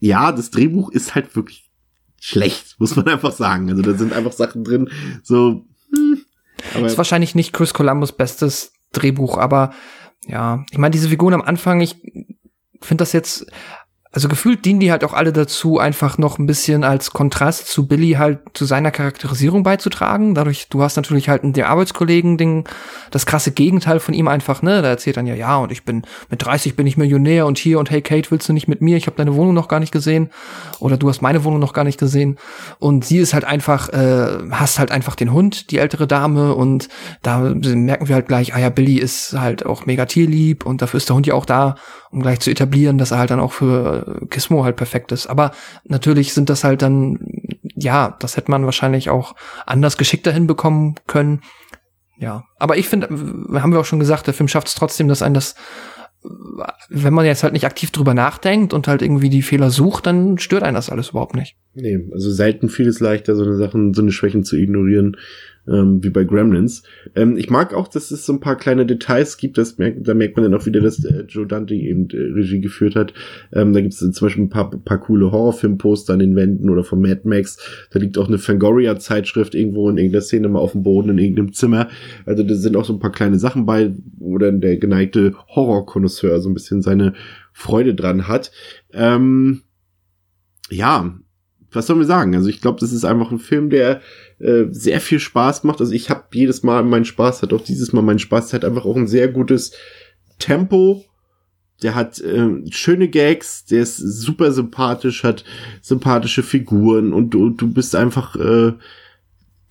ja, 0.02 0.32
das 0.32 0.50
Drehbuch 0.50 0.92
ist 0.92 1.14
halt 1.14 1.36
wirklich 1.36 1.71
schlecht, 2.22 2.76
muss 2.80 2.96
man 2.96 3.08
einfach 3.08 3.34
sagen. 3.34 3.70
Also 3.70 3.82
da 3.82 3.94
sind 3.94 4.14
einfach 4.14 4.32
Sachen 4.32 4.64
drin, 4.64 4.90
so. 5.24 5.66
Hm, 5.94 6.86
ist 6.86 6.98
wahrscheinlich 6.98 7.36
nicht 7.36 7.52
Chris 7.52 7.74
Columbus 7.74 8.14
bestes 8.14 8.72
Drehbuch, 8.94 9.38
aber 9.38 9.74
ja, 10.28 10.64
ich 10.72 10.78
meine, 10.78 10.92
diese 10.92 11.10
Figuren 11.10 11.34
am 11.34 11.42
Anfang, 11.42 11.82
ich 11.82 11.96
finde 12.80 13.02
das 13.02 13.14
jetzt 13.14 13.48
also 14.14 14.28
gefühlt 14.28 14.66
dienen 14.66 14.82
die 14.82 14.92
halt 14.92 15.06
auch 15.06 15.14
alle 15.14 15.32
dazu, 15.32 15.80
einfach 15.80 16.18
noch 16.18 16.38
ein 16.38 16.46
bisschen 16.46 16.84
als 16.84 17.12
Kontrast 17.12 17.68
zu 17.68 17.88
Billy 17.88 18.12
halt 18.14 18.40
zu 18.54 18.66
seiner 18.66 18.92
Charakterisierung 18.92 19.64
beizutragen. 19.64 20.36
Dadurch, 20.36 20.68
du 20.70 20.84
hast 20.84 20.98
natürlich 20.98 21.30
halt 21.30 21.44
den 21.44 21.64
Arbeitskollegen, 21.64 22.38
den, 22.38 22.66
das 23.10 23.26
krasse 23.26 23.52
Gegenteil 23.52 24.02
von 24.02 24.14
ihm 24.14 24.28
einfach, 24.28 24.64
ne? 24.64 24.82
Da 24.82 24.90
erzählt 24.90 25.16
dann 25.16 25.28
ja, 25.28 25.36
ja, 25.36 25.58
und 25.58 25.72
ich 25.72 25.86
bin 25.86 26.02
mit 26.30 26.44
30 26.44 26.76
bin 26.76 26.88
ich 26.88 26.98
Millionär 26.98 27.46
und 27.46 27.58
hier 27.58 27.80
und 27.80 27.90
hey 27.90 28.02
Kate, 28.02 28.30
willst 28.32 28.50
du 28.50 28.54
nicht 28.54 28.68
mit 28.68 28.82
mir? 28.82 28.98
Ich 28.98 29.08
habe 29.08 29.16
deine 29.16 29.36
Wohnung 29.36 29.54
noch 29.54 29.70
gar 29.70 29.80
nicht 29.80 29.94
gesehen. 29.94 30.30
Oder 30.80 30.98
du 30.98 31.08
hast 31.08 31.22
meine 31.22 31.46
Wohnung 31.46 31.60
noch 31.60 31.74
gar 31.74 31.86
nicht 31.86 32.00
gesehen. 32.00 32.38
Und 32.80 33.06
sie 33.06 33.18
ist 33.20 33.34
halt 33.34 33.46
einfach, 33.46 33.88
äh, 33.90 34.40
hast 34.52 34.78
halt 34.78 34.92
einfach 34.92 35.16
den 35.16 35.32
Hund, 35.32 35.72
die 35.72 35.78
ältere 35.78 36.06
Dame, 36.06 36.54
und 36.54 36.90
da 37.22 37.40
merken 37.40 38.10
wir 38.10 38.16
halt 38.16 38.28
gleich, 38.28 38.54
ah 38.54 38.60
ja, 38.60 38.70
Billy 38.70 38.98
ist 38.98 39.40
halt 39.40 39.66
auch 39.66 39.86
mega 39.86 40.06
tierlieb 40.06 40.66
und 40.66 40.82
dafür 40.82 40.98
ist 40.98 41.08
der 41.08 41.16
Hund 41.16 41.28
ja 41.28 41.34
auch 41.34 41.46
da 41.46 41.76
um 42.12 42.22
gleich 42.22 42.40
zu 42.40 42.52
etablieren, 42.52 42.98
dass 42.98 43.12
er 43.12 43.20
halt 43.20 43.32
dann 43.32 43.40
auch 43.40 43.52
für 43.52 44.22
Gizmo 44.30 44.64
halt 44.64 44.76
perfekt 44.76 45.12
ist. 45.12 45.28
Aber 45.28 45.52
natürlich 45.86 46.34
sind 46.34 46.50
das 46.50 46.64
halt 46.64 46.82
dann, 46.82 47.20
ja, 47.76 48.16
das 48.20 48.38
hätte 48.38 48.52
man 48.52 48.66
wahrscheinlich 48.66 49.10
auch 49.10 49.36
anders 49.66 49.98
geschickter 49.98 50.32
hinbekommen 50.32 50.96
können. 51.08 51.42
Ja, 52.18 52.44
aber 52.60 52.78
ich 52.78 52.88
finde, 52.88 53.08
haben 53.10 53.72
wir 53.72 53.80
auch 53.80 53.86
schon 53.86 54.00
gesagt, 54.00 54.28
der 54.28 54.34
Film 54.34 54.48
schafft 54.48 54.68
es 54.68 54.76
trotzdem, 54.76 55.08
dass 55.08 55.22
ein 55.22 55.34
das 55.34 55.56
wenn 56.90 57.14
man 57.14 57.26
jetzt 57.26 57.42
halt 57.44 57.54
nicht 57.54 57.66
aktiv 57.66 57.90
drüber 57.90 58.14
nachdenkt 58.14 58.74
und 58.74 58.88
halt 58.88 59.02
irgendwie 59.02 59.30
die 59.30 59.42
Fehler 59.42 59.72
sucht, 59.72 60.06
dann 60.06 60.38
stört 60.38 60.64
einen 60.64 60.76
das 60.76 60.90
alles 60.90 61.10
überhaupt 61.10 61.36
nicht. 61.36 61.56
Nee, 61.74 62.00
also 62.12 62.32
selten 62.32 62.70
viel 62.70 62.86
ist 62.86 63.00
leichter, 63.00 63.36
so 63.36 63.44
eine 63.44 63.56
Sachen, 63.56 63.94
so 63.94 64.04
eine 64.04 64.12
Schwächen 64.12 64.44
zu 64.44 64.56
ignorieren, 64.56 65.18
ähm, 65.68 66.04
wie 66.04 66.10
bei 66.10 66.24
Gremlins. 66.24 66.84
Ähm, 67.16 67.38
ich 67.38 67.50
mag 67.50 67.74
auch, 67.74 67.88
dass 67.88 68.12
es 68.12 68.26
so 68.26 68.34
ein 68.34 68.40
paar 68.40 68.56
kleine 68.56 68.86
Details 68.86 69.38
gibt, 69.38 69.58
das 69.58 69.78
merkt, 69.78 70.08
da 70.08 70.14
merkt 70.14 70.38
man 70.38 70.44
dann 70.50 70.60
auch 70.60 70.66
wieder, 70.66 70.82
dass 70.82 71.04
äh, 71.04 71.26
Joe 71.28 71.46
Dante 71.48 71.76
eben 71.76 72.10
äh, 72.10 72.18
Regie 72.18 72.62
geführt 72.62 72.96
hat. 72.96 73.14
Ähm, 73.54 73.74
da 73.74 73.82
gibt 73.82 73.94
es 73.94 74.00
zum 74.00 74.26
Beispiel 74.26 74.44
ein 74.44 74.50
paar, 74.50 74.72
paar 74.72 75.00
coole 75.00 75.32
Horrorfilmposter 75.32 76.14
an 76.14 76.20
den 76.20 76.36
Wänden 76.36 76.70
oder 76.70 76.84
von 76.84 77.02
Mad 77.02 77.22
Max. 77.24 77.58
Da 77.92 78.00
liegt 78.00 78.18
auch 78.18 78.28
eine 78.28 78.38
Fangoria-Zeitschrift 78.38 79.56
irgendwo 79.56 79.90
in 79.90 79.98
irgendeiner 79.98 80.22
Szene 80.22 80.50
mal 80.50 80.60
auf 80.60 80.74
dem 80.74 80.84
Boden 80.84 81.10
in 81.10 81.18
irgendeinem 81.18 81.54
Zimmer. 81.54 81.90
Also 82.26 82.44
da 82.44 82.56
sind 82.56 82.76
auch 82.76 82.86
so 82.86 82.94
ein 82.94 83.00
paar 83.00 83.12
kleine 83.12 83.38
Sachen 83.38 83.66
bei, 83.66 83.94
wo 84.18 84.38
dann 84.38 84.62
der 84.62 84.78
geneigte 84.78 85.34
Horrorkonnoisseur 85.48 86.40
so 86.42 86.50
ein 86.50 86.54
bisschen 86.54 86.82
seine 86.82 87.14
Freude 87.54 87.94
dran 87.94 88.28
hat. 88.28 88.52
Ähm, 88.94 89.62
ja, 90.70 91.14
was 91.72 91.88
sollen 91.88 92.00
wir 92.00 92.06
sagen? 92.06 92.36
Also 92.36 92.50
ich 92.50 92.62
glaube, 92.62 92.80
das 92.80 92.92
ist 92.92 93.06
einfach 93.06 93.32
ein 93.32 93.40
Film, 93.40 93.70
der 93.70 94.02
äh, 94.40 94.66
sehr 94.72 95.00
viel 95.00 95.20
Spaß 95.20 95.64
macht. 95.64 95.80
Also 95.80 95.94
ich 95.94 96.10
habe 96.10 96.24
jedes 96.34 96.64
Mal 96.64 96.84
meinen 96.84 97.06
Spaß, 97.06 97.42
hat 97.42 97.54
auch 97.54 97.64
dieses 97.64 97.94
Mal 97.94 98.02
meinen 98.02 98.20
Spaß, 98.20 98.54
hat 98.54 98.66
einfach 98.66 98.86
auch 98.86 98.98
ein 98.98 99.08
sehr 99.08 99.28
gutes 99.28 99.72
Tempo. 100.40 101.06
Der 101.82 101.96
hat 101.96 102.20
äh, 102.20 102.50
schöne 102.70 103.08
Gags, 103.08 103.66
der 103.66 103.82
ist 103.82 103.98
super 103.98 104.52
sympathisch, 104.52 105.24
hat 105.24 105.44
sympathische 105.82 106.44
Figuren 106.44 107.14
und 107.14 107.32
du, 107.32 107.50
du 107.50 107.72
bist 107.72 107.96
einfach 107.96 108.36
äh, 108.36 108.74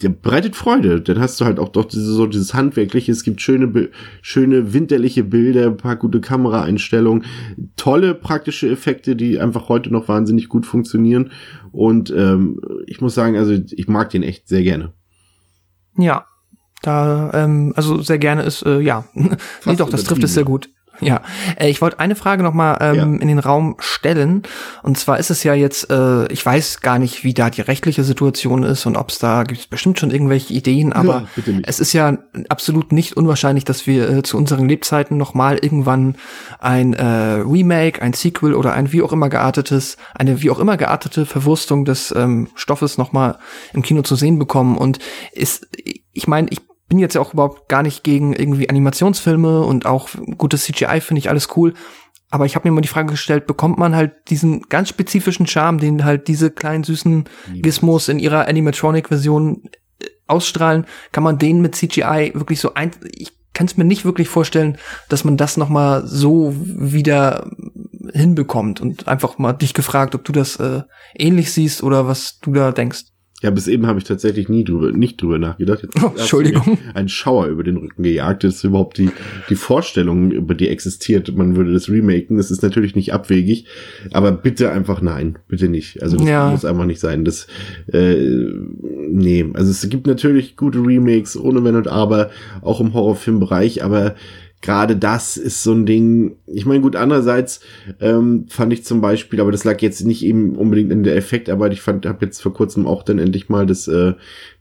der 0.03 0.11
bereitet 0.11 0.57
Freude. 0.57 1.01
Dann 1.01 1.21
hast 1.21 1.41
du 1.41 1.45
halt 1.45 1.59
auch 1.59 1.69
doch 1.69 1.85
diese, 1.85 2.13
so 2.13 2.27
dieses 2.27 2.55
Handwerkliche. 2.55 3.13
Es 3.13 3.23
gibt 3.23 3.41
schöne, 3.41 3.91
schöne 4.23 4.73
winterliche 4.73 5.25
Bilder, 5.25 5.67
ein 5.67 5.77
paar 5.77 5.97
gute 5.97 6.21
Kameraeinstellungen, 6.21 7.25
tolle 7.77 8.15
praktische 8.15 8.69
Effekte, 8.69 9.17
die 9.17 9.39
einfach 9.39 9.69
heute 9.69 9.91
noch 9.91 10.09
wahnsinnig 10.09 10.49
gut 10.49 10.67
funktionieren. 10.67 11.31
Und 11.73 12.11
ähm, 12.11 12.61
ich 12.87 13.01
muss 13.01 13.15
sagen, 13.15 13.37
also 13.37 13.53
ich 13.53 13.89
mag 13.89 14.11
den 14.11 14.23
echt 14.23 14.49
sehr 14.49 14.63
gerne. 14.63 14.93
Ja, 15.97 16.27
da, 16.83 17.31
ähm, 17.35 17.73
also 17.77 18.01
sehr 18.01 18.19
gerne 18.19 18.43
ist, 18.43 18.65
äh, 18.65 18.81
ja, 18.81 19.05
nee, 19.15 19.77
doch, 19.77 19.91
das 19.91 20.05
trifft 20.05 20.25
es 20.25 20.35
sehr 20.35 20.45
gut. 20.45 20.71
Ja, 21.01 21.23
äh, 21.59 21.69
ich 21.69 21.81
wollte 21.81 22.01
eine 22.01 22.15
Frage 22.15 22.43
noch 22.43 22.55
mal 22.55 22.77
ähm, 22.81 22.97
ja. 22.97 23.21
in 23.21 23.29
den 23.29 23.39
Raum 23.39 23.77
stellen. 23.79 24.43
Und 24.83 24.99
zwar 24.99 25.19
ist 25.19 25.31
es 25.31 25.43
ja 25.43 25.55
jetzt, 25.55 25.91
äh, 25.91 26.27
ich 26.33 26.45
weiß 26.45 26.81
gar 26.81 26.99
nicht, 26.99 27.25
wie 27.25 27.35
da 27.35 27.51
die 27.51 27.63
rechtliche 27.63 28.05
Situation 28.05 28.63
ist 28.63 28.87
und 28.87 28.97
ob 28.97 29.11
es 29.11 29.19
da 29.19 29.45
gibt 29.45 29.61
es 29.61 29.67
bestimmt 29.67 29.99
schon 29.99 30.11
irgendwelche 30.11 30.53
Ideen, 30.53 30.93
aber 30.93 31.27
ja, 31.47 31.55
es 31.65 31.81
ist 31.81 31.93
ja 31.93 32.19
absolut 32.49 32.93
nicht 32.93 33.17
unwahrscheinlich, 33.17 33.65
dass 33.65 33.87
wir 33.87 34.09
äh, 34.09 34.23
zu 34.23 34.37
unseren 34.37 34.69
Lebzeiten 34.69 35.17
noch 35.17 35.35
mal 35.35 35.59
irgendwann 35.61 36.17
ein 36.59 36.95
äh, 36.95 37.05
Remake, 37.05 38.03
ein 38.03 38.13
Sequel 38.13 38.55
oder 38.55 38.73
ein 38.73 38.93
wie 38.93 39.03
auch 39.03 39.13
immer 39.13 39.29
geartetes, 39.29 39.97
eine 40.15 40.43
wie 40.43 40.51
auch 40.51 40.59
immer 40.59 40.77
geartete 40.77 41.27
Verwurstung 41.27 41.85
des 41.85 42.15
ähm, 42.17 42.49
Stoffes 42.55 42.99
noch 42.99 43.13
mal 43.13 43.39
im 43.73 43.83
Kino 43.83 44.03
zu 44.03 44.17
sehen 44.17 44.39
bekommen. 44.39 44.77
Und 44.77 44.99
ist, 45.33 45.67
ich 46.13 46.27
meine, 46.27 46.49
ich 46.51 46.61
bin 46.91 46.99
jetzt 46.99 47.15
ja 47.15 47.21
auch 47.21 47.33
überhaupt 47.33 47.69
gar 47.69 47.83
nicht 47.83 48.03
gegen 48.03 48.35
irgendwie 48.35 48.69
Animationsfilme 48.69 49.63
und 49.63 49.87
auch 49.87 50.11
gutes 50.37 50.65
CGI 50.65 51.01
finde 51.01 51.21
ich 51.21 51.31
alles 51.31 51.49
cool. 51.57 51.73
Aber 52.31 52.47
ich 52.47 52.57
habe 52.57 52.69
mir 52.69 52.75
mal 52.75 52.81
die 52.81 52.89
Frage 52.89 53.13
gestellt, 53.13 53.47
bekommt 53.47 53.79
man 53.79 53.95
halt 53.95 54.13
diesen 54.29 54.63
ganz 54.63 54.89
spezifischen 54.89 55.47
Charme, 55.47 55.79
den 55.79 56.05
halt 56.05 56.29
diese 56.29 56.51
kleinen 56.51 56.85
süßen 56.85 57.25
Gizmos 57.55 58.09
in 58.09 58.19
ihrer 58.19 58.47
Animatronic-Version 58.49 59.63
äh, 60.01 60.07
ausstrahlen, 60.27 60.85
kann 61.13 61.25
man 61.25 61.39
den 61.39 61.63
mit 61.63 61.77
CGI 61.77 62.33
wirklich 62.35 62.61
so 62.61 62.75
ein, 62.75 62.91
ich 63.17 63.33
kann 63.53 63.67
es 63.67 63.77
mir 63.77 63.85
nicht 63.85 64.05
wirklich 64.05 64.29
vorstellen, 64.29 64.77
dass 65.09 65.25
man 65.25 65.37
das 65.37 65.57
noch 65.57 65.69
mal 65.69 66.07
so 66.07 66.55
wieder 66.57 67.51
hinbekommt 68.13 68.81
und 68.81 69.07
einfach 69.07 69.39
mal 69.39 69.53
dich 69.53 69.75
gefragt, 69.75 70.17
ob 70.17 70.25
du 70.25 70.33
das 70.33 70.57
äh, 70.57 70.83
ähnlich 71.17 71.53
siehst 71.53 71.83
oder 71.85 72.09
was 72.09 72.41
du 72.41 72.53
da 72.53 72.73
denkst. 72.73 73.05
Ja, 73.41 73.51
bis 73.51 73.69
eben 73.69 73.87
habe 73.87 73.99
ich 73.99 74.05
tatsächlich 74.05 74.51
nie 74.51 74.65
drüber, 74.65 74.93
nicht 74.93 75.21
drüber 75.21 75.39
nachgedacht. 75.39 75.83
Jetzt 75.83 76.03
oh, 76.03 76.13
Entschuldigung. 76.15 76.79
Ein 76.95 77.09
Schauer 77.09 77.47
über 77.47 77.65
den 77.65 77.79
Rücken 77.79 78.03
gejagt. 78.03 78.45
Das 78.45 78.57
ist 78.57 78.65
überhaupt 78.65 78.99
die, 78.99 79.11
die 79.49 79.55
Vorstellung, 79.55 80.31
über 80.31 80.55
die 80.55 80.69
existiert. 80.69 81.35
Man 81.35 81.57
würde 81.57 81.73
das 81.73 81.89
remaken. 81.89 82.37
Das 82.37 82.51
ist 82.51 82.63
natürlich 82.63 82.95
nicht 82.95 83.15
abwegig. 83.15 83.65
Aber 84.13 84.33
bitte 84.33 84.71
einfach 84.71 85.01
nein. 85.01 85.39
Bitte 85.49 85.69
nicht. 85.69 86.03
Also 86.03 86.19
das 86.19 86.27
ja. 86.27 86.51
muss 86.51 86.67
einfach 86.67 86.85
nicht 86.85 87.01
sein. 87.01 87.25
Das, 87.25 87.47
äh, 87.93 88.15
nee. 89.09 89.47
Also 89.55 89.71
es 89.71 89.89
gibt 89.89 90.07
natürlich 90.07 90.57
gute 90.57 90.79
Remakes 90.79 91.35
ohne 91.39 91.65
Wenn 91.65 91.77
und 91.77 91.89
Aber, 91.89 92.31
auch 92.61 92.81
im 92.81 92.93
Horrorfilmbereich. 92.93 93.83
Aber 93.83 94.17
gerade 94.63 94.95
das 94.97 95.37
ist 95.37 95.63
so 95.63 95.73
ein 95.73 95.87
Ding. 95.87 96.37
Ich 96.47 96.67
meine, 96.67 96.81
gut, 96.81 96.95
andererseits 96.95 97.61
ähm, 97.99 98.47
fand 98.49 98.73
ich 98.73 98.85
zum 98.85 99.01
Beispiel, 99.01 99.41
aber 99.41 99.53
das 99.53 99.65
lag 99.65 99.81
jetzt 99.81 100.05
nicht 100.05 100.23
eben 100.25 100.57
unbedingt 100.57 100.93
in 100.93 101.03
der 101.03 101.17
Effektarbeit. 101.17 101.73
Ich 101.73 101.81
fand, 101.81 102.05
habe 102.05 102.27
jetzt 102.27 102.43
vor 102.43 102.53
kurzem 102.53 102.87
auch 102.87 103.03
dann 103.03 103.19
endlich 103.19 103.49
mal 103.49 103.67
das 103.67 103.89
äh, 103.89 104.15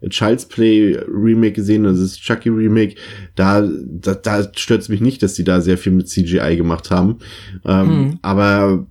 Child's 0.07 0.45
Play 0.45 0.97
Remake 1.07 1.53
gesehen, 1.53 1.85
also 1.85 2.01
das 2.01 2.17
Chucky 2.17 2.49
Remake. 2.49 2.95
Da, 3.35 3.67
da, 3.85 4.13
da 4.13 4.49
stört 4.55 4.81
es 4.81 4.89
mich 4.89 5.01
nicht, 5.01 5.21
dass 5.21 5.33
die 5.33 5.43
da 5.43 5.59
sehr 5.59 5.77
viel 5.77 5.91
mit 5.91 6.07
CGI 6.07 6.55
gemacht 6.55 6.91
haben. 6.91 7.17
Ähm, 7.65 7.89
hm. 7.89 8.19
Aber 8.21 8.87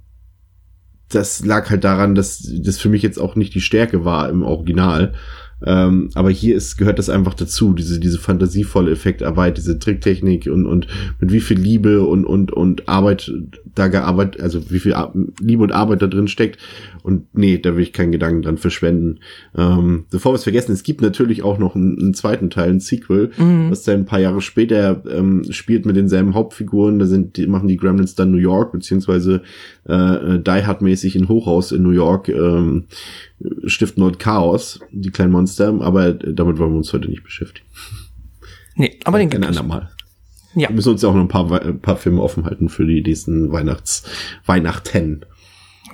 das 1.09 1.43
lag 1.43 1.71
halt 1.71 1.85
daran, 1.85 2.15
dass 2.15 2.47
das 2.63 2.79
für 2.79 2.91
mich 2.91 3.03
jetzt 3.03 3.19
auch 3.19 3.35
nicht 3.35 3.55
die 3.55 3.63
Stärke 3.63 4.05
war 4.05 4.29
im 4.29 4.43
Original. 4.43 5.15
Ähm, 5.65 6.11
aber 6.15 6.31
hier 6.31 6.57
ist, 6.57 6.77
gehört 6.77 6.99
das 6.99 7.11
einfach 7.11 7.35
dazu, 7.35 7.73
diese, 7.73 7.99
diese 7.99 8.19
fantasievolle 8.19 8.93
Effektarbeit, 8.93 9.59
diese 9.59 9.79
Tricktechnik 9.79 10.47
und, 10.47 10.67
und 10.67 10.87
mit 11.21 11.33
wie 11.33 11.41
viel 11.41 11.59
Liebe 11.59 12.03
und, 12.03 12.25
und, 12.25 12.53
und 12.53 12.89
Arbeit 12.89 13.33
da 13.75 13.89
gearbeitet, 13.89 14.41
also 14.41 14.71
wie 14.71 14.81
viel 14.81 14.95
Liebe 15.41 15.63
und 15.63 15.73
Arbeit 15.73 16.03
da 16.03 16.07
drin 16.07 16.29
steckt. 16.29 16.59
Und 17.03 17.35
nee, 17.35 17.59
da 17.59 17.75
will 17.75 17.83
ich 17.83 17.93
keinen 17.93 18.13
Gedanken 18.13 18.43
dran 18.43 18.59
verschwenden. 18.59 19.21
Ähm, 19.57 20.05
bevor 20.11 20.33
wir 20.33 20.37
es 20.37 20.43
vergessen, 20.43 20.73
es 20.73 20.83
gibt 20.83 21.01
natürlich 21.01 21.43
auch 21.43 21.59
noch 21.59 21.75
einen, 21.75 21.99
einen 21.99 22.15
zweiten 22.15 22.51
Teil, 22.51 22.71
ein 22.71 22.81
Sequel, 22.81 23.31
mhm. 23.39 23.71
was 23.71 23.85
dann 23.85 24.01
ein 24.01 24.05
paar 24.05 24.21
Jahre 24.21 24.41
später 24.41 25.03
ähm, 25.11 25.45
spielt 25.51 25.87
mit 25.87 25.97
denselben 25.97 26.35
Hauptfiguren. 26.35 26.99
Da 26.99 27.07
sind, 27.07 27.37
die 27.37 27.47
machen 27.47 27.69
die 27.69 27.77
Gremlins 27.77 28.15
dann 28.15 28.31
New 28.31 28.39
York, 28.39 28.73
beziehungsweise 28.73 29.43
äh, 29.89 29.95
äh 30.35 30.39
Die 30.39 30.67
Hard-mäßig 30.67 31.17
in 31.17 31.29
Hochhaus 31.29 31.73
in 31.73 31.83
New 31.83 31.91
York. 31.91 32.29
Ähm, 32.29 32.85
stiften 33.67 34.03
dort 34.03 34.19
Chaos, 34.19 34.81
die 34.91 35.11
kleinen 35.11 35.33
Monster, 35.33 35.48
aber 35.61 36.13
damit 36.13 36.59
wollen 36.59 36.73
wir 36.73 36.79
uns 36.79 36.93
heute 36.93 37.09
nicht 37.09 37.25
beschäftigen. 37.25 37.67
Nee, 38.75 38.99
aber 39.05 39.19
den 39.19 39.31
gibt 39.31 39.45
es. 39.45 39.63
Mal. 39.63 39.91
Ja. 40.55 40.69
Wir 40.69 40.77
müssen 40.77 40.91
uns 40.93 41.03
ja 41.03 41.09
auch 41.09 41.15
noch 41.15 41.21
ein 41.21 41.29
paar, 41.29 41.63
ein 41.63 41.81
paar 41.81 41.97
Filme 41.97 42.23
offen 42.23 42.45
halten 42.45 42.69
für 42.69 42.87
die 42.87 43.03
nächsten 43.03 43.53
Weihnachts, 43.53 44.05
Weihnachten. 44.47 45.25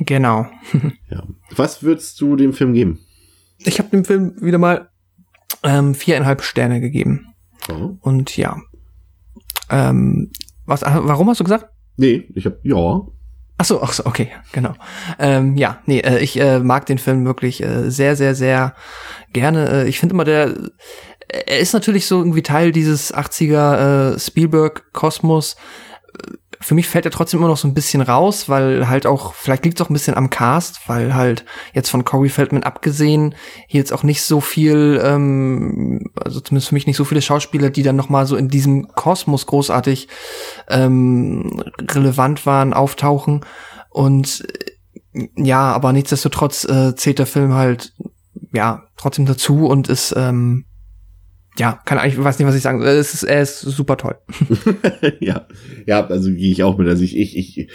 Genau. 0.00 0.46
ja. 1.10 1.22
Was 1.54 1.82
würdest 1.82 2.20
du 2.20 2.36
dem 2.36 2.52
Film 2.52 2.74
geben? 2.74 3.00
Ich 3.58 3.78
habe 3.78 3.90
dem 3.90 4.04
Film 4.04 4.34
wieder 4.40 4.58
mal 4.58 4.88
ähm, 5.62 5.94
viereinhalb 5.94 6.42
Sterne 6.42 6.80
gegeben. 6.80 7.34
Oh. 7.68 7.96
Und 8.00 8.36
ja. 8.36 8.56
Ähm, 9.70 10.30
was, 10.66 10.82
warum 10.82 11.28
hast 11.28 11.40
du 11.40 11.44
gesagt? 11.44 11.66
Nee, 11.96 12.28
ich 12.34 12.46
habe 12.46 12.58
ja. 12.62 13.06
Ach 13.56 13.64
so, 13.64 13.82
ach 13.82 13.92
so, 13.92 14.04
okay, 14.04 14.32
genau. 14.52 14.74
Ähm, 15.18 15.56
ja, 15.56 15.78
nee, 15.86 16.00
äh, 16.00 16.18
ich 16.18 16.38
äh, 16.40 16.58
mag 16.58 16.86
den 16.86 16.98
Film 16.98 17.24
wirklich 17.24 17.62
äh, 17.62 17.88
sehr, 17.90 18.16
sehr, 18.16 18.34
sehr 18.34 18.74
gerne. 19.32 19.84
Äh, 19.84 19.88
ich 19.88 20.00
finde 20.00 20.14
immer, 20.14 20.24
der, 20.24 20.54
er 21.28 21.58
ist 21.58 21.72
natürlich 21.72 22.06
so 22.06 22.18
irgendwie 22.18 22.42
Teil 22.42 22.72
dieses 22.72 23.14
80er 23.14 24.14
äh, 24.14 24.18
Spielberg-Kosmos 24.18 25.56
für 26.64 26.74
mich 26.74 26.88
fällt 26.88 27.04
er 27.04 27.10
trotzdem 27.10 27.40
immer 27.40 27.48
noch 27.48 27.58
so 27.58 27.68
ein 27.68 27.74
bisschen 27.74 28.00
raus, 28.00 28.48
weil 28.48 28.88
halt 28.88 29.04
auch, 29.04 29.34
vielleicht 29.34 29.66
liegt 29.66 29.78
es 29.78 29.84
auch 29.84 29.90
ein 29.90 29.92
bisschen 29.92 30.16
am 30.16 30.30
Cast, 30.30 30.88
weil 30.88 31.14
halt 31.14 31.44
jetzt 31.74 31.90
von 31.90 32.06
Corey 32.06 32.30
Feldman 32.30 32.62
abgesehen, 32.62 33.34
hier 33.68 33.80
jetzt 33.80 33.92
auch 33.92 34.02
nicht 34.02 34.22
so 34.22 34.40
viel, 34.40 34.98
ähm, 35.04 36.10
also 36.18 36.40
zumindest 36.40 36.70
für 36.70 36.74
mich 36.74 36.86
nicht 36.86 36.96
so 36.96 37.04
viele 37.04 37.20
Schauspieler, 37.20 37.68
die 37.68 37.82
dann 37.82 37.96
nochmal 37.96 38.24
so 38.24 38.34
in 38.34 38.48
diesem 38.48 38.88
Kosmos 38.88 39.44
großartig 39.44 40.08
ähm, 40.68 41.62
relevant 41.82 42.46
waren, 42.46 42.72
auftauchen. 42.72 43.44
Und 43.90 44.42
äh, 45.12 45.26
ja, 45.36 45.70
aber 45.70 45.92
nichtsdestotrotz 45.92 46.64
äh, 46.64 46.96
zählt 46.96 47.18
der 47.18 47.26
Film 47.26 47.52
halt 47.52 47.92
ja 48.54 48.84
trotzdem 48.96 49.26
dazu 49.26 49.66
und 49.66 49.88
ist 49.88 50.14
ähm, 50.16 50.64
ja, 51.56 51.80
kann 51.84 51.98
eigentlich, 51.98 52.22
weiß 52.22 52.38
nicht, 52.38 52.48
was 52.48 52.56
ich 52.56 52.62
sagen 52.62 52.80
soll. 52.80 52.88
Es 52.88 53.14
ist, 53.14 53.22
er 53.22 53.42
ist 53.42 53.60
super 53.60 53.96
toll. 53.96 54.16
ja, 55.20 55.46
ja, 55.86 56.04
also 56.06 56.30
gehe 56.30 56.50
ich 56.50 56.64
auch 56.64 56.78
mit. 56.78 56.88
Also 56.88 57.04
ich, 57.04 57.16
ich, 57.16 57.36
ich, 57.36 57.68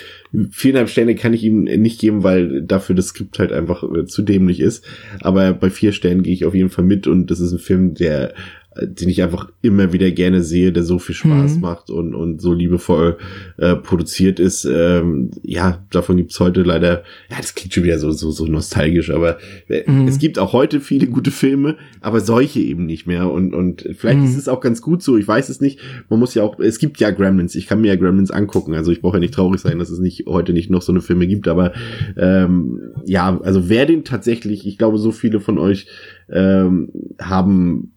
viereinhalb 0.52 0.90
Sterne 0.90 1.16
kann 1.16 1.34
ich 1.34 1.44
ihm 1.44 1.64
nicht 1.64 2.02
geben, 2.02 2.24
weil 2.24 2.62
dafür 2.64 2.96
das 2.96 3.08
Skript 3.08 3.40
halt 3.40 3.54
einfach 3.54 3.84
äh, 3.84 4.06
zu 4.06 4.22
dämlich 4.22 4.60
ist. 4.60 4.86
Aber 5.22 5.54
bei 5.54 5.70
vier 5.70 5.94
Sternen 5.94 6.24
gehe 6.24 6.34
ich 6.34 6.44
auf 6.44 6.56
jeden 6.56 6.70
Fall 6.70 6.84
mit 6.84 7.08
und 7.08 7.32
das 7.32 7.40
ist 7.40 7.54
ein 7.54 7.60
Film, 7.60 7.94
der 7.94 8.34
den 8.82 9.10
ich 9.10 9.22
einfach 9.24 9.50
immer 9.62 9.94
wieder 9.94 10.12
gerne 10.12 10.44
sehe, 10.44 10.72
der 10.72 10.84
so 10.84 11.00
viel 11.00 11.16
Spaß 11.16 11.56
mhm. 11.56 11.62
macht 11.62 11.90
und, 11.90 12.16
und 12.16 12.42
so 12.42 12.54
liebevoll 12.54 13.18
äh, 13.58 13.76
produziert 13.76 14.40
ist. 14.40 14.66
Ähm, 14.66 15.32
ja, 15.44 15.84
davon 15.92 16.18
gibt's 16.18 16.40
heute 16.40 16.64
leider, 16.64 17.04
ja, 17.30 17.38
das 17.38 17.56
klingt 17.56 17.74
schon 17.74 17.84
wieder 17.84 18.00
so, 18.00 18.12
so, 18.12 18.32
so 18.32 18.46
nostalgisch, 18.46 19.10
aber 19.12 19.38
äh, 19.68 19.90
mhm. 19.90 20.08
es 20.08 20.20
gibt 20.20 20.40
auch 20.40 20.54
heute 20.54 20.80
viele 20.80 21.08
gute 21.08 21.32
Filme, 21.32 21.78
aber 22.02 22.22
solche 22.22 22.60
eben 22.60 22.86
nicht 22.86 23.08
mehr. 23.08 23.30
Und, 23.32 23.54
und 23.54 23.88
vielleicht 23.98 24.20
mhm. 24.20 24.26
ist 24.26 24.38
es 24.38 24.48
auch 24.48 24.62
ganz 24.62 24.82
gut 24.82 25.02
so, 25.02 25.18
ich 25.18 25.28
weiß 25.28 25.50
es 25.50 25.62
nicht. 25.62 25.80
Man 26.10 26.20
muss 26.20 26.34
ja 26.34 26.44
auch, 26.44 26.60
es 26.60 26.80
gibt 26.80 27.00
ja 27.00 27.12
Gremlins, 27.12 27.56
ich 27.56 27.68
kann 27.68 27.82
mir 27.82 27.90
ja 27.90 27.96
Gremlins 27.96 28.32
angucken, 28.32 28.74
also 28.74 28.92
ich 28.92 29.02
brauche 29.02 29.18
ja 29.18 29.22
nicht 29.22 29.34
traurig 29.34 29.62
sein, 29.62 29.80
dass 29.80 29.90
es 29.90 30.00
nicht 30.00 30.26
heute 30.28 30.54
nicht 30.54 30.70
noch 30.70 30.82
so 30.82 30.92
eine 30.92 31.02
Filme 31.02 31.28
gibt, 31.28 31.48
aber 31.48 31.74
ähm, 32.18 32.80
ja, 33.06 33.40
also 33.42 33.70
wer 33.70 33.86
den 33.86 34.04
tatsächlich, 34.04 34.66
ich 34.66 34.78
glaube, 34.78 34.98
so 34.98 35.12
viele 35.12 35.40
von 35.40 35.58
euch 35.58 35.88
ähm, 36.32 36.90
haben 37.20 37.94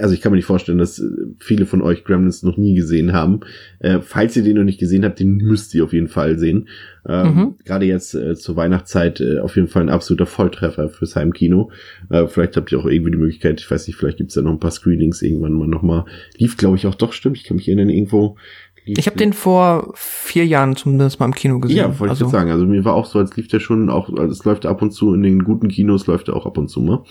also 0.00 0.14
ich 0.14 0.20
kann 0.20 0.32
mir 0.32 0.36
nicht 0.36 0.46
vorstellen, 0.46 0.78
dass 0.78 1.02
viele 1.38 1.66
von 1.66 1.82
euch 1.82 2.04
Gremlins 2.04 2.42
noch 2.42 2.56
nie 2.56 2.74
gesehen 2.74 3.12
haben. 3.12 3.40
Äh, 3.80 4.00
falls 4.00 4.36
ihr 4.36 4.42
den 4.42 4.56
noch 4.56 4.64
nicht 4.64 4.80
gesehen 4.80 5.04
habt, 5.04 5.20
den 5.20 5.36
müsst 5.36 5.74
ihr 5.74 5.84
auf 5.84 5.92
jeden 5.92 6.08
Fall 6.08 6.38
sehen. 6.38 6.68
Ähm, 7.06 7.34
Mhm. 7.34 7.54
Gerade 7.64 7.86
jetzt 7.86 8.14
äh, 8.14 8.34
zur 8.34 8.56
Weihnachtszeit 8.56 9.20
äh, 9.20 9.38
auf 9.40 9.56
jeden 9.56 9.68
Fall 9.68 9.82
ein 9.82 9.88
absoluter 9.88 10.26
Volltreffer 10.26 10.88
fürs 10.88 11.16
Heimkino. 11.16 11.70
Äh, 12.10 12.26
vielleicht 12.26 12.56
habt 12.56 12.72
ihr 12.72 12.78
auch 12.78 12.86
irgendwie 12.86 13.10
die 13.10 13.18
Möglichkeit, 13.18 13.60
ich 13.60 13.70
weiß 13.70 13.86
nicht, 13.86 13.96
vielleicht 13.96 14.18
gibt's 14.18 14.34
ja 14.34 14.42
noch 14.42 14.52
ein 14.52 14.60
paar 14.60 14.70
Screenings 14.70 15.22
irgendwann 15.22 15.52
mal 15.52 15.68
nochmal. 15.68 16.04
Lief, 16.38 16.56
glaube 16.56 16.76
ich, 16.76 16.86
auch 16.86 16.94
doch, 16.94 17.12
stimmt. 17.12 17.36
Ich 17.36 17.44
kann 17.44 17.56
mich 17.56 17.68
erinnern, 17.68 17.88
irgendwo. 17.90 18.36
Lief, 18.84 18.98
Ich 18.98 19.06
habe 19.06 19.16
den 19.16 19.32
vor 19.32 19.92
vier 19.94 20.46
Jahren 20.46 20.76
zumindest 20.76 21.18
mal 21.18 21.26
im 21.26 21.34
Kino 21.34 21.58
gesehen. 21.58 21.76
Ja, 21.76 21.98
wollte 21.98 22.04
ich 22.04 22.10
also, 22.10 22.24
jetzt 22.26 22.32
sagen. 22.32 22.50
Also 22.50 22.66
mir 22.66 22.84
war 22.84 22.94
auch 22.94 23.06
so, 23.06 23.18
als 23.18 23.36
lief 23.36 23.48
der 23.48 23.60
schon 23.60 23.88
auch, 23.88 24.10
also 24.10 24.30
es 24.30 24.44
läuft 24.44 24.66
ab 24.66 24.82
und 24.82 24.92
zu 24.92 25.14
in 25.14 25.22
den 25.22 25.44
guten 25.44 25.68
Kinos, 25.68 26.06
läuft 26.06 26.28
er 26.28 26.36
auch 26.36 26.46
ab 26.46 26.58
und 26.58 26.68
zu 26.68 26.80
mal. 26.80 27.02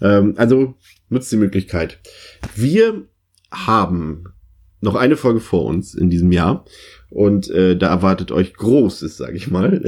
Ähm, 0.00 0.34
also 0.36 0.74
nutzt 1.08 1.32
die 1.32 1.36
Möglichkeit. 1.36 2.00
Wir 2.54 3.06
haben 3.50 4.24
noch 4.80 4.94
eine 4.94 5.16
Folge 5.16 5.40
vor 5.40 5.64
uns 5.64 5.94
in 5.94 6.08
diesem 6.08 6.30
Jahr 6.30 6.64
und 7.10 7.50
äh, 7.50 7.76
da 7.76 7.88
erwartet 7.88 8.30
euch 8.30 8.54
Großes, 8.54 9.16
sage 9.16 9.36
ich 9.36 9.50
mal. 9.50 9.82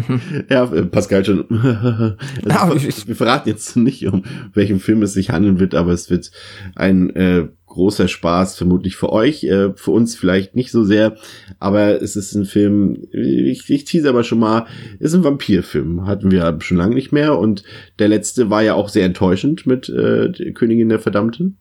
ja, 0.50 0.66
Pascal 0.66 1.24
schon. 1.24 1.46
also, 2.44 3.08
wir 3.08 3.16
verraten 3.16 3.48
jetzt 3.48 3.76
nicht, 3.76 4.06
um 4.06 4.24
welchen 4.52 4.78
Film 4.78 5.02
es 5.02 5.14
sich 5.14 5.30
handeln 5.30 5.58
wird, 5.58 5.74
aber 5.74 5.92
es 5.92 6.10
wird 6.10 6.30
ein 6.76 7.10
äh, 7.16 7.48
großer 7.70 8.08
Spaß 8.08 8.58
vermutlich 8.58 8.96
für 8.96 9.10
euch, 9.10 9.44
äh, 9.44 9.72
für 9.74 9.92
uns 9.92 10.16
vielleicht 10.16 10.54
nicht 10.54 10.70
so 10.70 10.84
sehr, 10.84 11.16
aber 11.58 12.02
es 12.02 12.16
ist 12.16 12.34
ein 12.34 12.44
Film, 12.44 13.06
ich, 13.12 13.70
ich 13.70 13.84
tease 13.84 14.08
aber 14.08 14.24
schon 14.24 14.40
mal, 14.40 14.66
ist 14.98 15.14
ein 15.14 15.24
Vampirfilm, 15.24 16.06
hatten 16.06 16.30
wir 16.30 16.58
schon 16.60 16.76
lange 16.76 16.94
nicht 16.94 17.12
mehr 17.12 17.38
und 17.38 17.62
der 17.98 18.08
letzte 18.08 18.50
war 18.50 18.62
ja 18.62 18.74
auch 18.74 18.88
sehr 18.88 19.06
enttäuschend 19.06 19.66
mit 19.66 19.88
äh, 19.88 20.52
Königin 20.52 20.88
der 20.88 20.98
Verdammten. 20.98 21.58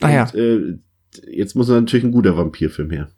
Ah 0.00 0.12
ja. 0.12 0.24
Und, 0.24 0.34
äh, 0.34 0.78
jetzt 1.30 1.56
muss 1.56 1.68
natürlich 1.68 2.04
ein 2.04 2.12
guter 2.12 2.36
Vampirfilm 2.36 2.90
her. 2.90 3.08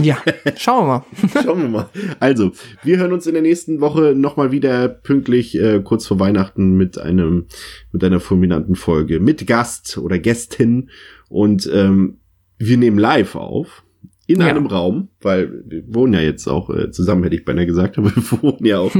Ja, 0.00 0.16
schauen 0.56 0.86
wir 0.86 0.86
mal. 0.86 1.04
Schauen 1.44 1.62
wir 1.62 1.68
mal. 1.68 1.88
Also, 2.18 2.52
wir 2.82 2.96
hören 2.96 3.12
uns 3.12 3.26
in 3.26 3.34
der 3.34 3.42
nächsten 3.42 3.80
Woche 3.80 4.14
nochmal 4.16 4.50
wieder 4.50 4.88
pünktlich 4.88 5.60
äh, 5.60 5.82
kurz 5.84 6.06
vor 6.06 6.18
Weihnachten 6.18 6.76
mit 6.76 6.98
einem 6.98 7.46
mit 7.92 8.02
einer 8.02 8.18
fulminanten 8.20 8.76
Folge 8.76 9.20
mit 9.20 9.46
Gast 9.46 9.98
oder 9.98 10.18
Gästin 10.18 10.88
und 11.34 11.68
ähm, 11.72 12.18
wir 12.58 12.76
nehmen 12.76 12.98
live 12.98 13.34
auf 13.34 13.82
in 14.26 14.40
Ja. 14.40 14.46
einem 14.46 14.66
Raum, 14.66 15.08
weil 15.20 15.62
wir 15.66 15.82
wohnen 15.94 16.14
ja 16.14 16.20
jetzt 16.20 16.46
auch 16.48 16.70
äh, 16.70 16.90
zusammen, 16.90 17.24
hätte 17.24 17.36
ich 17.36 17.44
beinahe 17.44 17.66
gesagt, 17.66 17.98
aber 17.98 18.14
wir 18.14 18.42
wohnen 18.42 18.64
ja 18.64 18.78
auch 18.78 18.94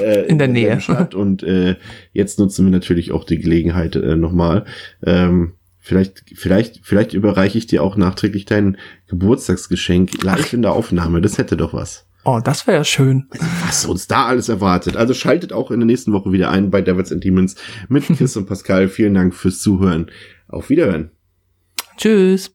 äh, 0.00 0.26
In 0.28 0.38
der 0.38 0.48
Nähe. 0.48 0.80
Stadt 0.80 1.14
und 1.14 1.42
äh, 1.42 1.76
jetzt 2.12 2.38
nutzen 2.38 2.64
wir 2.64 2.72
natürlich 2.72 3.12
auch 3.12 3.24
die 3.24 3.38
Gelegenheit 3.38 3.96
äh, 3.96 4.16
nochmal. 4.16 4.64
Ähm, 5.04 5.52
Vielleicht, 5.82 6.24
vielleicht, 6.34 6.80
vielleicht 6.82 7.14
überreiche 7.14 7.56
ich 7.56 7.66
dir 7.66 7.82
auch 7.82 7.96
nachträglich 7.96 8.44
dein 8.44 8.76
Geburtstagsgeschenk 9.08 10.22
live 10.22 10.52
in 10.52 10.60
der 10.60 10.72
Aufnahme. 10.72 11.22
Das 11.22 11.38
hätte 11.38 11.56
doch 11.56 11.72
was. 11.72 12.06
Oh, 12.24 12.38
das 12.44 12.66
wäre 12.66 12.76
ja 12.76 12.84
schön. 12.84 13.28
Was 13.66 13.86
uns 13.86 14.06
da 14.06 14.26
alles 14.26 14.50
erwartet. 14.50 14.96
Also 14.96 15.14
schaltet 15.14 15.54
auch 15.54 15.70
in 15.70 15.80
der 15.80 15.86
nächsten 15.86 16.12
Woche 16.12 16.32
wieder 16.32 16.50
ein 16.50 16.70
bei 16.70 16.82
Devils 16.82 17.10
and 17.12 17.24
Demons 17.24 17.56
mit 17.88 18.04
Chris 18.18 18.36
und 18.36 18.44
Pascal. 18.46 18.88
Vielen 18.88 19.14
Dank 19.14 19.34
fürs 19.34 19.60
Zuhören. 19.60 20.10
Auf 20.48 20.68
Wiederhören. 20.68 21.12
Tschüss. 22.00 22.50